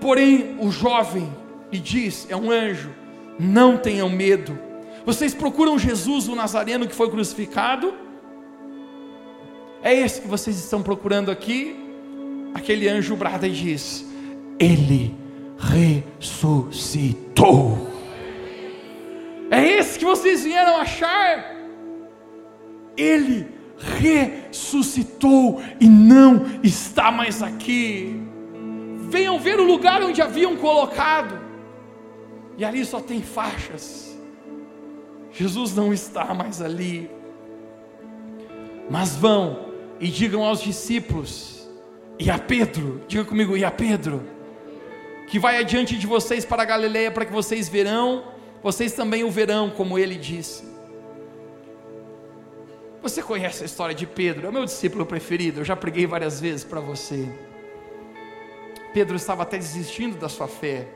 porém 0.00 0.56
o 0.58 0.68
jovem 0.68 1.32
e 1.70 1.78
diz: 1.78 2.26
é 2.28 2.34
um 2.34 2.50
anjo, 2.50 2.90
não 3.38 3.76
tenham 3.76 4.10
medo. 4.10 4.58
Vocês 5.06 5.32
procuram 5.32 5.78
Jesus, 5.78 6.26
o 6.26 6.34
Nazareno 6.34 6.88
que 6.88 6.94
foi 6.94 7.08
crucificado? 7.08 7.94
É 9.80 9.94
esse 9.94 10.22
que 10.22 10.26
vocês 10.26 10.58
estão 10.58 10.82
procurando 10.82 11.30
aqui? 11.30 11.76
Aquele 12.52 12.88
anjo 12.88 13.14
brada 13.14 13.46
e 13.46 13.52
diz: 13.52 14.04
Ele 14.58 15.14
ressuscitou. 16.18 17.88
É 19.52 19.64
esse 19.64 20.00
que 20.00 20.04
vocês 20.04 20.42
vieram 20.42 20.78
achar? 20.78 21.54
Ele 22.96 23.46
ressuscitou 23.46 23.59
e 25.80 25.88
não 25.88 26.46
está 26.62 27.10
mais 27.10 27.42
aqui. 27.42 28.20
Venham 29.08 29.38
ver 29.38 29.58
o 29.58 29.64
lugar 29.64 30.02
onde 30.02 30.22
haviam 30.22 30.56
colocado 30.56 31.40
e 32.60 32.64
ali 32.64 32.84
só 32.84 33.00
tem 33.00 33.22
faixas. 33.22 34.18
Jesus 35.32 35.74
não 35.74 35.94
está 35.94 36.34
mais 36.34 36.60
ali. 36.60 37.10
Mas 38.90 39.16
vão 39.16 39.70
e 39.98 40.08
digam 40.08 40.44
aos 40.44 40.60
discípulos, 40.60 41.68
e 42.18 42.30
a 42.30 42.38
Pedro, 42.38 43.02
diga 43.08 43.24
comigo, 43.24 43.56
e 43.56 43.64
a 43.64 43.70
Pedro, 43.70 44.22
que 45.28 45.38
vai 45.38 45.58
adiante 45.58 45.96
de 45.96 46.06
vocês 46.06 46.44
para 46.44 46.62
a 46.62 46.66
Galileia, 46.66 47.10
para 47.10 47.24
que 47.24 47.32
vocês 47.32 47.68
verão, 47.68 48.24
vocês 48.62 48.92
também 48.92 49.24
o 49.24 49.30
verão, 49.30 49.70
como 49.70 49.98
ele 49.98 50.16
disse. 50.16 50.69
Você 53.02 53.22
conhece 53.22 53.62
a 53.62 53.66
história 53.66 53.94
de 53.94 54.06
Pedro, 54.06 54.46
é 54.46 54.50
o 54.50 54.52
meu 54.52 54.64
discípulo 54.64 55.06
preferido, 55.06 55.60
eu 55.60 55.64
já 55.64 55.74
preguei 55.74 56.06
várias 56.06 56.40
vezes 56.40 56.64
para 56.64 56.80
você. 56.80 57.28
Pedro 58.92 59.16
estava 59.16 59.42
até 59.42 59.56
desistindo 59.56 60.18
da 60.18 60.28
sua 60.28 60.48
fé, 60.48 60.86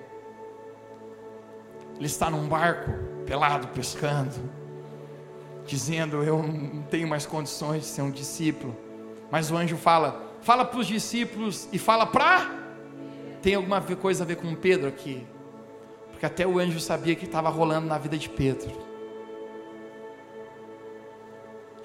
ele 1.96 2.07
está 2.07 2.28
num 2.28 2.48
barco, 2.48 2.90
pelado, 3.24 3.68
pescando, 3.68 4.34
dizendo: 5.66 6.22
Eu 6.22 6.42
não 6.42 6.82
tenho 6.82 7.09
mais 7.09 7.24
condições 7.24 7.82
de 7.82 7.86
ser 7.86 8.02
um 8.02 8.11
discípulo. 8.11 8.76
Mas 9.30 9.50
o 9.50 9.57
anjo 9.57 9.76
fala: 9.76 10.34
Fala 10.42 10.64
para 10.64 10.80
os 10.80 10.86
discípulos 10.86 11.68
e 11.72 11.78
fala 11.78 12.07
para. 12.07 12.64
Tem 13.40 13.55
alguma 13.55 13.80
coisa 13.80 14.24
a 14.24 14.26
ver 14.26 14.36
com 14.36 14.55
Pedro 14.55 14.88
aqui? 14.88 15.26
Porque 16.11 16.26
até 16.26 16.46
o 16.46 16.59
anjo 16.59 16.80
sabia 16.80 17.14
que 17.14 17.26
estava 17.26 17.48
rolando 17.48 17.86
na 17.86 17.98
vida 17.98 18.16
de 18.16 18.28
Pedro. 18.28 18.84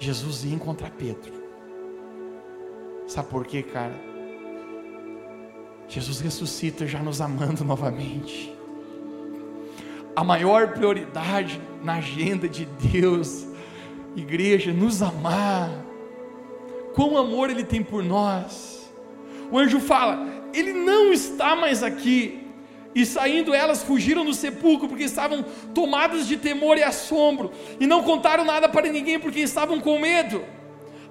Jesus 0.00 0.44
ia 0.44 0.54
encontrar 0.54 0.90
Pedro. 0.90 1.32
Sabe 3.06 3.28
por 3.28 3.46
quê, 3.46 3.62
cara? 3.62 3.94
Jesus 5.86 6.18
ressuscita 6.20 6.86
já 6.86 7.00
nos 7.00 7.20
amando 7.20 7.64
novamente 7.64 8.58
a 10.14 10.24
maior 10.24 10.68
prioridade 10.68 11.60
na 11.82 11.94
agenda 11.94 12.48
de 12.48 12.66
Deus, 12.66 13.46
igreja, 14.14 14.72
nos 14.72 15.02
amar. 15.02 15.70
Quão 16.94 17.16
amor 17.16 17.48
Ele 17.48 17.64
tem 17.64 17.82
por 17.82 18.02
nós. 18.02 18.90
O 19.50 19.58
anjo 19.58 19.80
fala: 19.80 20.26
Ele 20.52 20.72
não 20.72 21.12
está 21.12 21.56
mais 21.56 21.82
aqui. 21.82 22.39
E 22.94 23.06
saindo 23.06 23.54
elas 23.54 23.82
fugiram 23.82 24.24
do 24.24 24.34
sepulcro, 24.34 24.88
porque 24.88 25.04
estavam 25.04 25.44
tomadas 25.74 26.26
de 26.26 26.36
temor 26.36 26.76
e 26.76 26.82
assombro, 26.82 27.52
e 27.78 27.86
não 27.86 28.02
contaram 28.02 28.44
nada 28.44 28.68
para 28.68 28.90
ninguém, 28.90 29.18
porque 29.18 29.40
estavam 29.40 29.80
com 29.80 29.98
medo. 29.98 30.42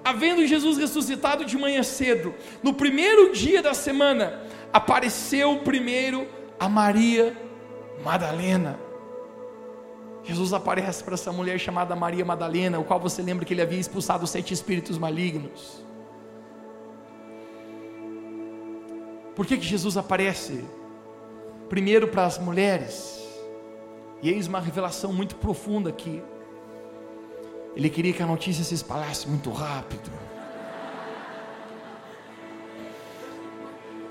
Havendo 0.04 0.46
Jesus 0.46 0.78
ressuscitado 0.78 1.44
de 1.44 1.56
manhã 1.58 1.82
cedo, 1.82 2.34
no 2.62 2.74
primeiro 2.74 3.32
dia 3.32 3.62
da 3.62 3.74
semana, 3.74 4.42
apareceu 4.72 5.58
primeiro 5.58 6.26
a 6.58 6.68
Maria 6.68 7.36
Madalena 8.04 8.90
Jesus 10.22 10.52
aparece 10.52 11.02
para 11.02 11.14
essa 11.14 11.32
mulher 11.32 11.58
chamada 11.58 11.96
Maria 11.96 12.24
Madalena, 12.24 12.78
o 12.78 12.84
qual 12.84 13.00
você 13.00 13.22
lembra 13.22 13.44
que 13.44 13.54
ele 13.54 13.62
havia 13.62 13.80
expulsado 13.80 14.26
sete 14.26 14.52
espíritos 14.52 14.98
malignos. 14.98 15.82
Por 19.34 19.46
que, 19.46 19.56
que 19.56 19.64
Jesus 19.64 19.96
aparece? 19.96 20.64
Primeiro 21.70 22.08
para 22.08 22.26
as 22.26 22.36
mulheres, 22.36 23.18
e 24.20 24.28
eis 24.28 24.48
uma 24.48 24.60
revelação 24.60 25.12
muito 25.12 25.36
profunda 25.36 25.88
aqui. 25.88 26.22
Ele 27.76 27.88
queria 27.88 28.12
que 28.12 28.22
a 28.22 28.26
notícia 28.26 28.64
se 28.64 28.74
espalhasse 28.74 29.28
muito 29.28 29.50
rápido. 29.52 30.10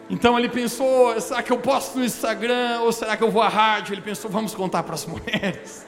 Então 0.09 0.39
ele 0.39 0.47
pensou: 0.49 1.19
será 1.19 1.43
que 1.43 1.51
eu 1.51 1.59
posto 1.59 1.99
no 1.99 2.05
Instagram 2.05 2.79
ou 2.81 2.93
será 2.93 3.15
que 3.15 3.23
eu 3.23 3.29
vou 3.29 3.41
à 3.41 3.49
rádio? 3.49 3.93
Ele 3.93 4.01
pensou: 4.01 4.31
vamos 4.31 4.55
contar 4.55 4.81
para 4.83 4.95
as 4.95 5.05
mulheres. 5.05 5.85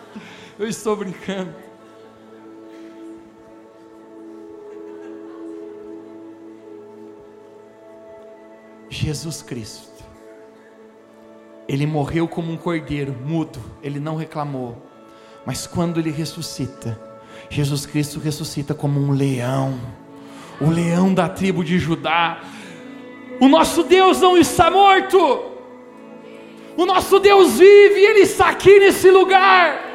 Eu 0.58 0.66
estou 0.68 0.96
brincando. 0.96 1.54
Jesus 8.88 9.42
Cristo, 9.42 10.04
Ele 11.68 11.86
morreu 11.86 12.28
como 12.28 12.52
um 12.52 12.56
cordeiro, 12.56 13.14
mudo, 13.24 13.60
Ele 13.82 13.98
não 13.98 14.16
reclamou, 14.16 14.80
mas 15.44 15.66
quando 15.66 15.98
Ele 15.98 16.10
ressuscita, 16.10 17.00
Jesus 17.50 17.86
Cristo 17.86 18.20
ressuscita 18.20 18.74
como 18.74 19.00
um 19.00 19.12
leão, 19.12 19.78
o 20.60 20.70
leão 20.70 21.12
da 21.12 21.28
tribo 21.28 21.64
de 21.64 21.78
Judá. 21.78 22.40
O 23.40 23.48
nosso 23.48 23.82
Deus 23.82 24.20
não 24.20 24.36
está 24.36 24.70
morto, 24.70 25.18
o 26.76 26.86
nosso 26.86 27.18
Deus 27.18 27.58
vive, 27.58 28.00
Ele 28.00 28.20
está 28.20 28.48
aqui 28.48 28.78
nesse 28.78 29.10
lugar. 29.10 29.86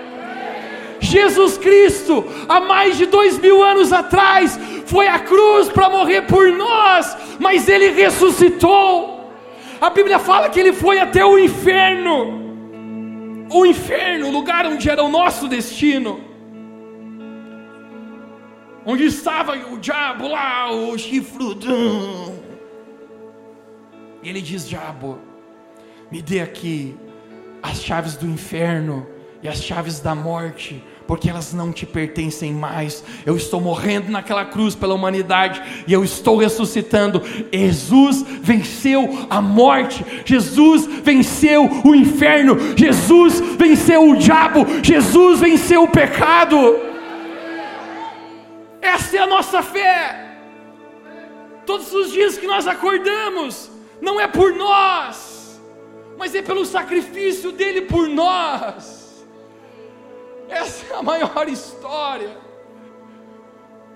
Jesus 1.02 1.58
Cristo, 1.58 2.24
há 2.48 2.62
mais 2.62 2.96
de 2.98 3.08
dois 3.08 3.40
mil 3.40 3.64
anos 3.64 3.92
atrás, 3.92 4.58
foi 4.86 5.08
à 5.08 5.20
cruz 5.20 5.68
para 5.68 5.90
morrer 5.90 6.22
por 6.22 6.48
nós, 6.52 7.18
mas 7.40 7.68
ele 7.68 7.90
ressuscitou. 7.90 9.11
A 9.82 9.90
Bíblia 9.90 10.20
fala 10.20 10.48
que 10.48 10.60
ele 10.60 10.74
foi 10.74 11.00
até 11.00 11.26
o 11.26 11.40
inferno, 11.40 12.40
o 13.50 13.66
inferno, 13.66 14.28
o 14.28 14.32
lugar 14.32 14.68
onde 14.68 14.88
era 14.88 15.04
o 15.04 15.10
nosso 15.10 15.48
destino, 15.48 16.22
onde 18.86 19.06
estava 19.06 19.54
o 19.54 19.80
diabo 19.80 20.28
lá, 20.28 20.72
o 20.72 20.96
chifrudão. 21.00 22.40
E 24.22 24.30
ele 24.30 24.40
diz: 24.40 24.70
Diabo, 24.70 25.18
me 26.12 26.22
dê 26.22 26.42
aqui 26.42 26.96
as 27.64 27.82
chaves 27.82 28.16
do 28.16 28.28
inferno 28.28 29.08
e 29.44 29.48
as 29.48 29.64
chaves 29.64 30.00
da 30.00 30.14
morte, 30.14 30.84
porque 31.08 31.30
elas 31.30 31.52
não 31.54 31.74
te 31.74 31.86
pertencem 31.86 32.54
mais. 32.54 33.04
Eu 33.26 33.36
estou 33.36 33.60
morrendo 33.60 34.12
naquela 34.12 34.46
cruz 34.46 34.76
pela 34.76 34.94
humanidade 34.94 35.62
e 35.88 35.92
eu 35.92 36.04
estou 36.04 36.38
ressuscitando. 36.38 37.22
Jesus 37.52 38.24
venceu 38.42 39.28
a 39.30 39.42
morte, 39.42 40.06
Jesus 40.24 40.86
venceu 41.04 41.70
o 41.84 41.96
inferno, 41.96 42.78
Jesus 42.78 43.40
venceu 43.58 44.10
o 44.10 44.16
diabo, 44.16 44.66
Jesus 44.84 45.40
venceu 45.40 45.84
o 45.84 45.90
pecado. 45.90 46.80
Essa 48.82 49.18
é 49.18 49.20
a 49.20 49.28
nossa 49.28 49.62
fé. 49.62 50.28
Todos 51.66 51.94
os 51.94 52.12
dias 52.12 52.38
que 52.38 52.48
nós 52.48 52.68
acordamos, 52.68 53.70
não 54.02 54.20
é 54.20 54.28
por 54.28 54.54
nós, 54.54 55.62
mas 56.18 56.34
é 56.36 56.42
pelo 56.42 56.66
sacrifício 56.66 57.52
dele 57.52 57.82
por 57.82 58.08
nós. 58.08 59.01
Essa 60.52 60.86
é 60.94 60.98
a 60.98 61.02
maior 61.02 61.48
história. 61.48 62.38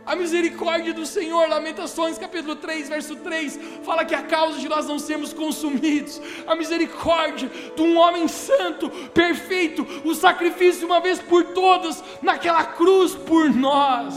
A 0.06 0.16
misericórdia 0.16 0.93
do 0.93 1.06
Senhor, 1.06 1.49
Lamentações 1.49 2.18
capítulo 2.18 2.56
3, 2.56 2.88
verso 2.88 3.16
3, 3.18 3.60
fala 3.84 4.06
que 4.06 4.16
a 4.16 4.22
causa 4.22 4.60
de 4.60 4.70
nós 4.70 4.88
não 4.88 4.97
sermos 4.99 5.34
consumidos, 5.34 6.22
a 6.47 6.56
misericórdia 6.56 7.51
de 7.76 7.82
um 7.82 7.97
homem 7.97 8.28
santo, 8.28 8.89
perfeito, 9.14 9.86
o 10.06 10.14
sacrifício 10.14 10.86
uma 10.86 11.01
vez 11.01 11.20
por 11.20 11.43
todas, 11.45 12.03
naquela 12.22 12.64
cruz 12.64 13.16
por 13.16 13.49
nós, 13.49 14.14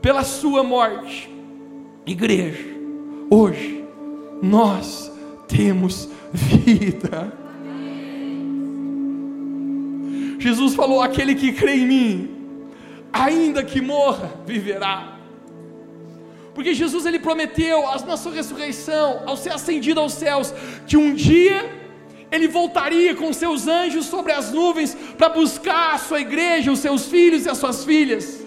pela 0.00 0.22
sua 0.22 0.62
morte, 0.62 1.28
igreja, 2.06 2.68
hoje, 3.28 3.84
nós 4.40 5.12
temos 5.48 6.08
vida. 6.32 7.39
Jesus 10.40 10.74
falou: 10.74 11.02
aquele 11.02 11.34
que 11.34 11.52
crê 11.52 11.74
em 11.74 11.86
mim, 11.86 12.70
ainda 13.12 13.62
que 13.62 13.80
morra, 13.80 14.32
viverá. 14.46 15.18
Porque 16.54 16.74
Jesus 16.74 17.06
ele 17.06 17.18
prometeu 17.18 17.84
na 18.06 18.16
sua 18.16 18.32
ressurreição, 18.32 19.22
ao 19.26 19.36
ser 19.36 19.52
ascendido 19.52 20.00
aos 20.00 20.14
céus, 20.14 20.52
que 20.86 20.96
um 20.96 21.14
dia 21.14 21.78
ele 22.32 22.48
voltaria 22.48 23.14
com 23.14 23.32
seus 23.32 23.66
anjos 23.68 24.06
sobre 24.06 24.32
as 24.32 24.52
nuvens 24.52 24.96
para 25.16 25.28
buscar 25.28 25.94
a 25.94 25.98
sua 25.98 26.20
igreja, 26.20 26.72
os 26.72 26.78
seus 26.78 27.06
filhos 27.06 27.44
e 27.44 27.50
as 27.50 27.58
suas 27.58 27.84
filhas. 27.84 28.40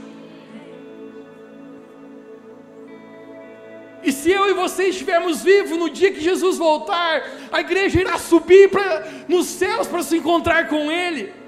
E 4.04 4.12
se 4.12 4.30
eu 4.32 4.50
e 4.50 4.54
você 4.54 4.86
estivermos 4.86 5.44
vivos 5.44 5.78
no 5.78 5.90
dia 5.90 6.12
que 6.12 6.20
Jesus 6.20 6.58
voltar, 6.58 7.24
a 7.52 7.62
igreja 7.62 8.02
irá 8.02 8.18
subir 8.18 8.70
pra, 8.70 9.08
nos 9.30 9.46
céus 9.46 9.88
para 9.88 10.04
se 10.04 10.18
encontrar 10.18 10.68
com 10.68 10.92
Ele. 10.92 11.43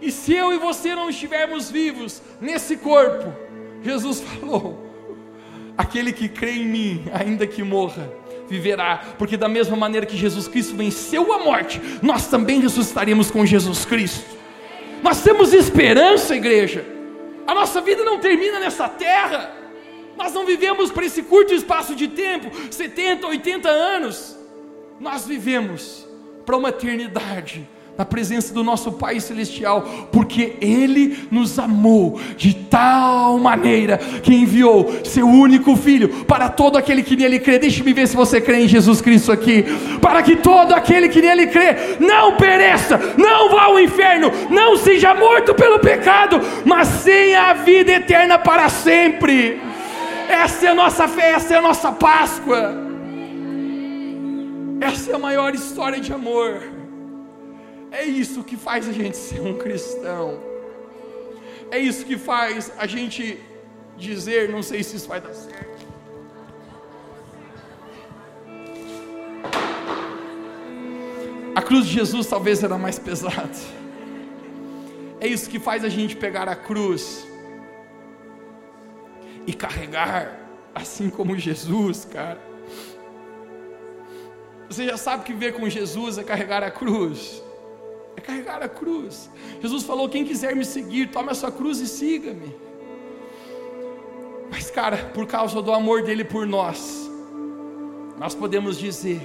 E 0.00 0.10
se 0.12 0.32
eu 0.32 0.52
e 0.52 0.58
você 0.58 0.94
não 0.94 1.10
estivermos 1.10 1.70
vivos 1.70 2.22
nesse 2.40 2.76
corpo, 2.76 3.32
Jesus 3.82 4.20
falou: 4.40 4.86
aquele 5.76 6.12
que 6.12 6.28
crê 6.28 6.52
em 6.52 6.66
mim, 6.66 7.04
ainda 7.12 7.46
que 7.46 7.62
morra, 7.62 8.10
viverá, 8.48 9.02
porque 9.18 9.36
da 9.36 9.48
mesma 9.48 9.76
maneira 9.76 10.06
que 10.06 10.16
Jesus 10.16 10.48
Cristo 10.48 10.76
venceu 10.76 11.32
a 11.32 11.38
morte, 11.38 11.80
nós 12.02 12.26
também 12.26 12.60
ressuscitaremos 12.60 13.30
com 13.30 13.44
Jesus 13.44 13.84
Cristo. 13.84 14.36
Nós 15.02 15.22
temos 15.22 15.52
esperança, 15.52 16.34
igreja. 16.34 16.84
A 17.46 17.54
nossa 17.54 17.80
vida 17.80 18.04
não 18.04 18.18
termina 18.18 18.58
nessa 18.58 18.88
terra. 18.88 19.52
Nós 20.16 20.32
não 20.34 20.44
vivemos 20.44 20.90
para 20.90 21.06
esse 21.06 21.22
curto 21.22 21.54
espaço 21.54 21.94
de 21.94 22.08
tempo, 22.08 22.50
70, 22.72 23.26
80 23.26 23.68
anos. 23.68 24.36
Nós 24.98 25.24
vivemos 25.24 26.06
para 26.44 26.56
uma 26.56 26.70
eternidade 26.70 27.68
na 27.98 28.04
presença 28.04 28.54
do 28.54 28.62
nosso 28.62 28.92
Pai 28.92 29.18
Celestial, 29.18 29.82
porque 30.12 30.54
Ele 30.60 31.26
nos 31.32 31.58
amou 31.58 32.20
de 32.36 32.54
tal 32.54 33.36
maneira 33.40 33.98
que 34.22 34.32
enviou 34.32 35.00
seu 35.04 35.26
único 35.26 35.74
Filho 35.74 36.24
para 36.24 36.48
todo 36.48 36.78
aquele 36.78 37.02
que 37.02 37.16
nele 37.16 37.40
crê. 37.40 37.58
Deixe-me 37.58 37.92
ver 37.92 38.06
se 38.06 38.14
você 38.14 38.40
crê 38.40 38.60
em 38.60 38.68
Jesus 38.68 39.00
Cristo 39.00 39.32
aqui. 39.32 39.64
Para 40.00 40.22
que 40.22 40.36
todo 40.36 40.74
aquele 40.74 41.08
que 41.08 41.20
nele 41.20 41.48
crê 41.48 41.96
não 41.98 42.36
pereça, 42.36 43.00
não 43.16 43.50
vá 43.50 43.64
ao 43.64 43.80
inferno, 43.80 44.30
não 44.48 44.76
seja 44.76 45.12
morto 45.12 45.52
pelo 45.52 45.80
pecado, 45.80 46.40
mas 46.64 47.02
tenha 47.02 47.50
a 47.50 47.54
vida 47.54 47.90
eterna 47.90 48.38
para 48.38 48.68
sempre. 48.68 49.60
Essa 50.28 50.66
é 50.66 50.68
a 50.68 50.74
nossa 50.74 51.08
fé, 51.08 51.32
essa 51.32 51.54
é 51.54 51.56
a 51.58 51.62
nossa 51.62 51.90
Páscoa. 51.90 52.76
Essa 54.80 55.10
é 55.10 55.14
a 55.16 55.18
maior 55.18 55.52
história 55.52 55.98
de 55.98 56.12
amor. 56.12 56.77
É 57.98 58.04
isso 58.04 58.44
que 58.44 58.56
faz 58.56 58.88
a 58.88 58.92
gente 58.92 59.16
ser 59.16 59.40
um 59.40 59.58
cristão. 59.58 60.38
É 61.68 61.78
isso 61.80 62.06
que 62.06 62.16
faz 62.16 62.70
a 62.78 62.86
gente 62.86 63.40
dizer, 63.96 64.48
não 64.48 64.62
sei 64.62 64.84
se 64.84 64.94
isso 64.94 65.08
vai 65.08 65.20
dar 65.20 65.34
certo. 65.34 65.84
A 71.56 71.60
cruz 71.60 71.86
de 71.86 71.94
Jesus 71.94 72.28
talvez 72.28 72.62
era 72.62 72.78
mais 72.78 73.00
pesada. 73.00 73.58
É 75.20 75.26
isso 75.26 75.50
que 75.50 75.58
faz 75.58 75.84
a 75.84 75.88
gente 75.88 76.14
pegar 76.14 76.48
a 76.48 76.54
cruz 76.54 77.26
e 79.44 79.52
carregar, 79.52 80.38
assim 80.72 81.10
como 81.10 81.36
Jesus, 81.36 82.04
cara. 82.04 82.40
Você 84.68 84.86
já 84.86 84.96
sabe 84.96 85.24
que 85.24 85.32
ver 85.32 85.54
com 85.54 85.68
Jesus 85.68 86.16
é 86.16 86.22
carregar 86.22 86.62
a 86.62 86.70
cruz 86.70 87.47
é 88.18 88.20
carregar 88.20 88.62
a 88.62 88.68
cruz. 88.68 89.30
Jesus 89.60 89.84
falou: 89.84 90.08
quem 90.08 90.24
quiser 90.24 90.54
me 90.54 90.64
seguir, 90.64 91.10
tome 91.10 91.30
a 91.30 91.34
sua 91.34 91.50
cruz 91.50 91.78
e 91.78 91.86
siga-me. 91.86 92.54
Mas, 94.50 94.70
cara, 94.70 94.96
por 95.14 95.26
causa 95.26 95.62
do 95.62 95.72
amor 95.72 96.02
dele 96.02 96.24
por 96.24 96.46
nós, 96.46 97.08
nós 98.18 98.34
podemos 98.34 98.76
dizer: 98.78 99.20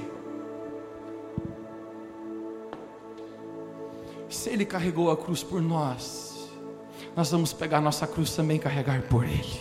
se 4.30 4.50
ele 4.50 4.66
carregou 4.66 5.10
a 5.10 5.18
cruz 5.18 5.42
por 5.44 5.62
nós, 5.62 6.50
nós 7.16 7.32
vamos 7.32 7.52
pegar 7.52 7.82
nossa 7.82 8.06
cruz 8.06 8.36
também 8.36 8.58
e 8.58 8.60
carregar 8.60 9.02
por 9.04 9.24
ele, 9.24 9.60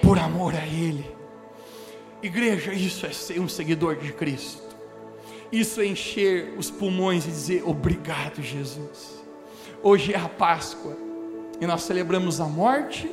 por 0.00 0.18
amor 0.18 0.54
a 0.54 0.66
ele. 0.66 1.14
Igreja, 2.22 2.72
isso 2.72 3.06
é 3.06 3.12
ser 3.12 3.40
um 3.40 3.48
seguidor 3.48 3.96
de 3.96 4.12
Cristo. 4.12 4.65
Isso 5.50 5.80
é 5.80 5.86
encher 5.86 6.54
os 6.58 6.70
pulmões 6.70 7.24
e 7.24 7.28
dizer 7.28 7.62
obrigado, 7.64 8.42
Jesus. 8.42 9.24
Hoje 9.82 10.12
é 10.12 10.18
a 10.18 10.28
Páscoa 10.28 10.96
e 11.60 11.66
nós 11.66 11.82
celebramos 11.82 12.40
a 12.40 12.46
morte 12.46 13.10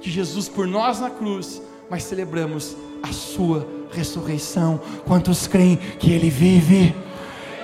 de 0.00 0.10
Jesus 0.10 0.48
por 0.48 0.66
nós 0.66 1.00
na 1.00 1.10
cruz, 1.10 1.62
mas 1.88 2.04
celebramos 2.04 2.76
a 3.02 3.12
sua 3.12 3.66
ressurreição. 3.92 4.80
Quantos 5.06 5.46
creem 5.46 5.76
que 5.76 6.12
ele 6.12 6.30
vive? 6.30 6.94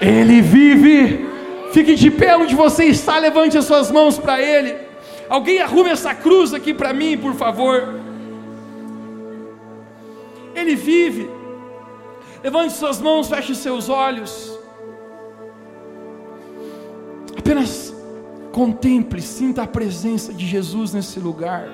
Ele 0.00 0.42
vive. 0.42 1.26
Fique 1.72 1.94
de 1.94 2.10
pé 2.10 2.36
onde 2.36 2.54
você 2.54 2.84
está, 2.84 3.18
levante 3.18 3.58
as 3.58 3.64
suas 3.64 3.90
mãos 3.90 4.18
para 4.18 4.40
ele. 4.40 4.74
Alguém 5.28 5.60
arrume 5.60 5.90
essa 5.90 6.14
cruz 6.14 6.54
aqui 6.54 6.72
para 6.72 6.92
mim, 6.92 7.16
por 7.16 7.34
favor. 7.34 8.00
Ele 10.54 10.74
vive. 10.74 11.37
Levante 12.42 12.72
suas 12.74 13.00
mãos, 13.00 13.28
feche 13.28 13.54
seus 13.54 13.88
olhos. 13.88 14.58
Apenas 17.36 17.94
contemple, 18.52 19.20
sinta 19.20 19.62
a 19.62 19.66
presença 19.66 20.32
de 20.32 20.46
Jesus 20.46 20.92
nesse 20.92 21.18
lugar. 21.18 21.68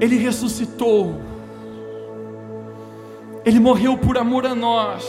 Ele 0.00 0.16
ressuscitou. 0.16 1.20
Ele 3.44 3.60
morreu 3.60 3.96
por 3.96 4.18
amor 4.18 4.46
a 4.46 4.54
nós. 4.54 5.04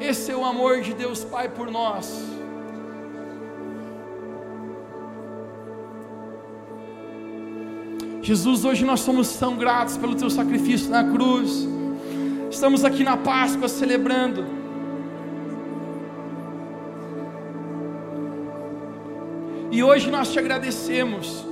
Esse 0.00 0.30
é 0.30 0.36
o 0.36 0.44
amor 0.44 0.80
de 0.80 0.92
Deus 0.92 1.24
Pai 1.24 1.48
por 1.48 1.70
nós. 1.70 2.33
Jesus, 8.24 8.64
hoje 8.64 8.86
nós 8.86 9.00
somos 9.00 9.36
tão 9.36 9.54
gratos 9.54 9.98
pelo 9.98 10.14
teu 10.14 10.30
sacrifício 10.30 10.88
na 10.88 11.04
cruz. 11.04 11.68
Estamos 12.50 12.82
aqui 12.82 13.04
na 13.04 13.18
Páscoa 13.18 13.68
celebrando. 13.68 14.46
E 19.70 19.82
hoje 19.82 20.10
nós 20.10 20.32
te 20.32 20.38
agradecemos, 20.38 21.44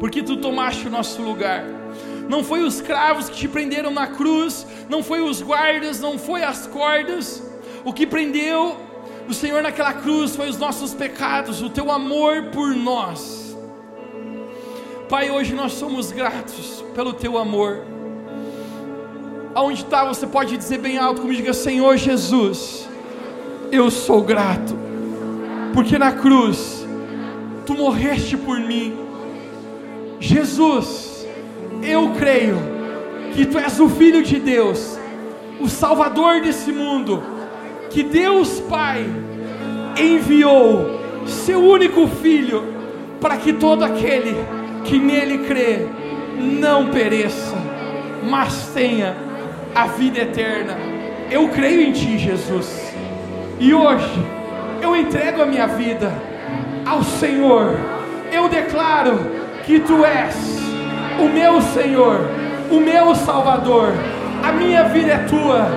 porque 0.00 0.24
tu 0.24 0.38
tomaste 0.38 0.88
o 0.88 0.90
nosso 0.90 1.22
lugar. 1.22 1.66
Não 2.28 2.42
foi 2.42 2.64
os 2.64 2.80
cravos 2.80 3.28
que 3.28 3.36
te 3.36 3.46
prenderam 3.46 3.92
na 3.92 4.08
cruz, 4.08 4.66
não 4.88 5.04
foi 5.04 5.20
os 5.20 5.40
guardas, 5.40 6.00
não 6.00 6.18
foi 6.18 6.42
as 6.42 6.66
cordas. 6.66 7.40
O 7.84 7.92
que 7.92 8.08
prendeu 8.08 8.76
o 9.28 9.32
Senhor 9.32 9.62
naquela 9.62 9.92
cruz 9.92 10.34
foi 10.34 10.48
os 10.48 10.58
nossos 10.58 10.92
pecados, 10.92 11.62
o 11.62 11.70
teu 11.70 11.92
amor 11.92 12.46
por 12.52 12.74
nós. 12.74 13.41
Pai, 15.12 15.30
hoje 15.30 15.54
nós 15.54 15.74
somos 15.74 16.10
gratos 16.10 16.82
pelo 16.94 17.12
teu 17.12 17.36
amor. 17.36 17.80
Aonde 19.54 19.82
está, 19.82 20.06
você 20.06 20.26
pode 20.26 20.56
dizer 20.56 20.78
bem 20.78 20.96
alto 20.96 21.20
comigo: 21.20 21.38
diga, 21.38 21.52
Senhor 21.52 21.98
Jesus, 21.98 22.88
eu 23.70 23.90
sou 23.90 24.22
grato, 24.22 24.74
porque 25.74 25.98
na 25.98 26.12
cruz 26.12 26.86
tu 27.66 27.74
morreste 27.74 28.38
por 28.38 28.58
mim. 28.58 28.96
Jesus, 30.18 31.26
eu 31.82 32.12
creio 32.12 32.56
que 33.34 33.44
tu 33.44 33.58
és 33.58 33.78
o 33.80 33.90
Filho 33.90 34.22
de 34.22 34.40
Deus, 34.40 34.98
o 35.60 35.68
Salvador 35.68 36.40
desse 36.40 36.72
mundo, 36.72 37.22
que 37.90 38.02
Deus 38.02 38.60
Pai 38.60 39.04
enviou 39.94 41.02
seu 41.26 41.62
único 41.62 42.08
Filho 42.08 42.64
para 43.20 43.36
que 43.36 43.52
todo 43.52 43.84
aquele 43.84 44.61
que 44.84 44.98
nele 44.98 45.38
crê 45.46 45.86
não 46.38 46.88
pereça, 46.88 47.56
mas 48.28 48.70
tenha 48.74 49.14
a 49.74 49.86
vida 49.86 50.20
eterna. 50.20 50.76
Eu 51.30 51.48
creio 51.48 51.80
em 51.80 51.92
Ti, 51.92 52.18
Jesus, 52.18 52.94
e 53.58 53.72
hoje 53.72 54.26
eu 54.80 54.94
entrego 54.96 55.42
a 55.42 55.46
minha 55.46 55.66
vida 55.66 56.12
ao 56.84 57.02
Senhor. 57.02 57.76
Eu 58.30 58.48
declaro 58.48 59.18
que 59.64 59.80
Tu 59.80 60.04
és 60.04 60.58
o 61.18 61.28
meu 61.28 61.60
Senhor, 61.62 62.20
o 62.70 62.80
meu 62.80 63.14
Salvador. 63.14 63.92
A 64.42 64.52
minha 64.52 64.84
vida 64.84 65.12
é 65.12 65.18
Tua. 65.18 65.68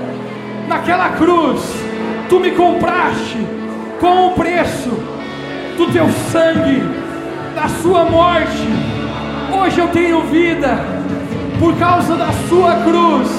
Naquela 0.68 1.10
cruz, 1.10 1.62
Tu 2.28 2.40
me 2.40 2.52
compraste 2.52 3.38
com 4.00 4.28
o 4.28 4.34
preço 4.34 4.90
do 5.78 5.92
Teu 5.92 6.10
sangue, 6.32 6.82
da 7.54 7.68
Sua 7.68 8.06
morte 8.06 8.95
hoje 9.56 9.80
eu 9.80 9.88
tenho 9.88 10.22
vida 10.24 10.78
por 11.60 11.76
causa 11.78 12.16
da 12.16 12.32
Sua 12.50 12.76
cruz. 12.84 13.30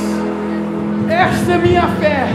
Esta 1.08 1.52
é 1.52 1.58
minha 1.58 1.86
fé, 2.00 2.26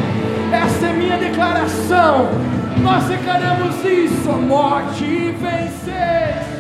esta 0.52 0.88
é 0.88 0.94
minha 0.94 1.18
declaração. 1.18 2.30
Nós 2.78 3.04
declaramos 3.06 3.84
isso, 3.84 4.30
a 4.30 4.38
morte 4.38 5.36
vencer. 5.40 6.52